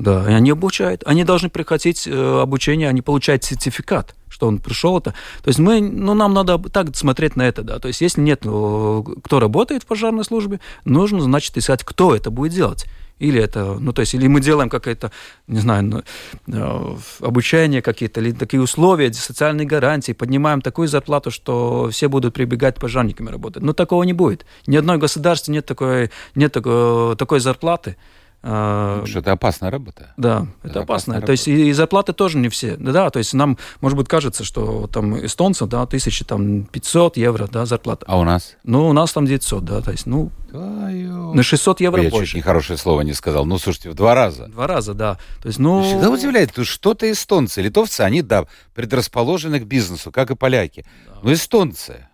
Да, 0.00 0.24
и 0.30 0.32
они 0.32 0.50
обучают. 0.50 1.02
Они 1.04 1.24
должны 1.24 1.50
проходить 1.50 2.08
э, 2.08 2.40
обучение, 2.40 2.88
они 2.88 3.02
получают 3.02 3.44
сертификат 3.44 4.14
что 4.32 4.46
он 4.46 4.58
пришел 4.58 4.96
это. 4.96 5.10
То 5.42 5.48
есть 5.48 5.58
мы, 5.58 5.82
ну, 5.82 6.14
нам 6.14 6.32
надо 6.32 6.56
так 6.56 6.96
смотреть 6.96 7.36
на 7.36 7.42
это, 7.42 7.62
да. 7.62 7.78
То 7.78 7.88
есть 7.88 8.00
если 8.00 8.22
нет, 8.22 8.40
э, 8.44 9.02
кто 9.22 9.38
работает 9.40 9.82
в 9.82 9.86
пожарной 9.86 10.24
службе, 10.24 10.60
нужно, 10.86 11.20
значит, 11.20 11.58
искать, 11.58 11.84
кто 11.84 12.14
это 12.14 12.30
будет 12.30 12.52
делать. 12.52 12.86
Или 13.18 13.38
это, 13.38 13.76
ну, 13.78 13.92
то 13.92 14.00
есть, 14.00 14.14
или 14.14 14.28
мы 14.28 14.40
делаем 14.40 14.70
какое-то, 14.70 15.12
не 15.46 15.60
знаю, 15.60 15.84
ну, 15.84 16.02
э, 16.46 16.96
обучение 17.20 17.82
какие-то, 17.82 18.20
или 18.20 18.32
такие 18.32 18.62
условия, 18.62 19.12
социальные 19.12 19.66
гарантии, 19.66 20.12
поднимаем 20.12 20.62
такую 20.62 20.88
зарплату, 20.88 21.30
что 21.30 21.90
все 21.90 22.08
будут 22.08 22.32
прибегать 22.32 22.76
пожарниками 22.76 23.28
работать. 23.28 23.62
Но 23.62 23.74
такого 23.74 24.04
не 24.04 24.14
будет. 24.14 24.46
Ни 24.66 24.76
одной 24.76 24.96
государстве 24.96 25.52
нет 25.52 25.66
такой, 25.66 26.10
нет 26.34 26.52
такой, 26.52 27.14
такой 27.16 27.40
зарплаты. 27.40 27.96
А, 28.42 29.04
что 29.04 29.18
это 29.18 29.32
опасная 29.32 29.70
работа. 29.70 30.14
Да, 30.16 30.46
это, 30.62 30.70
это 30.70 30.80
опасная. 30.80 31.18
опасная 31.18 31.20
то 31.26 31.32
есть 31.32 31.46
и, 31.46 31.68
и 31.68 31.72
зарплаты 31.72 32.14
тоже 32.14 32.38
не 32.38 32.48
все. 32.48 32.76
Да, 32.76 33.10
то 33.10 33.18
есть 33.18 33.34
нам, 33.34 33.58
может 33.82 33.98
быть, 33.98 34.08
кажется, 34.08 34.44
что 34.44 34.86
там 34.86 35.24
эстонцам, 35.26 35.68
да, 35.68 35.84
тысячи 35.84 36.24
там 36.24 36.64
500 36.64 37.18
евро, 37.18 37.48
да, 37.48 37.66
зарплата. 37.66 38.06
А 38.08 38.18
у 38.18 38.24
нас? 38.24 38.56
Ну, 38.64 38.88
у 38.88 38.92
нас 38.94 39.12
там 39.12 39.26
900, 39.26 39.64
да, 39.64 39.82
то 39.82 39.90
есть, 39.90 40.06
ну, 40.06 40.30
Твою... 40.50 41.34
на 41.34 41.42
600 41.42 41.82
евро 41.82 42.02
Я 42.02 42.10
больше. 42.10 42.32
чуть 42.32 42.36
нехорошее 42.36 42.78
слово 42.78 43.02
не 43.02 43.12
сказал. 43.12 43.44
Ну, 43.44 43.58
слушайте, 43.58 43.90
в 43.90 43.94
два 43.94 44.14
раза. 44.14 44.46
Два 44.46 44.66
раза, 44.66 44.94
да. 44.94 45.18
То 45.42 45.48
есть, 45.48 45.58
ну... 45.58 45.82
Всегда 45.82 46.10
удивляет, 46.10 46.52
что-то 46.62 47.10
эстонцы, 47.10 47.60
литовцы, 47.60 48.00
они, 48.00 48.22
да, 48.22 48.46
предрасположены 48.74 49.60
к 49.60 49.64
бизнесу, 49.64 50.10
как 50.10 50.30
и 50.30 50.34
поляки. 50.34 50.86
Да. 51.06 51.18
Но 51.24 51.32
эстонцы, 51.34 52.08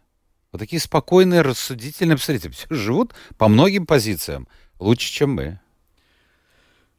вот 0.50 0.58
такие 0.58 0.80
спокойные, 0.80 1.42
рассудительные, 1.42 2.16
посмотрите, 2.16 2.50
все 2.50 2.66
живут 2.70 3.14
по 3.38 3.46
многим 3.46 3.86
позициям 3.86 4.48
лучше, 4.80 5.12
чем 5.12 5.34
мы. 5.34 5.60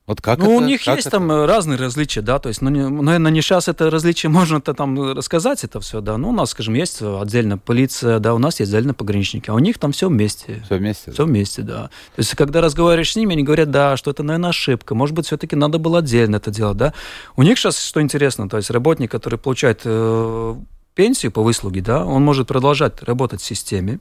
Вот 0.08 0.22
как 0.22 0.40
ну, 0.40 0.46
это, 0.46 0.64
у 0.64 0.66
них 0.66 0.88
есть 0.88 1.02
это? 1.02 1.12
там 1.12 1.30
разные 1.30 1.78
различия, 1.78 2.22
да, 2.22 2.40
то 2.40 2.48
есть, 2.48 2.62
ну, 2.62 2.70
не, 2.70 2.88
наверное, 2.88 3.30
не 3.30 3.42
сейчас 3.42 3.68
это 3.68 3.90
различие 3.90 4.30
можно-то 4.32 4.74
там 4.74 5.12
рассказать 5.12 5.66
это 5.66 5.82
все, 5.82 6.00
да, 6.00 6.18
ну, 6.18 6.30
у 6.30 6.32
нас, 6.32 6.52
скажем, 6.52 6.76
есть 6.76 7.02
отдельно 7.02 7.58
полиция, 7.58 8.20
да, 8.20 8.34
у 8.34 8.38
нас 8.38 8.62
есть 8.62 8.74
отдельно 8.74 8.94
пограничники, 8.94 9.50
а 9.50 9.54
у 9.54 9.60
них 9.60 9.78
там 9.78 9.92
все 9.92 10.08
вместе. 10.08 10.62
Все 10.64 10.78
вместе? 10.78 11.12
Все 11.12 11.24
да? 11.24 11.30
вместе, 11.30 11.62
да. 11.62 11.90
То 12.16 12.20
есть, 12.20 12.36
когда 12.36 12.62
разговариваешь 12.62 13.12
с 13.12 13.16
ними, 13.18 13.34
они 13.34 13.44
говорят, 13.44 13.70
да, 13.70 13.98
что 13.98 14.10
это, 14.10 14.24
наверное, 14.24 14.52
ошибка, 14.52 14.96
может 14.96 15.14
быть, 15.14 15.26
все-таки 15.26 15.58
надо 15.58 15.78
было 15.78 16.00
отдельно 16.00 16.38
это 16.38 16.52
делать, 16.52 16.78
да. 16.78 16.94
У 17.36 17.44
них 17.44 17.60
сейчас, 17.60 17.78
что 17.78 18.02
интересно, 18.02 18.48
то 18.48 18.56
есть, 18.56 18.70
работник, 18.70 19.12
который 19.12 19.38
получает 19.38 19.82
э, 19.84 20.56
пенсию 20.96 21.34
по 21.34 21.44
выслуге, 21.44 21.82
да, 21.82 22.06
он 22.06 22.24
может 22.24 22.48
продолжать 22.48 23.04
работать 23.04 23.42
в 23.42 23.46
системе 23.46 24.00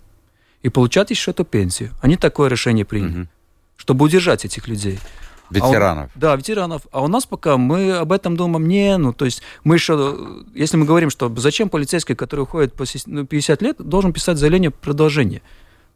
и 0.62 0.69
получать 0.69 1.11
еще 1.11 1.33
эту 1.33 1.45
пенсию. 1.45 1.90
Они 2.01 2.16
такое 2.16 2.49
решение 2.49 2.85
приняли, 2.85 3.23
угу. 3.23 3.29
чтобы 3.77 4.05
удержать 4.05 4.45
этих 4.45 4.69
людей. 4.69 5.01
Ветеранов. 5.50 6.11
А 6.14 6.16
у, 6.16 6.20
да, 6.20 6.37
ветеранов. 6.37 6.82
А 6.92 7.02
у 7.02 7.09
нас 7.09 7.26
пока 7.26 7.56
мы 7.56 7.92
об 7.92 8.12
этом 8.12 8.37
думаем 8.37 8.66
не, 8.66 8.96
ну, 8.96 9.12
то 9.12 9.24
есть 9.24 9.42
мы 9.64 9.76
еще, 9.76 10.18
если 10.54 10.76
мы 10.76 10.87
говорим, 10.87 11.11
что 11.11 11.32
зачем 11.37 11.68
полицейский, 11.68 12.14
который 12.14 12.40
уходит 12.40 12.72
по 12.74 12.85
50 12.85 13.61
ну, 13.61 13.66
лет, 13.66 13.76
должен 13.78 14.12
писать 14.12 14.38
заявление 14.38 14.70
продолжения. 14.70 15.42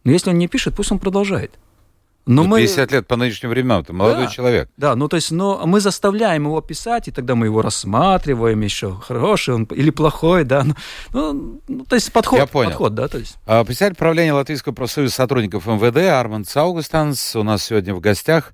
Но 0.04 0.12
если 0.12 0.30
он 0.30 0.38
не 0.38 0.48
пишет, 0.48 0.74
пусть 0.74 0.92
он 0.92 0.98
продолжает. 0.98 1.52
Но 2.26 2.44
мы... 2.44 2.60
50 2.60 2.92
лет 2.92 3.06
по 3.06 3.16
нынешним 3.16 3.50
временам, 3.50 3.80
это 3.80 3.92
молодой 3.92 4.26
да, 4.26 4.30
человек. 4.30 4.68
Да, 4.76 4.94
ну 4.94 5.08
то 5.08 5.16
есть, 5.16 5.30
но 5.32 5.62
мы 5.66 5.80
заставляем 5.80 6.44
его 6.44 6.60
писать, 6.60 7.08
и 7.08 7.10
тогда 7.10 7.34
мы 7.34 7.46
его 7.46 7.62
рассматриваем 7.62 8.60
еще, 8.60 8.94
хороший 8.94 9.54
он 9.54 9.64
или 9.64 9.90
плохой, 9.90 10.44
да. 10.44 10.64
Ну, 10.64 10.74
ну, 11.12 11.60
ну 11.66 11.84
то 11.84 11.96
есть 11.96 12.12
подход, 12.12 12.38
Я 12.38 12.46
понял. 12.46 12.70
подход, 12.70 12.94
да, 12.94 13.08
то 13.08 13.18
есть. 13.18 13.36
А, 13.46 13.64
председатель 13.64 13.96
правления 13.96 14.32
Латвийского 14.32 14.72
профсоюза 14.72 15.12
сотрудников 15.12 15.66
МВД 15.66 15.96
Арман 16.10 16.44
Цаугустанс 16.44 17.34
у 17.36 17.42
нас 17.42 17.64
сегодня 17.64 17.94
в 17.94 18.00
гостях. 18.00 18.52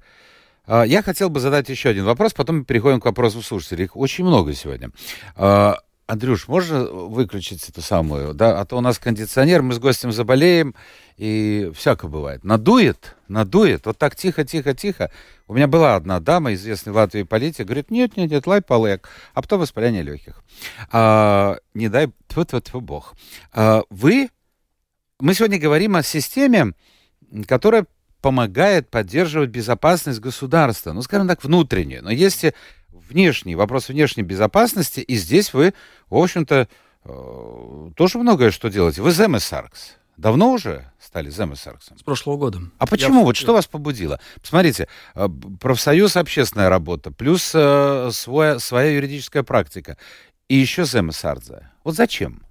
А, 0.67 0.85
я 0.85 1.03
хотел 1.03 1.31
бы 1.31 1.41
задать 1.41 1.69
еще 1.69 1.91
один 1.91 2.05
вопрос, 2.05 2.33
потом 2.35 2.65
переходим 2.65 3.01
к 3.01 3.05
вопросу 3.05 3.43
слушателей. 3.43 3.85
Их 3.85 3.97
очень 3.97 4.25
много 4.25 4.53
сегодня. 4.53 4.91
А, 5.37 5.79
Андрюш, 6.07 6.47
можно 6.47 6.85
выключить 6.85 7.69
эту 7.69 7.83
самую, 7.83 8.33
да, 8.33 8.61
а 8.61 8.65
то 8.65 8.77
у 8.79 8.81
нас 8.81 8.97
кондиционер, 8.99 9.63
мы 9.63 9.75
с 9.75 9.81
гостем 9.81 10.13
заболеем, 10.13 10.77
и 11.17 11.73
всяко 11.75 12.07
бывает. 12.07 12.45
Надует, 12.45 13.17
надует, 13.27 13.87
вот 13.87 13.99
так 13.99 14.15
тихо, 14.15 14.45
тихо, 14.45 14.73
тихо. 14.73 15.11
У 15.49 15.55
меня 15.55 15.67
была 15.67 15.97
одна 15.97 16.21
дама, 16.21 16.55
известный 16.55 16.93
в 16.93 16.97
Латвии 16.97 17.25
политик, 17.25 17.67
говорит, 17.67 17.91
нет, 17.91 18.17
нет, 18.17 18.31
нет, 18.31 18.47
лай 18.47 18.63
полек, 18.63 19.09
а 19.35 19.43
потом 19.43 19.61
воспаление 19.61 20.03
легких. 20.03 20.45
А, 20.93 21.57
не 21.75 21.89
дай, 21.89 22.13
тьфу, 22.29 22.45
тьфу, 22.45 22.81
бог. 22.81 23.15
А, 23.53 23.83
вы, 23.91 24.29
мы 25.19 25.35
сегодня 25.35 25.59
говорим 25.59 25.97
о 25.97 26.05
системе, 26.05 26.75
которая 27.49 27.87
помогает 28.21 28.91
поддерживать 28.91 29.51
безопасность 29.51 30.21
государства, 30.21 30.93
ну, 30.93 31.03
скажем 31.03 31.29
так, 31.29 31.45
внутреннюю. 31.45 32.03
Но 32.03 32.11
есть 32.11 32.45
и 32.45 32.53
внешний, 32.93 33.55
вопрос 33.55 33.89
внешней 33.89 34.23
безопасности, 34.23 35.01
и 35.01 35.17
здесь 35.17 35.53
вы, 35.55 35.75
в 36.11 36.17
общем-то, 36.17 36.69
э, 37.05 37.91
тоже 37.97 38.19
многое 38.19 38.51
что 38.51 38.69
делаете. 38.69 39.03
Вы 39.03 39.13
Земесаркс. 39.13 39.97
Давно 40.17 40.53
уже 40.53 40.91
стали 40.99 41.31
Земесарксом? 41.31 41.99
С 41.99 42.03
прошлого 42.03 42.39
года. 42.39 42.61
А 42.79 42.87
почему? 42.87 43.21
Я... 43.21 43.25
Вот 43.27 43.37
что 43.37 43.53
вас 43.53 43.67
побудило? 43.67 44.19
Посмотрите, 44.41 44.89
э, 45.15 45.29
профсоюз, 45.61 46.17
общественная 46.17 46.71
работа, 46.71 47.11
плюс 47.11 47.53
э, 47.55 48.11
свой, 48.13 48.59
своя 48.59 48.93
юридическая 48.93 49.43
практика, 49.43 49.99
и 50.49 50.57
еще 50.57 50.85
Земесардзе. 50.85 51.71
Вот 51.85 51.97
зачем? 51.97 52.43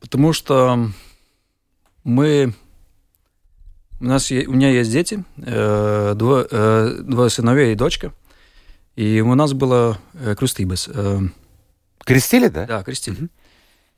Потому 0.00 0.32
что 0.32 0.90
мы 2.02 2.54
у 4.02 4.04
нас 4.04 4.30
у 4.30 4.34
меня 4.34 4.70
есть 4.70 4.90
дети, 4.90 5.24
э, 5.38 6.14
два, 6.16 6.44
э, 6.50 6.98
два 7.02 7.28
сыновей 7.28 7.72
и 7.72 7.76
дочка. 7.76 8.12
И 8.96 9.20
у 9.20 9.34
нас 9.34 9.52
было 9.52 9.98
э, 10.14 10.34
крестибес. 10.34 10.88
Э, 10.92 11.20
Крестили, 12.04 12.48
да? 12.48 12.66
Да, 12.66 12.82
крестили. 12.82 13.14
Угу. 13.14 13.28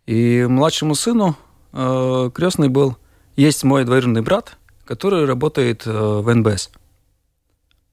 И 0.06 0.46
младшему 0.48 0.94
сыну 0.94 1.36
э, 1.72 2.30
крестный 2.34 2.68
был. 2.68 2.98
Есть 3.34 3.64
мой 3.64 3.84
двоюродный 3.84 4.20
брат, 4.20 4.58
который 4.84 5.24
работает 5.24 5.86
э, 5.86 5.90
в 5.90 6.32
НБС. 6.32 6.70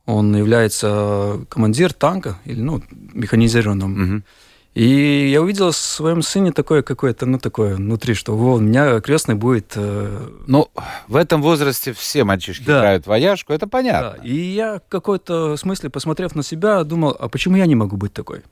Он 0.06 0.36
является 0.36 1.46
командир 1.50 1.94
танка, 1.94 2.40
или, 2.44 2.62
ну, 2.62 2.84
механизированным. 2.92 4.16
Угу. 4.16 4.24
И 4.74 5.30
я 5.30 5.42
увидел 5.42 5.72
в 5.72 5.76
своем 5.76 6.22
сыне 6.22 6.54
такое 6.54 6.82
какое-то, 6.82 7.26
ну, 7.26 7.38
такое 7.40 7.76
внутри, 7.76 8.14
что 8.14 8.38
у 8.38 8.60
меня 8.60 9.02
крестный 9.02 9.36
будет... 9.36 9.74
Э... 9.76 10.30
Ну, 10.48 10.70
в 11.10 11.18
этом 11.18 11.42
возрасте 11.42 11.92
все 11.92 12.24
мальчишки 12.24 12.64
да. 12.64 12.80
играют 12.80 13.06
вояжку, 13.06 13.52
это 13.52 13.68
понятно. 13.68 14.18
Да. 14.18 14.26
И 14.26 14.34
я 14.34 14.80
в 14.80 14.90
какой-то 14.90 15.58
смысле, 15.58 15.90
посмотрев 15.90 16.36
на 16.36 16.44
себя, 16.44 16.84
думал, 16.86 17.16
а 17.20 17.28
почему 17.28 17.58
я 17.58 17.66
не 17.66 17.76
могу 17.76 17.98
быть 17.98 18.14
такой? 18.14 18.44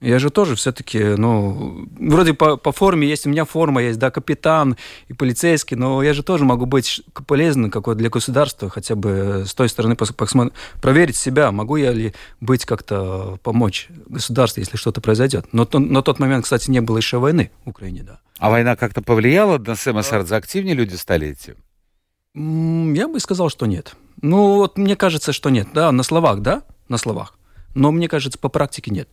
Я 0.00 0.18
же 0.18 0.28
тоже 0.28 0.56
все-таки, 0.56 0.98
ну, 0.98 1.88
вроде 1.98 2.34
по, 2.34 2.58
по 2.58 2.70
форме 2.70 3.08
есть, 3.08 3.26
у 3.26 3.30
меня 3.30 3.46
форма 3.46 3.82
есть, 3.82 3.98
да, 3.98 4.10
капитан 4.10 4.76
и 5.08 5.14
полицейский, 5.14 5.74
но 5.74 6.02
я 6.02 6.12
же 6.12 6.22
тоже 6.22 6.44
могу 6.44 6.66
быть 6.66 7.00
полезным 7.26 7.70
какой 7.70 7.94
для 7.94 8.10
государства, 8.10 8.68
хотя 8.68 8.94
бы 8.94 9.44
с 9.46 9.54
той 9.54 9.70
стороны 9.70 9.96
посмотреть, 9.96 10.52
проверить 10.82 11.16
себя, 11.16 11.50
могу 11.50 11.76
я 11.76 11.92
ли 11.92 12.12
быть 12.42 12.66
как-то 12.66 13.38
помочь 13.42 13.88
государству, 14.06 14.60
если 14.60 14.76
что-то 14.76 15.00
произойдет. 15.00 15.46
Но 15.52 15.64
то, 15.64 15.78
на 15.78 16.02
тот 16.02 16.18
момент, 16.18 16.44
кстати, 16.44 16.70
не 16.70 16.82
было 16.82 16.98
еще 16.98 17.16
войны 17.16 17.50
в 17.64 17.70
Украине, 17.70 18.02
да. 18.02 18.20
А 18.38 18.50
война 18.50 18.76
как-то 18.76 19.00
повлияла 19.00 19.56
на 19.56 19.76
Сэма 19.76 20.02
Сардзе? 20.02 20.36
Активнее 20.36 20.74
люди 20.74 20.94
стали 20.94 21.32
идти? 21.32 21.54
Я 22.34 23.08
бы 23.08 23.18
сказал, 23.18 23.48
что 23.48 23.64
нет. 23.64 23.96
Ну, 24.20 24.56
вот 24.56 24.76
мне 24.76 24.94
кажется, 24.94 25.32
что 25.32 25.48
нет. 25.48 25.68
Да, 25.72 25.90
на 25.90 26.02
словах, 26.02 26.40
да, 26.40 26.64
на 26.88 26.98
словах. 26.98 27.38
Но 27.74 27.92
мне 27.92 28.08
кажется, 28.08 28.38
по 28.38 28.50
практике 28.50 28.90
нет. 28.90 29.08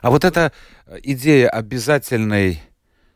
А 0.00 0.10
вот 0.10 0.24
эта 0.24 0.52
э, 0.86 0.98
идея 1.02 1.48
обязательной 1.48 2.62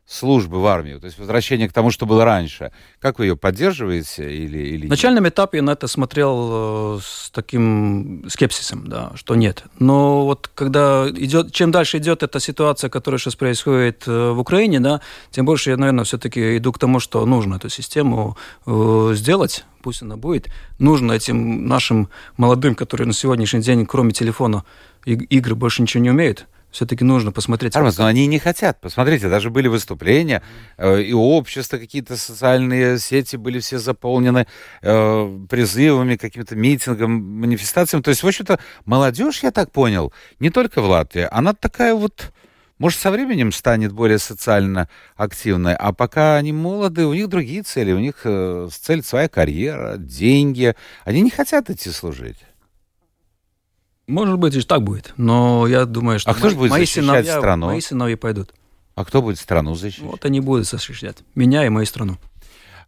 службы 0.06 0.60
в 0.60 0.66
армию, 0.66 1.00
то 1.00 1.06
есть 1.06 1.18
возвращение 1.18 1.66
к 1.66 1.72
тому, 1.72 1.90
что 1.90 2.04
было 2.04 2.26
раньше. 2.26 2.72
Как 2.98 3.18
вы 3.18 3.24
ее 3.24 3.36
поддерживаете 3.36 4.30
или, 4.30 4.58
или 4.58 4.86
В 4.86 4.90
начальном 4.90 5.26
этапе 5.26 5.58
я 5.58 5.62
на 5.62 5.70
это 5.70 5.88
смотрел 5.88 6.96
э, 6.98 7.00
с 7.02 7.30
таким 7.30 8.24
скепсисом, 8.28 8.86
да, 8.86 9.12
что 9.14 9.34
нет. 9.34 9.64
Но 9.78 10.26
вот 10.26 10.50
когда 10.54 11.08
идет, 11.08 11.54
чем 11.54 11.70
дальше 11.70 11.98
идет 11.98 12.22
эта 12.22 12.38
ситуация, 12.38 12.90
которая 12.90 13.18
сейчас 13.18 13.34
происходит 13.34 14.02
э, 14.06 14.30
в 14.30 14.38
Украине, 14.38 14.78
да, 14.78 15.00
тем 15.30 15.46
больше 15.46 15.70
я, 15.70 15.78
наверное, 15.78 16.04
все-таки 16.04 16.58
иду 16.58 16.72
к 16.72 16.78
тому, 16.78 17.00
что 17.00 17.24
нужно 17.24 17.54
эту 17.54 17.70
систему 17.70 18.36
сделать, 18.66 19.64
пусть 19.82 20.02
она 20.02 20.16
будет. 20.16 20.48
Нужно 20.78 21.12
этим 21.12 21.66
нашим 21.66 22.10
молодым, 22.36 22.74
которые 22.74 23.06
на 23.06 23.14
сегодняшний 23.14 23.62
день, 23.62 23.86
кроме 23.86 24.12
телефона, 24.12 24.64
игры 25.04 25.54
больше 25.54 25.82
ничего 25.82 26.02
не 26.02 26.10
умеют, 26.10 26.46
все-таки 26.74 27.04
нужно 27.04 27.30
посмотреть. 27.30 27.76
Армаз, 27.76 27.98
но 27.98 28.06
они 28.06 28.26
не 28.26 28.40
хотят. 28.40 28.80
Посмотрите, 28.80 29.28
даже 29.28 29.48
были 29.48 29.68
выступления, 29.68 30.42
э, 30.76 31.02
и 31.02 31.12
общества, 31.12 31.78
какие-то 31.78 32.16
социальные 32.16 32.98
сети 32.98 33.36
были 33.36 33.60
все 33.60 33.78
заполнены 33.78 34.46
э, 34.82 35.38
призывами, 35.48 36.16
каким-то 36.16 36.56
митингом, 36.56 37.12
манифестациями. 37.12 38.02
То 38.02 38.10
есть, 38.10 38.24
в 38.24 38.26
общем-то, 38.26 38.58
молодежь, 38.84 39.44
я 39.44 39.52
так 39.52 39.70
понял, 39.70 40.12
не 40.40 40.50
только 40.50 40.82
в 40.82 40.86
Латвии, 40.86 41.28
она 41.30 41.54
такая 41.54 41.94
вот... 41.94 42.32
Может, 42.78 42.98
со 42.98 43.12
временем 43.12 43.52
станет 43.52 43.92
более 43.92 44.18
социально 44.18 44.88
активной, 45.14 45.76
а 45.76 45.92
пока 45.92 46.34
они 46.34 46.52
молоды, 46.52 47.06
у 47.06 47.14
них 47.14 47.28
другие 47.28 47.62
цели, 47.62 47.92
у 47.92 48.00
них 48.00 48.22
э, 48.24 48.68
цель 48.72 49.04
своя 49.04 49.28
карьера, 49.28 49.96
деньги. 49.96 50.74
Они 51.04 51.20
не 51.20 51.30
хотят 51.30 51.70
идти 51.70 51.90
служить. 51.90 52.38
Может 54.06 54.38
быть, 54.38 54.54
и 54.54 54.60
так 54.62 54.82
будет. 54.82 55.14
Но 55.16 55.66
я 55.66 55.86
думаю, 55.86 56.18
что 56.18 56.30
а 56.30 56.34
кто 56.34 56.50
же 56.50 56.56
будет 56.56 56.70
мои 56.70 56.86
сыновья, 56.86 57.38
страну? 57.38 57.66
Мои 57.66 57.80
сыновья 57.80 58.16
пойдут. 58.16 58.52
А 58.94 59.04
кто 59.04 59.22
будет 59.22 59.38
страну 59.38 59.74
защищать? 59.74 60.04
Вот 60.04 60.24
они 60.24 60.40
будут 60.40 60.66
защищать. 60.66 61.18
Меня 61.34 61.66
и 61.66 61.68
мою 61.68 61.86
страну. 61.86 62.18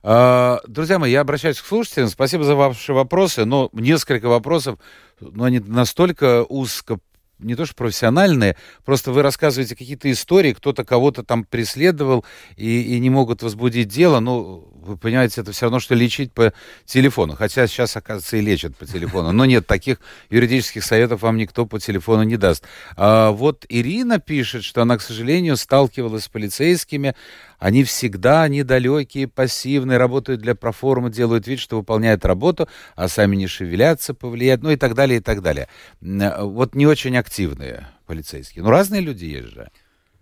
А, 0.02 0.60
друзья 0.68 0.98
мои, 0.98 1.10
я 1.10 1.22
обращаюсь 1.22 1.60
к 1.60 1.64
слушателям. 1.64 2.08
Спасибо 2.08 2.44
за 2.44 2.54
ваши 2.54 2.92
вопросы. 2.92 3.44
Но 3.44 3.70
несколько 3.72 4.28
вопросов, 4.28 4.78
но 5.20 5.44
они 5.44 5.58
настолько 5.58 6.44
узко 6.44 6.98
не 7.38 7.54
то 7.54 7.66
что 7.66 7.74
профессиональные, 7.74 8.56
просто 8.84 9.12
вы 9.12 9.22
рассказываете 9.22 9.76
какие-то 9.76 10.10
истории, 10.10 10.54
кто-то 10.54 10.84
кого-то 10.84 11.22
там 11.22 11.44
преследовал 11.44 12.24
и, 12.56 12.96
и 12.96 12.98
не 12.98 13.10
могут 13.10 13.42
возбудить 13.42 13.88
дело. 13.88 14.20
Ну, 14.20 14.72
вы 14.86 14.96
понимаете, 14.96 15.40
это 15.40 15.52
все 15.52 15.66
равно, 15.66 15.80
что 15.80 15.94
лечить 15.94 16.32
по 16.32 16.52
телефону. 16.84 17.34
Хотя 17.34 17.66
сейчас, 17.66 17.96
оказывается, 17.96 18.36
и 18.36 18.40
лечат 18.40 18.76
по 18.76 18.86
телефону. 18.86 19.32
Но 19.32 19.44
нет, 19.44 19.66
таких 19.66 19.98
юридических 20.30 20.84
советов 20.84 21.22
вам 21.22 21.36
никто 21.36 21.66
по 21.66 21.78
телефону 21.78 22.22
не 22.22 22.36
даст. 22.36 22.64
А 22.96 23.30
вот 23.30 23.66
Ирина 23.68 24.18
пишет, 24.18 24.64
что 24.64 24.82
она, 24.82 24.96
к 24.98 25.02
сожалению, 25.02 25.56
сталкивалась 25.56 26.24
с 26.24 26.28
полицейскими. 26.28 27.14
Они 27.58 27.84
всегда 27.84 28.46
недалекие, 28.48 29.28
пассивные, 29.28 29.98
работают 29.98 30.42
для 30.42 30.54
проформы, 30.54 31.10
делают 31.10 31.46
вид, 31.46 31.58
что 31.58 31.78
выполняют 31.78 32.24
работу, 32.24 32.68
а 32.94 33.08
сами 33.08 33.36
не 33.36 33.46
шевелятся, 33.46 34.12
повлияют, 34.12 34.62
ну 34.62 34.70
и 34.70 34.76
так 34.76 34.94
далее, 34.94 35.18
и 35.18 35.22
так 35.22 35.40
далее. 35.40 35.68
Вот 36.00 36.74
не 36.74 36.86
очень 36.86 37.16
активные 37.16 37.88
полицейские. 38.06 38.62
Ну, 38.62 38.70
разные 38.70 39.00
люди 39.00 39.24
есть 39.24 39.48
же. 39.48 39.70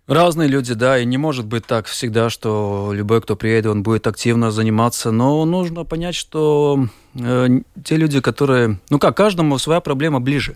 Разные 0.07 0.47
люди, 0.47 0.75
да, 0.75 0.99
и 0.99 1.05
не 1.05 1.17
может 1.17 1.47
быть 1.47 1.65
так 1.65 1.87
всегда, 1.87 2.29
что 2.29 2.91
любой, 2.93 3.21
кто 3.21 3.35
приедет, 3.35 3.71
он 3.71 3.81
будет 3.81 4.05
активно 4.05 4.51
заниматься, 4.51 5.09
но 5.09 5.43
нужно 5.45 5.83
понять, 5.83 6.13
что 6.13 6.87
э, 7.15 7.47
те 7.83 7.95
люди, 7.95 8.21
которые, 8.21 8.79
ну 8.91 8.99
как, 8.99 9.17
каждому 9.17 9.57
своя 9.57 9.79
проблема 9.79 10.19
ближе. 10.19 10.55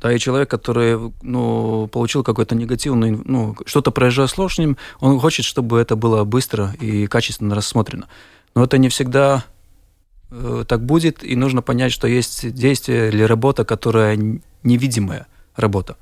Да, 0.00 0.12
и 0.12 0.20
человек, 0.20 0.48
который 0.48 1.12
ну, 1.20 1.88
получил 1.88 2.22
какой-то 2.22 2.54
негативный, 2.54 3.10
ну, 3.10 3.56
что-то 3.66 3.90
произошло 3.90 4.48
с 4.48 4.56
ним, 4.56 4.76
он 5.00 5.18
хочет, 5.18 5.44
чтобы 5.44 5.78
это 5.80 5.96
было 5.96 6.22
быстро 6.22 6.72
и 6.80 7.06
качественно 7.08 7.56
рассмотрено. 7.56 8.06
Но 8.54 8.64
это 8.64 8.78
не 8.78 8.88
всегда 8.88 9.44
э, 10.30 10.64
так 10.66 10.86
будет, 10.86 11.24
и 11.24 11.34
нужно 11.34 11.60
понять, 11.60 11.90
что 11.90 12.06
есть 12.06 12.54
действие 12.54 13.08
или 13.08 13.24
работа, 13.24 13.64
которая 13.64 14.16
невидимая 14.62 15.26
работа. 15.56 15.96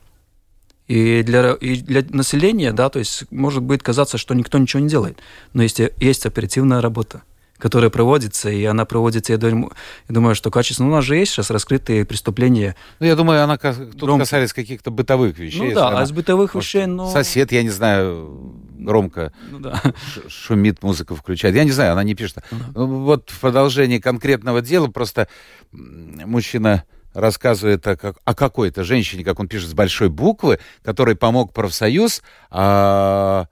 И 0.89 1.22
для, 1.22 1.53
и 1.53 1.76
для 1.76 2.03
населения, 2.11 2.72
да, 2.72 2.89
то 2.89 2.99
есть 2.99 3.24
может 3.30 3.62
быть 3.62 3.82
казаться, 3.82 4.16
что 4.16 4.34
никто 4.34 4.59
ничего 4.59 4.80
не 4.80 4.89
делает. 4.89 5.18
Но 5.53 5.62
есть, 5.62 5.80
есть 6.01 6.26
оперативная 6.26 6.80
работа 6.80 7.22
которая 7.59 7.91
проводится, 7.91 8.49
и 8.51 8.64
она 8.64 8.84
проводится, 8.84 9.32
я 9.32 9.39
думаю, 9.39 9.72
я 10.09 10.14
думаю 10.14 10.34
что 10.34 10.51
качественно. 10.51 10.89
У 10.89 10.93
нас 10.93 11.05
же 11.05 11.16
есть 11.16 11.32
сейчас 11.32 11.51
раскрытые 11.51 12.05
преступления. 12.05 12.76
Ну, 13.01 13.07
я 13.07 13.16
думаю, 13.16 13.43
она 13.43 13.59
тут 13.59 13.97
громко. 13.97 14.24
касались 14.24 14.53
каких-то 14.53 14.91
бытовых 14.91 15.39
вещей. 15.39 15.70
Ну 15.70 15.74
да, 15.74 15.99
а 15.99 16.05
из 16.05 16.12
бытовых 16.12 16.55
вещей, 16.55 16.86
ну... 16.86 17.11
Сосед, 17.11 17.51
я 17.51 17.62
не 17.62 17.70
знаю, 17.70 18.55
громко 18.78 19.32
ну, 19.51 19.59
да. 19.59 19.82
шумит, 20.28 20.82
музыку 20.82 21.16
включает. 21.16 21.57
Я 21.57 21.64
не 21.64 21.72
знаю, 21.72 21.93
она 21.93 22.05
не 22.05 22.14
пишет. 22.14 22.39
Ну, 22.53 22.59
да. 22.59 22.82
Вот 22.82 23.30
в 23.30 23.41
продолжении 23.41 23.99
конкретного 23.99 24.62
дела 24.62 24.86
просто 24.86 25.26
мужчина 25.72 26.84
рассказывает 27.19 27.87
о, 27.87 27.97
как, 27.97 28.16
о 28.25 28.35
какой-то 28.35 28.85
женщине, 28.85 29.25
как 29.25 29.41
он 29.41 29.49
пишет, 29.49 29.71
с 29.71 29.75
большой 29.75 30.09
буквы, 30.09 30.59
которой 30.83 31.16
помог 31.16 31.53
профсоюз, 31.53 32.23
а 32.51 33.47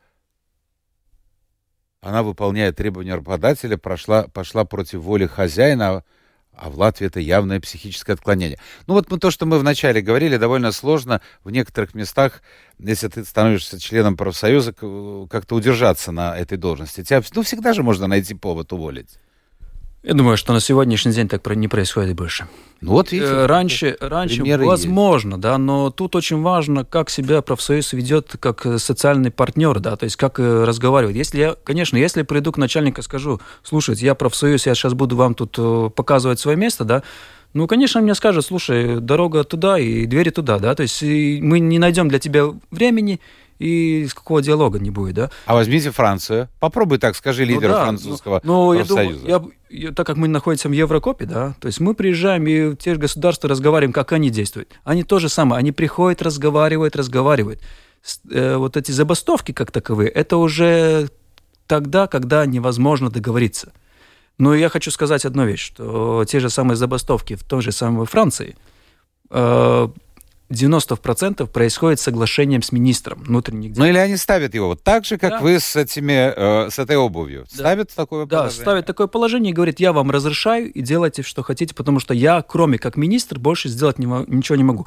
она, 2.01 2.23
выполняя 2.23 2.73
требования 2.73 3.15
работодателя, 3.15 3.77
прошла, 3.77 4.29
пошла 4.29 4.65
против 4.65 5.01
воли 5.01 5.27
хозяина, 5.27 6.05
а 6.53 6.71
в 6.71 6.79
Латвии 6.79 7.09
это 7.09 7.19
явное 7.19 7.61
психическое 7.61 8.13
отклонение. 8.13 8.59
Ну 8.87 8.95
вот 8.95 9.11
мы, 9.11 9.19
то, 9.19 9.31
что 9.31 9.45
мы 9.45 9.59
вначале 9.59 10.01
говорили, 10.01 10.37
довольно 10.37 10.71
сложно 10.71 11.21
в 11.43 11.51
некоторых 11.51 11.95
местах, 11.95 12.43
если 12.79 13.09
ты 13.09 13.25
становишься 13.25 13.81
членом 13.81 14.17
профсоюза, 14.17 14.73
как-то 14.73 15.57
удержаться 15.57 16.13
на 16.13 16.39
этой 16.39 16.57
должности. 16.57 17.03
Тебя, 17.03 17.21
ну, 17.35 17.43
всегда 17.43 17.75
же 17.75 17.83
можно 17.83 18.07
найти 18.07 18.35
повод 18.35 18.73
уволить. 18.73 19.19
Я 20.07 20.15
думаю, 20.15 20.37
что 20.37 20.53
на 20.53 20.61
сегодняшний 20.61 21.11
день 21.11 21.27
так 21.27 21.45
не 21.57 21.67
происходит 21.67 22.15
больше. 22.15 22.47
Ну 22.81 22.93
вот 22.93 23.11
видите. 23.11 23.33
Э, 23.33 23.47
раньше, 23.47 23.97
раньше 24.01 24.45
возможно, 24.45 25.31
есть. 25.31 25.41
да, 25.41 25.59
но 25.59 25.91
тут 25.91 26.15
очень 26.15 26.41
важно, 26.43 26.85
как 26.85 27.11
себя 27.11 27.43
профсоюз 27.43 27.93
ведет 27.93 28.37
как 28.39 28.65
социальный 28.79 29.33
партнер, 29.33 29.81
да, 29.81 29.97
то 29.97 30.05
есть 30.05 30.15
как 30.15 30.39
э, 30.39 30.63
разговаривает. 30.63 31.17
Если 31.17 31.41
я, 31.41 31.57
конечно, 31.65 31.97
если 31.97 32.23
приду 32.23 32.53
к 32.53 32.57
начальнику 32.57 33.01
и 33.01 33.03
скажу, 33.03 33.41
слушайте, 33.65 34.07
я 34.07 34.15
профсоюз, 34.15 34.67
я 34.67 34.77
сейчас 34.77 34.95
буду 34.95 35.17
вам 35.17 35.35
тут 35.35 35.57
э, 35.59 35.91
показывать 35.93 36.39
свое 36.39 36.57
место, 36.57 36.85
да, 36.85 37.03
ну, 37.53 37.67
конечно, 37.67 38.01
мне 38.01 38.15
скажут, 38.15 38.47
слушай, 38.47 39.01
дорога 39.01 39.43
туда 39.43 39.77
и 39.77 40.07
двери 40.07 40.31
туда, 40.31 40.61
да, 40.61 40.77
то 40.77 40.83
есть 40.85 41.03
мы 41.03 41.59
не 41.59 41.81
найдем 41.81 42.09
для 42.09 42.21
тебя 42.21 42.45
времени, 42.71 43.19
и 43.59 44.07
с 44.07 44.15
какого 44.15 44.43
диалога 44.43 44.79
не 44.79 44.91
будет, 44.91 45.15
да? 45.15 45.31
А 45.47 45.55
возьмите 45.55 45.91
Францию. 45.91 46.49
Попробуй 46.61 46.99
так, 46.99 47.17
скажи 47.17 47.45
лидеру 47.45 47.73
ну, 47.73 47.79
да, 47.79 47.83
французского 47.85 48.41
ну, 48.45 48.75
профсоюза. 48.75 49.27
Я 49.27 49.39
думаю, 49.39 49.55
я, 49.69 49.93
так 49.93 50.07
как 50.07 50.17
мы 50.17 50.29
находимся 50.29 50.69
в 50.69 50.73
Еврокопе, 50.73 51.27
да, 51.27 51.55
то 51.61 51.67
есть 51.67 51.81
мы 51.81 51.95
приезжаем 51.95 52.47
и 52.47 52.69
в 52.69 52.77
те 52.77 52.95
же 52.95 53.01
государства 53.01 53.49
разговариваем, 53.49 53.93
как 53.93 54.13
они 54.13 54.31
действуют. 54.31 54.79
Они 54.85 55.03
то 55.03 55.19
же 55.19 55.29
самое, 55.29 55.59
они 55.59 55.73
приходят, 55.73 56.23
разговаривают, 56.23 56.97
разговаривают. 56.97 57.61
Э, 58.31 58.57
вот 58.57 58.77
эти 58.77 58.93
забастовки 58.93 59.53
как 59.53 59.73
таковые, 59.73 60.09
это 60.11 60.37
уже 60.37 61.09
тогда, 61.67 62.07
когда 62.07 62.47
невозможно 62.47 63.11
договориться. 63.11 63.73
Но 64.39 64.55
я 64.55 64.69
хочу 64.69 64.91
сказать 64.91 65.25
одну 65.25 65.47
вещь, 65.47 65.67
что 65.67 66.25
те 66.27 66.41
же 66.41 66.51
самые 66.51 66.77
забастовки 66.77 67.35
в 67.35 67.43
той 67.43 67.63
же 67.63 67.73
самой 67.73 68.07
Франции 68.07 68.57
э, 69.31 69.89
90% 70.51 71.47
происходит 71.49 71.99
соглашением 71.99 72.63
с 72.63 72.71
министром 72.71 73.23
внутренних 73.25 73.73
дел. 73.73 73.85
Ну 73.85 73.91
или 73.91 73.99
они 73.99 74.17
ставят 74.17 74.55
его 74.55 74.69
вот 74.69 74.83
так 74.83 75.05
же, 75.05 75.19
как 75.19 75.31
да. 75.31 75.41
вы 75.41 75.59
с, 75.59 75.75
этими, 75.75 76.33
э, 76.35 76.71
с 76.71 76.79
этой 76.79 76.97
обувью. 76.97 77.47
Да. 77.53 77.59
Ставят 77.59 77.95
такое 77.95 78.27
да, 78.27 78.39
положение? 78.39 78.59
Да, 78.59 78.63
ставят 78.63 78.87
такое 78.87 79.07
положение 79.09 79.51
и 79.51 79.55
говорят, 79.55 79.81
я 79.81 79.93
вам 79.93 80.11
разрешаю 80.11 80.73
и 80.73 80.81
делайте, 80.83 81.23
что 81.23 81.43
хотите, 81.43 81.75
потому 81.75 81.99
что 81.99 82.15
я, 82.15 82.43
кроме 82.43 82.79
как 82.79 82.97
министр, 82.97 83.39
больше 83.39 83.69
сделать 83.69 83.99
не, 83.99 84.07
ничего 84.07 84.57
не 84.57 84.65
могу. 84.65 84.87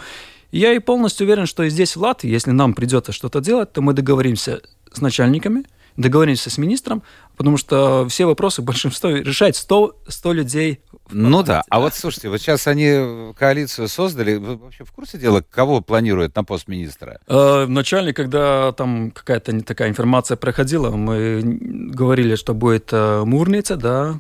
я 0.52 0.74
и 0.74 0.80
полностью 0.80 1.26
уверен, 1.26 1.46
что 1.46 1.64
и 1.64 1.70
здесь 1.70 1.96
в 1.96 2.02
Латвии, 2.02 2.30
если 2.30 2.52
нам 2.52 2.74
придется 2.74 3.12
что-то 3.12 3.42
делать, 3.42 3.74
то 3.74 3.82
мы 3.82 3.94
договоримся 3.94 4.62
с 4.94 5.02
начальниками, 5.02 5.66
договоримся 5.98 6.50
с 6.50 6.58
министром, 6.58 7.04
потому 7.36 7.58
что 7.58 8.08
все 8.08 8.26
вопросы 8.26 8.62
большинство 8.62 9.10
решает 9.10 9.58
100, 9.58 9.98
100 10.08 10.34
людей 10.34 10.80
Ну 11.12 11.44
да, 11.44 11.64
а 11.70 11.80
вот 11.80 11.94
слушайте, 11.94 12.30
вот 12.30 12.40
сейчас 12.40 12.68
они 12.68 13.34
коалицию 13.38 13.88
создали, 13.88 14.36
вы 14.36 14.58
вообще 14.58 14.84
в 14.84 14.92
курсе 14.92 15.18
дела, 15.18 15.44
кого 15.50 15.82
планируют 15.82 16.36
на 16.36 16.44
пост 16.44 16.68
министра? 16.68 17.20
Э, 17.28 17.66
вначале, 17.66 18.14
когда 18.14 18.72
там 18.74 19.12
какая-то 19.12 19.52
не 19.52 19.62
такая 19.62 19.90
информация 19.90 20.38
проходила, 20.38 20.92
мы 20.92 21.42
говорили, 21.42 22.36
что 22.36 22.54
будет 22.54 22.90
э, 22.92 23.24
Мурница, 23.26 23.76
да. 23.76 24.16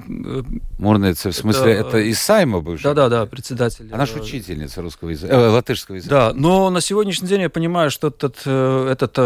Мурница, 0.77 1.31
в 1.31 1.35
смысле, 1.35 1.73
это, 1.73 1.89
это 1.89 1.97
из 1.99 2.19
Сайма 2.19 2.61
бывший? 2.61 2.83
Да-да-да, 2.83 3.25
председатель. 3.25 3.89
Она 3.91 4.05
же 4.05 4.19
учительница 4.19 4.81
русского 4.81 5.09
языка, 5.09 5.33
э, 5.33 5.49
латышского 5.49 5.95
языка. 5.95 6.29
Да, 6.29 6.33
но 6.33 6.69
на 6.69 6.81
сегодняшний 6.81 7.27
день 7.27 7.41
я 7.41 7.49
понимаю, 7.49 7.91
что 7.91 8.07
этот, 8.07 8.45
этот 8.45 9.17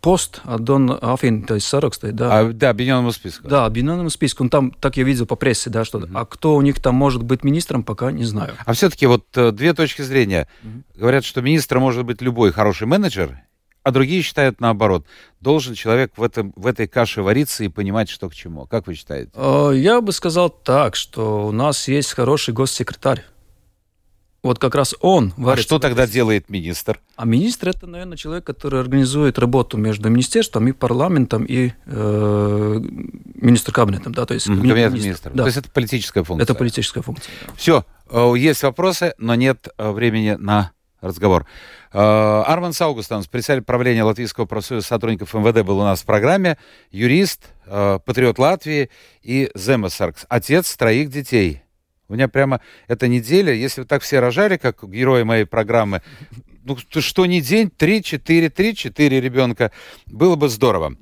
пост 0.00 0.40
Дон 0.44 0.98
Афин, 1.00 1.44
то 1.44 1.54
есть 1.54 1.66
Сарокстой, 1.66 2.12
да. 2.12 2.40
А, 2.40 2.52
да, 2.52 2.70
объединенному 2.70 3.12
списку. 3.12 3.48
Да, 3.48 3.66
объединенному 3.66 4.10
списку. 4.10 4.44
Ну, 4.44 4.50
там, 4.50 4.72
так 4.72 4.96
я 4.96 5.04
видел 5.04 5.26
по 5.26 5.36
прессе, 5.36 5.70
да, 5.70 5.84
что... 5.84 5.98
Угу. 5.98 6.08
А 6.14 6.26
кто 6.26 6.56
у 6.56 6.60
них 6.60 6.80
там 6.80 6.94
может 6.94 7.22
быть 7.22 7.44
министром, 7.44 7.82
пока 7.82 8.10
не 8.10 8.24
знаю. 8.24 8.54
А 8.64 8.72
все-таки 8.72 9.06
вот 9.06 9.26
две 9.32 9.72
точки 9.74 10.02
зрения. 10.02 10.48
Угу. 10.62 11.00
Говорят, 11.00 11.24
что 11.24 11.40
министр 11.40 11.78
может 11.78 12.04
быть 12.04 12.20
любой 12.20 12.52
хороший 12.52 12.86
менеджер, 12.86 13.40
а 13.82 13.92
другие 13.92 14.22
считают 14.22 14.60
наоборот. 14.60 15.06
Должен 15.40 15.74
человек 15.74 16.12
в, 16.16 16.22
этом, 16.22 16.52
в 16.56 16.66
этой 16.66 16.86
каше 16.86 17.22
вариться 17.22 17.64
и 17.64 17.68
понимать, 17.68 18.08
что 18.08 18.28
к 18.28 18.34
чему. 18.34 18.66
Как 18.66 18.86
вы 18.86 18.94
считаете? 18.94 19.30
Э, 19.34 19.72
я 19.74 20.00
бы 20.00 20.12
сказал 20.12 20.50
так, 20.50 20.96
что 20.96 21.46
у 21.46 21.52
нас 21.52 21.88
есть 21.88 22.12
хороший 22.12 22.52
госсекретарь. 22.52 23.24
Вот 24.42 24.58
как 24.58 24.74
раз 24.74 24.94
он 25.00 25.34
А 25.36 25.56
что 25.56 25.78
тогда 25.78 26.06
делает 26.06 26.48
министр? 26.48 26.98
А 27.16 27.26
министр 27.26 27.70
это, 27.70 27.86
наверное, 27.86 28.16
человек, 28.16 28.44
который 28.44 28.80
организует 28.80 29.38
работу 29.38 29.76
между 29.76 30.08
министерством 30.08 30.66
и 30.68 30.72
парламентом 30.72 31.44
и 31.44 31.72
э, 31.84 32.80
министр 33.34 33.72
кабинетом, 33.72 34.14
да, 34.14 34.24
то 34.24 34.32
есть 34.32 34.46
кабинет, 34.46 34.68
кабинет 34.70 34.92
министра. 34.92 35.30
Да. 35.30 35.42
То 35.42 35.46
есть 35.46 35.58
это 35.58 35.70
политическая 35.70 36.24
функция. 36.24 36.44
Это 36.44 36.54
политическая 36.54 37.02
функция. 37.02 37.30
Да. 37.46 37.52
Все, 37.54 37.84
э, 38.10 38.32
есть 38.38 38.62
вопросы, 38.62 39.14
но 39.18 39.34
нет 39.34 39.68
э, 39.76 39.90
времени 39.90 40.36
на 40.38 40.72
разговор. 41.02 41.46
Э, 41.92 42.42
Арман 42.46 42.72
Саугустанс, 42.72 43.26
председатель 43.26 43.64
правления 43.64 44.04
Латвийского 44.04 44.46
профсоюза 44.46 44.86
сотрудников 44.86 45.34
МВД, 45.34 45.66
был 45.66 45.80
у 45.80 45.84
нас 45.84 46.00
в 46.00 46.06
программе. 46.06 46.56
Юрист, 46.90 47.50
патриот 47.66 48.38
Латвии 48.38 48.90
и 49.22 49.50
Земесаркс, 49.54 50.24
отец 50.30 50.74
троих 50.76 51.10
детей. 51.10 51.62
У 52.10 52.14
меня 52.14 52.26
прямо 52.26 52.60
эта 52.88 53.06
неделя, 53.06 53.52
если 53.52 53.82
вы 53.82 53.86
так 53.86 54.02
все 54.02 54.18
рожали, 54.18 54.56
как 54.56 54.82
герои 54.82 55.22
моей 55.22 55.44
программы, 55.44 56.02
ну, 56.64 56.76
что 56.76 57.24
не 57.24 57.40
день, 57.40 57.70
3-4, 57.76 58.50
3-4 58.52 59.20
ребенка, 59.20 59.70
было 60.06 60.34
бы 60.34 60.48
здорово. 60.48 60.96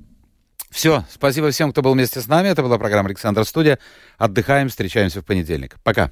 Все, 0.69 1.03
спасибо 1.11 1.49
всем, 1.49 1.71
кто 1.71 1.81
был 1.81 1.93
вместе 1.93 2.21
с 2.21 2.27
нами. 2.27 2.49
Это 2.49 2.61
была 2.61 2.77
программа 2.77 3.09
«Александр 3.09 3.43
Студия». 3.43 3.79
Отдыхаем, 4.19 4.69
встречаемся 4.69 5.21
в 5.21 5.25
понедельник. 5.25 5.77
Пока. 5.83 6.11